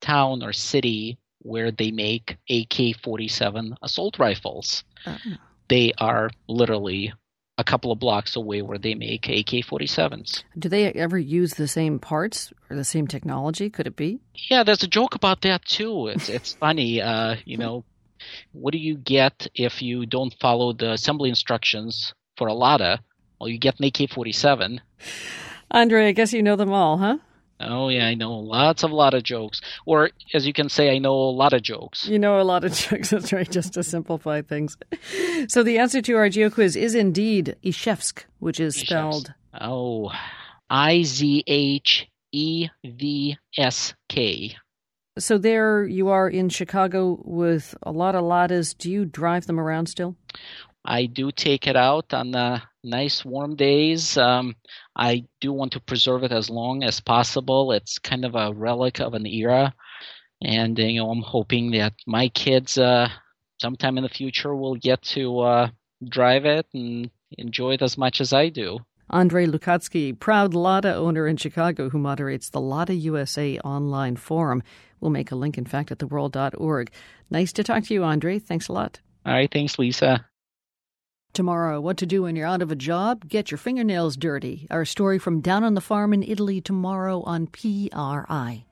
town 0.02 0.44
or 0.44 0.54
city 0.54 1.18
where 1.40 1.72
they 1.72 1.92
make 1.92 2.38
AK 2.50 2.98
47 3.02 3.76
assault 3.82 4.20
rifles. 4.20 4.84
Uh-huh. 5.06 5.36
They 5.70 5.94
are 5.98 6.30
literally 6.48 7.14
a 7.58 7.64
couple 7.64 7.92
of 7.92 8.00
blocks 8.00 8.36
away 8.36 8.62
where 8.62 8.78
they 8.78 8.96
make 8.96 9.28
AK 9.28 9.66
47s. 9.66 10.44
Do 10.58 10.70
they 10.70 10.92
ever 10.94 11.20
use 11.20 11.54
the 11.54 11.68
same 11.68 12.00
parts 12.00 12.52
or 12.70 12.76
the 12.76 12.84
same 12.84 13.08
technology? 13.08 13.70
Could 13.70 13.88
it 13.88 13.96
be? 13.96 14.20
Yeah, 14.50 14.64
there's 14.64 14.84
a 14.84 14.88
joke 14.88 15.16
about 15.16 15.42
that 15.42 15.64
too. 15.66 16.08
It's, 16.08 16.30
it's 16.30 16.54
funny. 16.60 17.02
Uh, 17.02 17.36
you 17.46 17.58
know, 17.58 17.84
what 18.54 18.72
do 18.72 18.80
you 18.80 18.96
get 18.96 19.48
if 19.54 19.82
you 19.82 20.06
don't 20.06 20.34
follow 20.40 20.74
the 20.74 20.94
assembly 20.94 21.30
instructions 21.30 22.14
for 22.38 22.48
a 22.48 22.54
Lada? 22.54 23.02
Well, 23.40 23.50
you 23.50 23.60
get 23.60 23.80
an 23.80 23.86
AK 23.86 24.10
47. 24.10 24.82
Andre, 25.72 26.08
I 26.08 26.12
guess 26.12 26.34
you 26.34 26.42
know 26.42 26.56
them 26.56 26.72
all, 26.72 26.98
huh? 26.98 27.18
Oh 27.68 27.90
yeah, 27.90 28.08
I 28.08 28.14
know 28.14 28.34
lots 28.34 28.84
of 28.84 28.92
lot 28.92 29.14
of 29.14 29.24
jokes. 29.24 29.62
Or 29.86 30.10
as 30.34 30.46
you 30.46 30.54
can 30.54 30.70
say, 30.70 30.94
I 30.94 30.98
know 31.00 31.14
a 31.14 31.32
lot 31.32 31.54
of 31.54 31.62
jokes. 31.62 32.08
You 32.08 32.20
know 32.20 32.40
a 32.40 32.44
lot 32.44 32.64
of 32.64 32.74
jokes. 32.76 33.10
That's 33.10 33.34
right, 33.34 33.50
just 33.50 33.74
to 33.74 33.84
simplify 33.84 34.42
things. 34.42 34.78
So 35.48 35.64
the 35.64 35.78
answer 35.78 36.02
to 36.02 36.14
our 36.16 36.30
geo 36.30 36.50
quiz 36.50 36.76
is 36.76 36.96
indeed 36.96 37.56
Izhevsk, 37.64 38.24
which 38.40 38.60
is 38.60 38.76
spelled 38.76 39.34
Oh, 39.60 40.12
I 40.70 41.04
Z 41.04 41.44
H 41.48 42.08
E 42.32 42.70
V 42.86 43.38
S 43.58 43.94
K. 44.10 44.56
So 45.20 45.38
there 45.38 45.86
you 45.86 46.10
are 46.10 46.28
in 46.28 46.50
Chicago 46.50 47.20
with 47.24 47.76
a 47.84 47.92
lot 47.92 48.16
of 48.16 48.24
Ladas. 48.24 48.76
Do 48.76 48.90
you 48.90 49.06
drive 49.06 49.46
them 49.46 49.60
around 49.60 49.86
still? 49.88 50.16
I 50.84 51.06
do 51.06 51.32
take 51.32 51.68
it 51.68 51.76
out 51.76 52.14
on 52.14 52.32
the 52.32 52.62
nice 52.84 53.24
warm 53.24 53.56
days. 53.56 54.18
Um, 54.18 54.56
I 54.96 55.26
do 55.42 55.52
want 55.52 55.74
to 55.74 55.80
preserve 55.80 56.24
it 56.24 56.32
as 56.32 56.50
long 56.50 56.84
as 56.84 57.00
possible. 57.00 57.72
It's 57.72 57.98
kind 57.98 58.26
of 58.26 58.36
a 58.36 58.54
relic 58.54 59.00
of 59.00 59.14
an 59.14 59.26
era, 59.26 59.74
and 60.42 60.78
you 60.78 61.00
know 61.00 61.10
I'm 61.10 61.22
hoping 61.22 61.72
that 61.72 61.94
my 62.06 62.30
kids, 62.30 62.78
uh, 62.78 63.10
sometime 63.60 63.98
in 63.98 64.04
the 64.04 64.10
future, 64.10 64.56
will 64.56 64.76
get 64.76 65.02
to 65.14 65.40
uh, 65.40 65.70
drive 66.08 66.46
it 66.46 66.68
and 66.74 67.10
enjoy 67.38 67.74
it 67.74 67.82
as 67.82 67.98
much 67.98 68.22
as 68.22 68.34
I 68.34 68.50
do. 68.50 68.80
Andre 69.10 69.46
Lukatsky, 69.46 70.18
proud 70.18 70.54
Lada 70.54 70.96
owner 70.96 71.28
in 71.28 71.38
Chicago 71.38 71.90
who 71.90 72.00
moderates 72.00 72.50
the 72.50 72.62
Lada 72.62 72.94
USA 72.94 73.60
online 73.60 74.16
forum. 74.16 74.64
We'll 75.00 75.12
make 75.12 75.32
a 75.32 75.36
link, 75.36 75.58
in 75.58 75.66
fact, 75.66 75.92
at 75.92 76.00
theworld.org. 76.00 76.92
Nice 77.30 77.54
to 77.54 77.64
talk 77.64 77.84
to 77.86 77.94
you, 77.94 78.04
Andre. 78.04 78.40
Thanks 78.40 78.70
a 78.70 78.74
lot. 78.74 79.00
All 79.26 79.34
right. 79.34 79.52
Thanks, 79.52 79.78
Lisa. 79.78 80.26
Tomorrow, 81.34 81.82
what 81.82 81.98
to 81.98 82.06
do 82.06 82.22
when 82.22 82.36
you're 82.36 82.46
out 82.46 82.62
of 82.62 82.72
a 82.72 82.76
job? 82.76 83.28
Get 83.28 83.50
your 83.50 83.58
fingernails 83.58 84.18
dirty. 84.18 84.68
Our 84.70 84.86
story 84.86 85.18
from 85.18 85.42
down 85.42 85.64
on 85.64 85.74
the 85.74 85.82
farm 85.82 86.14
in 86.14 86.22
Italy 86.22 86.62
tomorrow 86.62 87.24
on 87.24 87.48
PRI. 87.48 88.66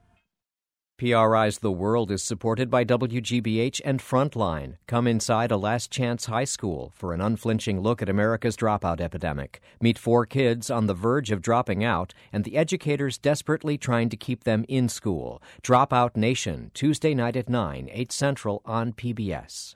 PRI's 0.99 1.57
The 1.57 1.71
World 1.71 2.11
is 2.11 2.21
supported 2.21 2.69
by 2.69 2.85
WGBH 2.85 3.81
and 3.83 3.99
Frontline. 3.99 4.75
Come 4.85 5.07
inside 5.07 5.49
a 5.49 5.57
last 5.57 5.89
chance 5.89 6.27
high 6.27 6.43
school 6.43 6.91
for 6.93 7.15
an 7.15 7.21
unflinching 7.21 7.81
look 7.81 8.03
at 8.03 8.09
America's 8.09 8.55
dropout 8.55 9.01
epidemic. 9.01 9.59
Meet 9.81 9.97
four 9.97 10.27
kids 10.27 10.69
on 10.69 10.85
the 10.85 10.93
verge 10.93 11.31
of 11.31 11.41
dropping 11.41 11.83
out 11.83 12.13
and 12.31 12.43
the 12.43 12.57
educators 12.57 13.17
desperately 13.17 13.79
trying 13.79 14.09
to 14.09 14.15
keep 14.15 14.43
them 14.43 14.65
in 14.67 14.87
school. 14.87 15.41
Dropout 15.63 16.15
Nation, 16.15 16.69
Tuesday 16.75 17.15
night 17.15 17.35
at 17.35 17.49
9, 17.49 17.89
8 17.91 18.11
Central 18.11 18.61
on 18.63 18.93
PBS. 18.93 19.73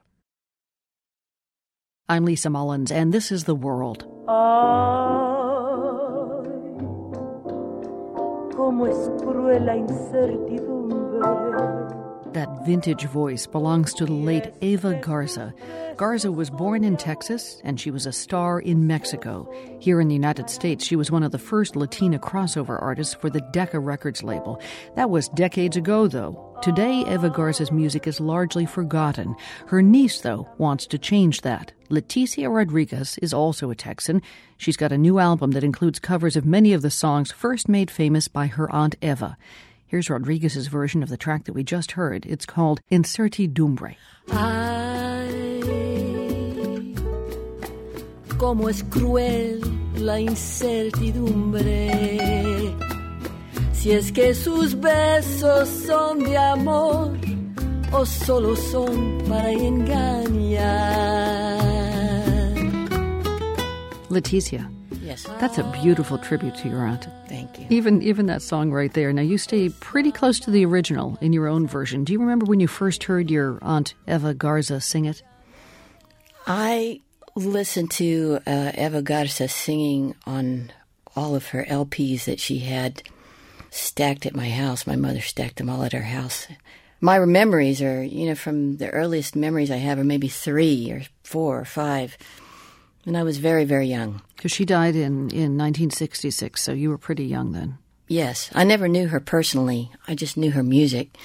I'm 2.08 2.24
Lisa 2.24 2.52
Mullins, 2.52 2.92
and 2.92 3.12
this 3.12 3.32
is 3.32 3.46
The 3.46 3.56
World. 3.56 4.04
That 12.34 12.64
vintage 12.64 13.06
voice 13.06 13.48
belongs 13.48 13.92
to 13.96 14.06
the 14.06 14.14
late 14.14 14.54
Eva 14.62 14.94
Garza. 15.02 15.56
Garza 15.98 16.32
was 16.32 16.52
born 16.52 16.84
in 16.84 16.96
Texas 16.98 17.62
and 17.64 17.80
she 17.80 17.90
was 17.90 18.06
a 18.06 18.12
star 18.12 18.60
in 18.60 18.86
Mexico. 18.86 19.52
Here 19.80 20.00
in 20.00 20.08
the 20.08 20.14
United 20.14 20.50
States, 20.50 20.86
she 20.86 20.96
was 20.96 21.10
one 21.10 21.24
of 21.24 21.32
the 21.32 21.40
first 21.40 21.76
Latina 21.76 22.20
crossover 22.20 22.80
artists 22.80 23.16
for 23.16 23.32
the 23.32 23.42
Decca 23.52 23.80
Records 23.80 24.22
label. 24.22 24.62
That 24.96 25.10
was 25.10 25.30
decades 25.30 25.78
ago, 25.78 26.08
though. 26.08 26.55
Today, 26.66 27.06
Eva 27.06 27.30
Garza's 27.30 27.72
music 27.72 28.08
is 28.08 28.20
largely 28.20 28.66
forgotten. 28.66 29.36
Her 29.68 29.84
niece, 29.84 30.22
though, 30.22 30.50
wants 30.58 30.88
to 30.88 30.98
change 30.98 31.42
that. 31.42 31.72
Leticia 31.92 32.52
Rodriguez 32.52 33.20
is 33.20 33.36
also 33.36 33.70
a 33.70 33.76
Texan. 33.76 34.24
She's 34.58 34.76
got 34.76 34.92
a 34.92 34.98
new 34.98 35.20
album 35.20 35.52
that 35.52 35.64
includes 35.64 36.00
covers 36.00 36.36
of 36.36 36.44
many 36.44 36.74
of 36.74 36.82
the 36.82 36.90
songs 36.90 37.32
first 37.32 37.70
made 37.70 37.92
famous 37.92 38.28
by 38.28 38.48
her 38.48 38.68
Aunt 38.74 38.96
Eva. 39.04 39.38
Here's 39.86 40.10
Rodriguez's 40.10 40.66
version 40.66 41.04
of 41.04 41.10
the 41.10 41.18
track 41.18 41.44
that 41.44 41.54
we 41.54 41.64
just 41.64 41.92
heard. 41.92 42.26
It's 42.26 42.48
called 42.48 42.82
Incertidumbre. 42.92 43.98
Cómo 48.40 48.72
es 48.72 48.82
cruel 48.82 49.62
la 49.98 50.18
incertidumbre. 50.18 52.95
Si 53.86 53.92
es 53.92 54.12
que 54.12 54.34
sus 54.34 54.74
besos 54.74 55.70
son 55.70 56.24
de 56.24 56.36
amor 56.36 57.16
o 57.94 58.04
solo 58.04 58.56
son 58.56 59.24
para 59.30 59.52
engañar. 59.52 60.64
Leticia. 64.10 64.68
Yes. 65.04 65.28
That's 65.40 65.60
a 65.60 65.64
beautiful 65.84 66.18
tribute 66.18 66.56
to 66.64 66.68
your 66.68 66.80
aunt. 66.80 67.08
Thank 67.30 67.60
you. 67.60 67.68
Even 67.70 68.02
even 68.02 68.26
that 68.26 68.42
song 68.42 68.72
right 68.72 68.92
there. 68.92 69.14
Now 69.14 69.22
you 69.22 69.38
stay 69.38 69.70
pretty 69.70 70.12
close 70.12 70.40
to 70.40 70.50
the 70.50 70.66
original 70.66 71.20
in 71.22 71.32
your 71.32 71.48
own 71.48 71.68
version. 71.68 72.04
Do 72.04 72.12
you 72.12 72.20
remember 72.20 72.48
when 72.48 72.60
you 72.60 72.68
first 72.68 73.04
heard 73.04 73.30
your 73.30 73.60
aunt 73.62 73.94
Eva 74.08 74.34
Garza 74.34 74.82
sing 74.82 75.06
it? 75.06 75.22
I 76.48 77.02
listened 77.36 77.92
to 77.92 78.40
uh, 78.48 78.72
Eva 78.76 79.04
Garza 79.04 79.48
singing 79.48 80.16
on 80.26 80.72
all 81.16 81.36
of 81.36 81.50
her 81.50 81.64
LPs 81.66 82.24
that 82.24 82.40
she 82.40 82.58
had 82.58 83.04
stacked 83.76 84.26
at 84.26 84.36
my 84.36 84.50
house. 84.50 84.88
My 84.88 84.96
mother 84.96 85.22
stacked 85.22 85.58
them 85.58 85.70
all 85.70 85.84
at 85.84 85.94
her 85.94 86.04
house. 86.04 86.48
My 87.02 87.20
memories 87.20 87.82
are, 87.82 88.04
you 88.04 88.28
know, 88.28 88.36
from 88.36 88.78
the 88.78 88.90
earliest 88.90 89.36
memories 89.36 89.70
I 89.70 89.78
have 89.78 90.00
are 90.00 90.04
maybe 90.04 90.28
three 90.28 90.92
or 90.92 91.04
four 91.24 91.60
or 91.60 91.66
five. 91.66 92.18
And 93.06 93.18
I 93.18 93.24
was 93.24 93.38
very, 93.38 93.66
very 93.66 93.88
young. 93.88 94.22
Because 94.36 94.52
she 94.52 94.66
died 94.66 94.96
in, 94.96 95.30
in 95.30 95.58
1966, 95.58 96.62
so 96.62 96.72
you 96.72 96.90
were 96.90 96.98
pretty 96.98 97.26
young 97.26 97.52
then. 97.52 97.78
Yes. 98.08 98.50
I 98.54 98.64
never 98.64 98.88
knew 98.88 99.08
her 99.10 99.20
personally. 99.20 99.92
I 100.08 100.16
just 100.16 100.38
knew 100.38 100.52
her 100.52 100.64
music 100.64 101.16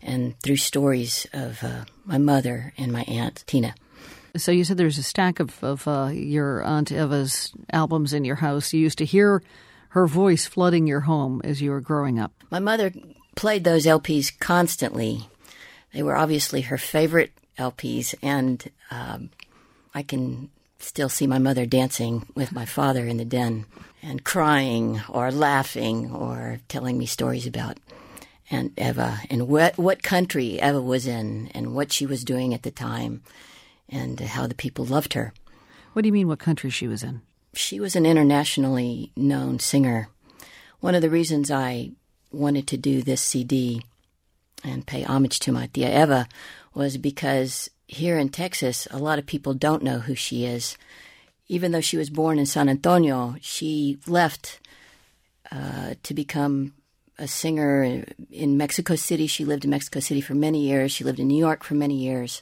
and 0.00 0.38
through 0.40 0.56
stories 0.56 1.26
of 1.32 1.62
uh, 1.62 1.84
my 2.04 2.18
mother 2.18 2.72
and 2.78 2.90
my 2.90 3.02
aunt, 3.02 3.44
Tina. 3.46 3.74
So 4.36 4.52
you 4.52 4.64
said 4.64 4.76
there's 4.76 4.98
a 4.98 5.02
stack 5.02 5.40
of, 5.40 5.62
of 5.62 5.86
uh, 5.86 6.10
your 6.12 6.62
Aunt 6.62 6.92
Eva's 6.92 7.52
albums 7.72 8.12
in 8.12 8.24
your 8.24 8.36
house. 8.36 8.72
You 8.72 8.80
used 8.80 8.98
to 8.98 9.04
hear 9.04 9.42
her 9.90 10.06
voice 10.06 10.46
flooding 10.46 10.86
your 10.86 11.00
home 11.00 11.40
as 11.44 11.62
you 11.62 11.70
were 11.70 11.80
growing 11.80 12.18
up. 12.18 12.32
My 12.50 12.58
mother 12.58 12.92
played 13.34 13.64
those 13.64 13.86
LPs 13.86 14.38
constantly. 14.38 15.28
They 15.92 16.02
were 16.02 16.16
obviously 16.16 16.62
her 16.62 16.78
favorite 16.78 17.32
LPs, 17.58 18.14
and 18.22 18.70
um, 18.90 19.30
I 19.94 20.02
can 20.02 20.50
still 20.78 21.08
see 21.08 21.26
my 21.26 21.38
mother 21.38 21.66
dancing 21.66 22.26
with 22.34 22.52
my 22.52 22.64
father 22.64 23.04
in 23.06 23.16
the 23.16 23.24
den 23.24 23.66
and 24.02 24.24
crying 24.24 25.00
or 25.08 25.30
laughing 25.32 26.12
or 26.12 26.60
telling 26.68 26.96
me 26.96 27.06
stories 27.06 27.46
about 27.46 27.78
Aunt 28.50 28.72
Eva 28.78 29.20
and 29.28 29.48
what 29.48 29.76
what 29.76 30.02
country 30.02 30.60
Eva 30.60 30.80
was 30.80 31.06
in 31.06 31.48
and 31.48 31.74
what 31.74 31.92
she 31.92 32.06
was 32.06 32.24
doing 32.24 32.54
at 32.54 32.62
the 32.62 32.70
time 32.70 33.22
and 33.88 34.18
how 34.20 34.46
the 34.46 34.54
people 34.54 34.84
loved 34.84 35.14
her. 35.14 35.32
What 35.92 36.02
do 36.02 36.08
you 36.08 36.12
mean 36.12 36.28
what 36.28 36.38
country 36.38 36.70
she 36.70 36.86
was 36.86 37.02
in? 37.02 37.22
She 37.58 37.80
was 37.80 37.96
an 37.96 38.06
internationally 38.06 39.10
known 39.16 39.58
singer. 39.58 40.08
One 40.78 40.94
of 40.94 41.02
the 41.02 41.10
reasons 41.10 41.50
I 41.50 41.90
wanted 42.30 42.68
to 42.68 42.76
do 42.76 43.02
this 43.02 43.20
CD 43.20 43.82
and 44.62 44.86
pay 44.86 45.02
homage 45.02 45.40
to 45.40 45.50
my 45.50 45.66
tia 45.66 46.02
Eva 46.02 46.28
was 46.72 46.98
because 46.98 47.68
here 47.88 48.16
in 48.16 48.28
Texas, 48.28 48.86
a 48.92 48.98
lot 48.98 49.18
of 49.18 49.26
people 49.26 49.54
don't 49.54 49.82
know 49.82 49.98
who 49.98 50.14
she 50.14 50.44
is. 50.44 50.78
Even 51.48 51.72
though 51.72 51.80
she 51.80 51.96
was 51.96 52.10
born 52.10 52.38
in 52.38 52.46
San 52.46 52.68
Antonio, 52.68 53.34
she 53.40 53.98
left 54.06 54.60
uh, 55.50 55.94
to 56.04 56.14
become 56.14 56.74
a 57.18 57.26
singer 57.26 58.04
in 58.30 58.56
Mexico 58.56 58.94
City. 58.94 59.26
She 59.26 59.44
lived 59.44 59.64
in 59.64 59.70
Mexico 59.70 59.98
City 59.98 60.20
for 60.20 60.34
many 60.34 60.60
years. 60.60 60.92
She 60.92 61.02
lived 61.02 61.18
in 61.18 61.26
New 61.26 61.38
York 61.38 61.64
for 61.64 61.74
many 61.74 61.96
years. 61.96 62.40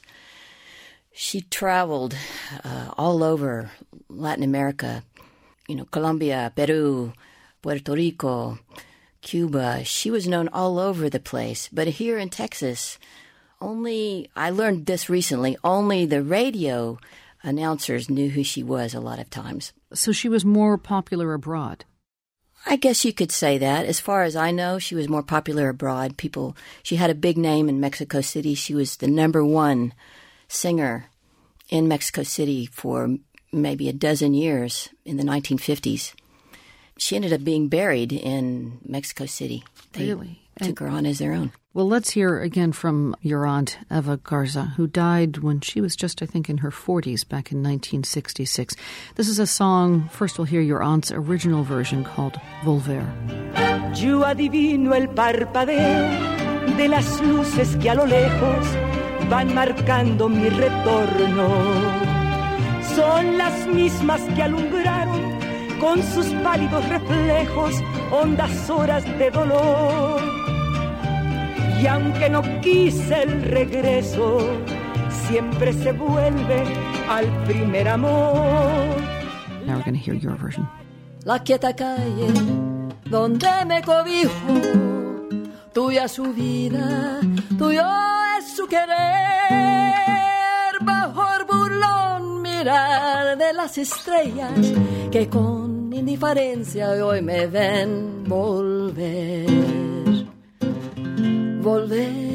She 1.19 1.41
traveled 1.41 2.15
uh, 2.63 2.91
all 2.95 3.23
over 3.23 3.71
Latin 4.07 4.43
America, 4.43 5.03
you 5.67 5.73
know, 5.73 5.85
Colombia, 5.85 6.53
Peru, 6.55 7.11
Puerto 7.63 7.93
Rico, 7.93 8.59
Cuba. 9.21 9.83
She 9.83 10.11
was 10.11 10.27
known 10.27 10.47
all 10.49 10.77
over 10.77 11.09
the 11.09 11.19
place. 11.19 11.69
But 11.73 11.87
here 11.87 12.19
in 12.19 12.29
Texas, 12.29 12.99
only, 13.59 14.29
I 14.35 14.51
learned 14.51 14.85
this 14.85 15.09
recently, 15.09 15.57
only 15.63 16.05
the 16.05 16.21
radio 16.21 16.99
announcers 17.41 18.11
knew 18.11 18.29
who 18.29 18.43
she 18.43 18.61
was 18.61 18.93
a 18.93 19.01
lot 19.01 19.17
of 19.17 19.31
times. 19.31 19.73
So 19.95 20.11
she 20.11 20.29
was 20.29 20.45
more 20.45 20.77
popular 20.77 21.33
abroad. 21.33 21.83
I 22.63 22.75
guess 22.75 23.03
you 23.03 23.11
could 23.11 23.31
say 23.31 23.57
that. 23.57 23.87
As 23.87 23.99
far 23.99 24.21
as 24.21 24.35
I 24.35 24.51
know, 24.51 24.77
she 24.77 24.93
was 24.93 25.09
more 25.09 25.23
popular 25.23 25.67
abroad. 25.69 26.15
People, 26.15 26.55
she 26.83 26.97
had 26.97 27.09
a 27.09 27.15
big 27.15 27.39
name 27.39 27.69
in 27.69 27.79
Mexico 27.79 28.21
City. 28.21 28.53
She 28.53 28.75
was 28.75 28.97
the 28.97 29.07
number 29.07 29.43
one 29.43 29.93
singer 30.47 31.09
in 31.69 31.87
Mexico 31.87 32.23
City 32.23 32.65
for 32.65 33.17
maybe 33.51 33.89
a 33.89 33.93
dozen 33.93 34.33
years 34.33 34.89
in 35.05 35.17
the 35.17 35.23
1950s. 35.23 36.13
She 36.97 37.15
ended 37.15 37.33
up 37.33 37.43
being 37.43 37.67
buried 37.67 38.11
in 38.11 38.79
Mexico 38.85 39.25
City. 39.25 39.63
They 39.93 40.07
really? 40.07 40.41
took 40.61 40.79
her 40.79 40.87
on 40.87 41.05
as 41.05 41.19
their 41.19 41.33
own. 41.33 41.51
Well, 41.73 41.87
let's 41.87 42.09
hear 42.09 42.41
again 42.41 42.71
from 42.71 43.15
your 43.21 43.45
aunt, 43.45 43.77
Eva 43.91 44.17
Garza, 44.17 44.73
who 44.77 44.87
died 44.87 45.37
when 45.39 45.61
she 45.61 45.79
was 45.79 45.95
just, 45.95 46.23
I 46.23 46.25
think, 46.25 46.49
in 46.49 46.57
her 46.57 46.71
40s 46.71 47.27
back 47.27 47.51
in 47.51 47.59
1966. 47.59 48.75
This 49.13 49.27
is 49.27 49.37
a 49.37 49.45
song, 49.45 50.09
first 50.09 50.39
we'll 50.39 50.45
hear 50.45 50.61
your 50.61 50.81
aunt's 50.81 51.11
original 51.11 51.63
version 51.63 52.03
called 52.03 52.33
Volver. 52.63 53.05
Yo 53.95 54.21
adivino 54.21 54.95
el 54.95 55.09
parpadeo 55.09 56.75
de 56.77 56.87
las 56.87 57.21
luces 57.21 57.75
que 57.75 57.91
a 57.91 57.95
lo 57.95 58.05
lejos 58.05 58.96
van 59.29 59.53
marcando 59.53 60.29
mi 60.29 60.49
retorno. 60.49 61.47
Son 62.95 63.37
las 63.37 63.67
mismas 63.67 64.21
que 64.35 64.43
alumbraron 64.43 65.37
con 65.79 66.01
sus 66.01 66.27
pálidos 66.43 66.87
reflejos 66.89 67.75
hondas 68.11 68.69
horas 68.69 69.03
de 69.19 69.29
dolor. 69.29 70.21
Y 71.81 71.85
aunque 71.87 72.29
no 72.29 72.41
quise 72.61 73.23
el 73.23 73.43
regreso, 73.43 74.39
siempre 75.27 75.73
se 75.73 75.91
vuelve 75.91 76.63
al 77.09 77.25
primer 77.45 77.87
amor. 77.87 78.33
Now 79.65 79.75
we're 79.75 79.83
going 79.83 79.93
to 79.93 79.99
hear 79.99 80.15
your 80.15 80.35
version. 80.37 80.67
La 81.25 81.39
quieta 81.43 81.75
calle 81.75 82.31
donde 83.09 83.47
me 83.65 83.81
cobijo, 83.81 84.31
tuya 85.73 86.07
su 86.07 86.33
vida, 86.33 87.19
tuyo 87.57 87.83
su 88.47 88.65
querer, 88.67 88.87
bajo 90.81 91.23
el 91.37 91.45
burlón 91.45 92.41
mirar 92.41 93.37
de 93.37 93.53
las 93.53 93.77
estrellas 93.77 94.73
que 95.11 95.27
con 95.27 95.91
indiferencia 95.93 96.89
hoy 97.05 97.21
me 97.21 97.47
ven 97.47 98.23
volver. 98.25 99.45
Volver. 101.61 102.27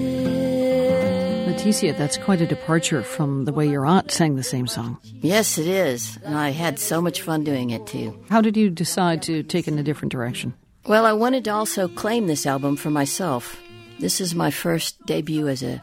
Leticia, 1.47 1.97
that's 1.97 2.19
quite 2.19 2.41
a 2.41 2.47
departure 2.47 3.03
from 3.03 3.45
the 3.45 3.53
way 3.53 3.69
your 3.69 3.87
aunt 3.87 4.11
sang 4.11 4.37
the 4.37 4.43
same 4.43 4.67
song. 4.67 4.99
Yes, 5.23 5.59
it 5.59 5.67
is. 5.67 6.19
And 6.25 6.37
I 6.37 6.51
had 6.51 6.79
so 6.79 7.01
much 7.01 7.23
fun 7.23 7.45
doing 7.45 7.71
it 7.71 7.87
too. 7.87 8.15
How 8.29 8.41
did 8.41 8.57
you 8.57 8.69
decide 8.69 9.23
to 9.23 9.43
take 9.43 9.69
in 9.69 9.79
a 9.79 9.83
different 9.83 10.13
direction? 10.13 10.55
Well, 10.87 11.07
I 11.07 11.13
wanted 11.13 11.45
to 11.45 11.51
also 11.51 11.89
claim 11.89 12.27
this 12.27 12.47
album 12.47 12.77
for 12.77 12.91
myself. 12.91 13.61
This 14.01 14.21
is 14.21 14.35
my 14.35 14.51
first 14.51 15.07
debut 15.07 15.47
as 15.47 15.63
a 15.63 15.81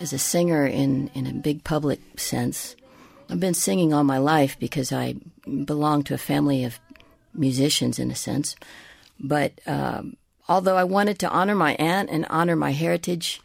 as 0.00 0.12
a 0.12 0.18
singer 0.18 0.66
in, 0.66 1.10
in 1.14 1.26
a 1.26 1.32
big 1.32 1.64
public 1.64 2.00
sense. 2.18 2.76
I've 3.30 3.40
been 3.40 3.54
singing 3.54 3.92
all 3.92 4.04
my 4.04 4.18
life 4.18 4.58
because 4.58 4.92
I 4.92 5.16
belong 5.64 6.02
to 6.04 6.14
a 6.14 6.18
family 6.18 6.64
of 6.64 6.78
musicians 7.34 7.98
in 7.98 8.10
a 8.10 8.16
sense. 8.16 8.56
But 9.20 9.60
um, 9.66 10.16
although 10.48 10.76
I 10.76 10.84
wanted 10.84 11.18
to 11.20 11.30
honor 11.30 11.54
my 11.54 11.74
aunt 11.74 12.10
and 12.10 12.26
honor 12.30 12.56
my 12.56 12.72
heritage, 12.72 13.40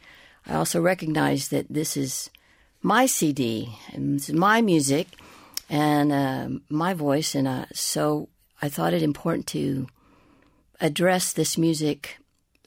I 0.46 0.54
also 0.54 0.80
recognize 0.80 1.48
that 1.48 1.66
this 1.68 1.96
is 1.96 2.30
my 2.82 3.06
CD 3.06 3.76
and 3.92 4.32
my 4.34 4.60
music 4.60 5.08
and 5.70 6.12
uh, 6.12 6.48
my 6.68 6.92
voice, 6.92 7.34
and 7.34 7.48
uh, 7.48 7.64
so 7.72 8.28
I 8.60 8.68
thought 8.68 8.92
it 8.92 9.02
important 9.02 9.46
to 9.48 9.86
address 10.80 11.32
this 11.32 11.56
music 11.56 12.18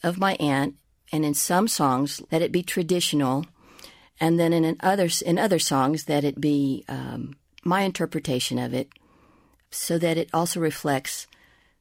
of 0.03 0.17
my 0.17 0.35
aunt 0.39 0.75
and 1.11 1.23
in 1.23 1.33
some 1.33 1.67
songs 1.67 2.21
let 2.31 2.41
it 2.41 2.51
be 2.51 2.63
traditional, 2.63 3.45
and 4.19 4.39
then 4.39 4.53
in 4.53 4.77
others 4.79 5.21
in 5.21 5.37
other 5.37 5.59
songs 5.59 6.05
that 6.05 6.23
it 6.23 6.39
be 6.39 6.83
um, 6.87 7.35
my 7.63 7.81
interpretation 7.81 8.57
of 8.59 8.73
it, 8.73 8.89
so 9.71 9.97
that 9.97 10.17
it 10.17 10.29
also 10.33 10.59
reflects 10.59 11.27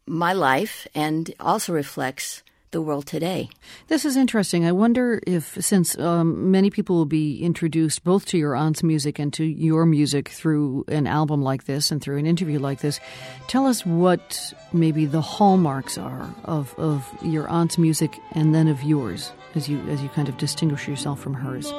my 0.06 0.32
life 0.32 0.86
and 0.94 1.34
also 1.40 1.72
reflects 1.72 2.42
the 2.72 2.82
world 2.82 3.06
today. 3.06 3.48
This 3.88 4.04
is 4.04 4.16
interesting. 4.16 4.66
I 4.66 4.72
wonder 4.72 5.20
if, 5.26 5.56
since 5.64 5.96
um, 5.98 6.50
many 6.50 6.68
people 6.68 6.96
will 6.96 7.06
be 7.06 7.40
introduced 7.42 8.04
both 8.04 8.26
to 8.26 8.38
your 8.38 8.54
aunt's 8.54 8.82
music 8.82 9.18
and 9.18 9.32
to 9.34 9.44
your 9.44 9.86
music 9.86 10.28
through 10.28 10.84
an 10.88 11.06
album 11.06 11.42
like 11.42 11.64
this 11.64 11.90
and 11.90 12.02
through 12.02 12.18
an 12.18 12.26
interview 12.26 12.58
like 12.58 12.80
this, 12.80 13.00
tell 13.46 13.66
us 13.66 13.86
what 13.86 14.52
maybe 14.72 15.06
the 15.06 15.22
hallmarks 15.22 15.96
are 15.96 16.28
of, 16.44 16.74
of 16.78 17.08
your 17.22 17.48
aunt's 17.48 17.78
music 17.78 18.18
and 18.32 18.54
then 18.54 18.68
of 18.68 18.82
yours 18.82 19.32
as 19.54 19.68
you 19.68 19.80
as 19.88 20.02
you 20.02 20.08
kind 20.10 20.28
of 20.28 20.36
distinguish 20.36 20.86
yourself 20.86 21.18
from 21.18 21.32
hers. 21.32 21.72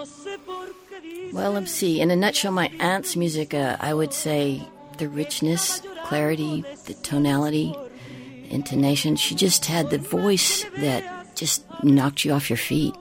Well, 1.33 1.51
let's 1.51 1.71
see. 1.71 2.01
In 2.01 2.09
a 2.09 2.15
nutshell, 2.15 2.51
my 2.51 2.71
aunt's 2.79 3.15
music, 3.15 3.53
uh, 3.53 3.77
I 3.79 3.93
would 3.93 4.13
say 4.13 4.61
the 4.97 5.09
richness, 5.09 5.81
clarity, 6.03 6.63
the 6.85 6.93
tonality, 6.95 7.75
intonation. 8.49 9.15
She 9.15 9.35
just 9.35 9.65
had 9.65 9.89
the 9.89 9.97
voice 9.97 10.65
that 10.77 11.35
just 11.35 11.65
knocked 11.83 12.25
you 12.25 12.31
off 12.33 12.49
your 12.49 12.57
feet. 12.57 12.95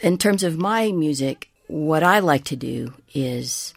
In 0.00 0.16
terms 0.16 0.42
of 0.42 0.58
my 0.58 0.92
music, 0.92 1.50
what 1.66 2.02
I 2.02 2.20
like 2.20 2.44
to 2.44 2.56
do 2.56 2.94
is 3.14 3.74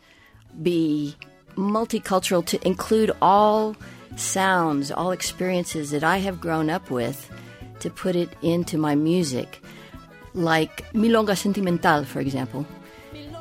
be 0.61 1.15
multicultural 1.55 2.45
to 2.45 2.67
include 2.67 3.11
all 3.21 3.75
sounds, 4.15 4.91
all 4.91 5.11
experiences 5.11 5.91
that 5.91 6.03
I 6.03 6.17
have 6.17 6.39
grown 6.39 6.69
up 6.69 6.89
with 6.89 7.29
to 7.79 7.89
put 7.89 8.15
it 8.15 8.29
into 8.41 8.77
my 8.77 8.95
music. 8.95 9.59
Like 10.33 10.91
Milonga 10.93 11.37
Sentimental, 11.37 12.05
for 12.05 12.19
example. 12.19 12.65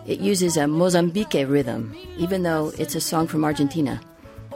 It 0.06 0.20
uses 0.20 0.56
a 0.56 0.66
Mozambique 0.66 1.46
rhythm, 1.46 1.94
even 2.18 2.42
though 2.42 2.72
it's 2.78 2.94
a 2.94 3.00
song 3.00 3.28
from 3.28 3.44
Argentina. 3.44 4.00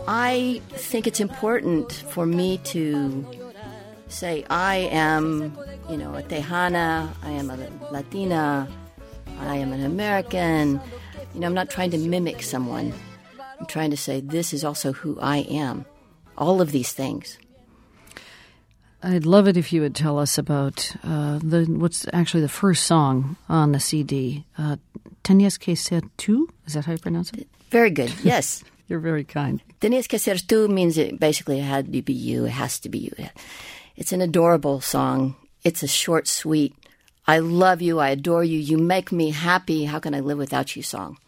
I 0.08 0.60
think 0.70 1.06
it's 1.06 1.20
important 1.20 1.92
for 1.92 2.26
me 2.26 2.58
to 2.58 3.24
say 4.08 4.44
I 4.50 4.88
am, 4.90 5.56
you 5.90 5.96
know, 5.96 6.14
a 6.14 6.22
Tejana, 6.22 7.08
I 7.22 7.30
am 7.30 7.50
a 7.50 7.56
Latina, 7.92 8.68
I 9.40 9.56
am 9.56 9.72
an 9.72 9.84
American. 9.84 10.80
You 11.34 11.40
know, 11.40 11.46
I'm 11.46 11.54
not 11.54 11.70
trying 11.70 11.90
to 11.90 11.98
mimic 11.98 12.42
someone. 12.42 12.92
I'm 13.60 13.66
trying 13.66 13.90
to 13.90 13.96
say 13.96 14.20
this 14.20 14.52
is 14.52 14.64
also 14.64 14.92
who 14.92 15.18
I 15.20 15.38
am. 15.38 15.84
All 16.36 16.60
of 16.60 16.72
these 16.72 16.92
things. 16.92 17.38
I'd 19.02 19.26
love 19.26 19.46
it 19.46 19.56
if 19.56 19.72
you 19.72 19.82
would 19.82 19.94
tell 19.94 20.18
us 20.18 20.38
about 20.38 20.94
uh, 21.04 21.38
the 21.42 21.64
what's 21.64 22.06
actually 22.12 22.40
the 22.40 22.48
first 22.48 22.84
song 22.84 23.36
on 23.48 23.72
the 23.72 23.80
CD. 23.80 24.44
Uh, 24.58 24.76
Tenías 25.22 25.58
que 25.58 25.76
ser 25.76 26.02
tú? 26.18 26.48
Is 26.66 26.74
that 26.74 26.84
how 26.84 26.92
you 26.92 26.98
pronounce 26.98 27.32
it? 27.32 27.48
Very 27.70 27.90
good. 27.90 28.12
Yes. 28.22 28.64
You're 28.88 29.00
very 29.00 29.24
kind. 29.24 29.60
Tenías 29.80 30.08
que 30.08 30.18
ser 30.18 30.34
tú 30.34 30.68
means 30.68 30.96
it 30.96 31.18
basically 31.18 31.58
it 31.58 31.64
had 31.64 31.92
to 31.92 32.02
be 32.02 32.12
you. 32.12 32.46
It 32.46 32.50
has 32.50 32.78
to 32.80 32.88
be 32.88 32.98
you. 32.98 33.14
It's 33.96 34.12
an 34.12 34.20
adorable 34.20 34.80
song. 34.80 35.34
It's 35.64 35.82
a 35.82 35.88
short, 35.88 36.28
sweet, 36.28 36.74
I 37.28 37.40
love 37.40 37.82
you, 37.82 37.98
I 37.98 38.10
adore 38.10 38.44
you, 38.44 38.58
you 38.58 38.78
make 38.78 39.10
me 39.10 39.30
happy, 39.30 39.86
how 39.86 39.98
can 39.98 40.14
I 40.14 40.20
live 40.20 40.38
without 40.38 40.76
you 40.76 40.82
song. 40.82 41.18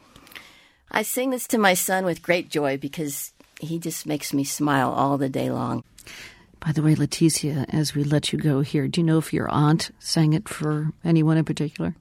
I 0.92 1.02
sing 1.02 1.30
this 1.30 1.48
to 1.48 1.58
my 1.58 1.74
son 1.74 2.04
with 2.04 2.22
great 2.22 2.50
joy 2.50 2.76
because 2.76 3.32
he 3.60 3.80
just 3.80 4.06
makes 4.06 4.32
me 4.32 4.44
smile 4.44 4.90
all 4.90 5.18
the 5.18 5.28
day 5.28 5.50
long. 5.50 5.82
By 6.60 6.72
the 6.72 6.82
way, 6.82 6.94
Leticia, 6.94 7.66
as 7.72 7.94
we 7.94 8.04
let 8.04 8.32
you 8.32 8.38
go 8.38 8.60
here, 8.60 8.88
do 8.88 9.00
you 9.00 9.06
know 9.06 9.18
if 9.18 9.32
your 9.32 9.48
aunt 9.48 9.90
sang 9.98 10.32
it 10.32 10.48
for 10.48 10.90
anyone 11.04 11.36
in 11.36 11.44
particular? 11.44 11.94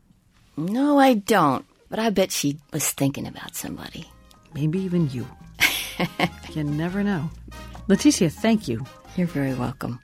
No, 0.58 0.98
I 0.98 1.14
don't. 1.14 1.66
But 1.90 2.00
I 2.00 2.10
bet 2.10 2.32
she 2.32 2.58
was 2.74 2.92
thinking 2.92 3.28
about 3.28 3.56
somebody. 3.56 4.10
Maybe 4.54 4.80
even 4.80 5.10
you. 5.12 5.28
you 6.54 6.64
never 6.64 7.04
know. 7.04 7.30
Leticia, 7.88 8.32
thank 8.32 8.68
you. 8.68 8.86
You're 9.16 9.28
very 9.28 9.54
welcome. 9.54 10.00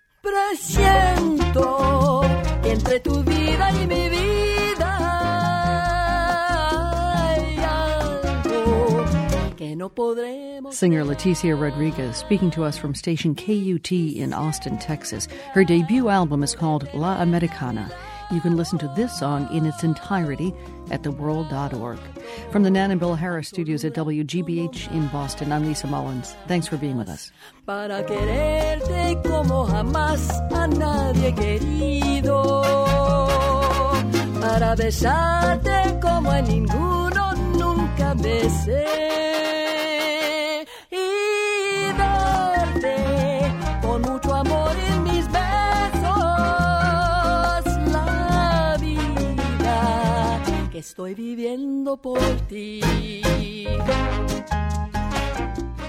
No 9.75 9.89
podremos. 9.89 10.73
Singer 10.73 11.03
Leticia 11.03 11.59
Rodriguez 11.59 12.17
speaking 12.17 12.51
to 12.51 12.63
us 12.63 12.77
from 12.77 12.93
station 12.93 13.35
KUT 13.35 13.91
in 13.91 14.33
Austin, 14.33 14.77
Texas. 14.77 15.27
Her 15.53 15.63
debut 15.63 16.09
album 16.09 16.43
is 16.43 16.55
called 16.55 16.87
La 16.93 17.21
Americana. 17.21 17.89
You 18.31 18.41
can 18.41 18.57
listen 18.57 18.79
to 18.79 18.91
this 18.95 19.17
song 19.17 19.47
in 19.53 19.65
its 19.65 19.83
entirety 19.83 20.53
at 20.89 21.03
theworld.org. 21.03 21.99
From 22.51 22.63
the 22.63 22.71
Nan 22.71 22.91
and 22.91 22.99
Bill 22.99 23.15
Harris 23.15 23.47
studios 23.47 23.85
at 23.85 23.93
WGBH 23.93 24.91
in 24.91 25.07
Boston, 25.09 25.51
I'm 25.51 25.65
Lisa 25.65 25.87
Mullins. 25.87 26.35
Thanks 26.47 26.67
for 26.67 26.77
being 26.77 26.97
with 26.97 27.09
us. 27.09 27.31
Para 27.65 28.03
quererte 28.03 29.21
como 29.23 29.65
jamás 29.67 30.29
a 30.51 30.67
nadie 30.67 31.33
querido. 31.35 32.63
Para 34.41 34.75
besarte 34.75 35.99
como 36.01 36.31
a 36.31 36.41
ninguno 36.41 37.33
nunca 37.57 38.13
besé. 38.15 39.12
Estoy 50.83 51.15
viviendo 51.15 51.95
por 51.95 52.19
ti. 52.49 52.81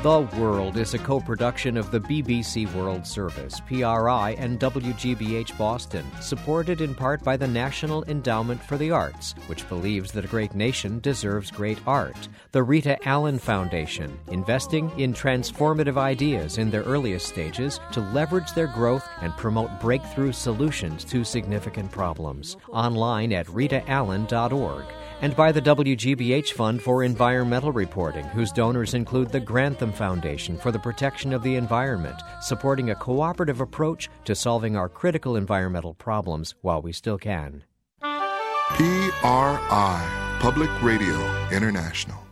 The 0.04 0.28
World 0.36 0.76
is 0.76 0.92
a 0.92 0.98
co 0.98 1.18
production 1.18 1.78
of 1.78 1.90
the 1.90 1.98
BBC 1.98 2.70
World 2.74 3.06
Service, 3.06 3.60
PRI, 3.60 4.36
and 4.38 4.60
WGBH 4.60 5.56
Boston, 5.56 6.04
supported 6.20 6.82
in 6.82 6.94
part 6.94 7.24
by 7.24 7.38
the 7.38 7.48
National 7.48 8.04
Endowment 8.04 8.62
for 8.62 8.76
the 8.76 8.90
Arts, 8.90 9.34
which 9.46 9.66
believes 9.70 10.12
that 10.12 10.26
a 10.26 10.28
great 10.28 10.54
nation 10.54 11.00
deserves 11.00 11.50
great 11.50 11.78
art, 11.86 12.28
the 12.52 12.62
Rita 12.62 13.02
Allen 13.08 13.38
Foundation, 13.38 14.18
investing 14.28 14.90
in 15.00 15.14
transformative 15.14 15.96
ideas 15.96 16.58
in 16.58 16.70
their 16.70 16.82
earliest 16.82 17.26
stages 17.26 17.80
to 17.92 18.00
leverage 18.00 18.52
their 18.52 18.66
growth 18.66 19.08
and 19.22 19.34
promote 19.38 19.80
breakthrough 19.80 20.32
solutions 20.32 21.02
to 21.04 21.24
significant 21.24 21.90
problems. 21.90 22.58
Online 22.68 23.32
at 23.32 23.46
ritaallen.org 23.46 24.84
and 25.22 25.34
by 25.36 25.52
the 25.52 25.62
WGBH 25.62 26.52
Fund 26.52 26.82
for 26.82 27.04
Environmental 27.04 27.72
Reporting, 27.72 28.24
whose 28.26 28.52
donors 28.52 28.94
include 28.94 29.30
the 29.30 29.40
Grantham 29.40 29.92
Foundation 29.92 30.58
for 30.58 30.72
the 30.72 30.78
Protection 30.78 31.32
of 31.32 31.42
the 31.42 31.56
Environment, 31.56 32.20
supporting 32.40 32.90
a 32.90 32.94
cooperative 32.94 33.60
approach 33.60 34.08
to 34.24 34.34
solving 34.34 34.76
our 34.76 34.88
critical 34.88 35.36
environmental 35.36 35.94
problems 35.94 36.54
while 36.62 36.82
we 36.82 36.92
still 36.92 37.18
can. 37.18 37.64
PRI, 38.00 40.36
Public 40.40 40.70
Radio 40.82 41.48
International. 41.50 42.23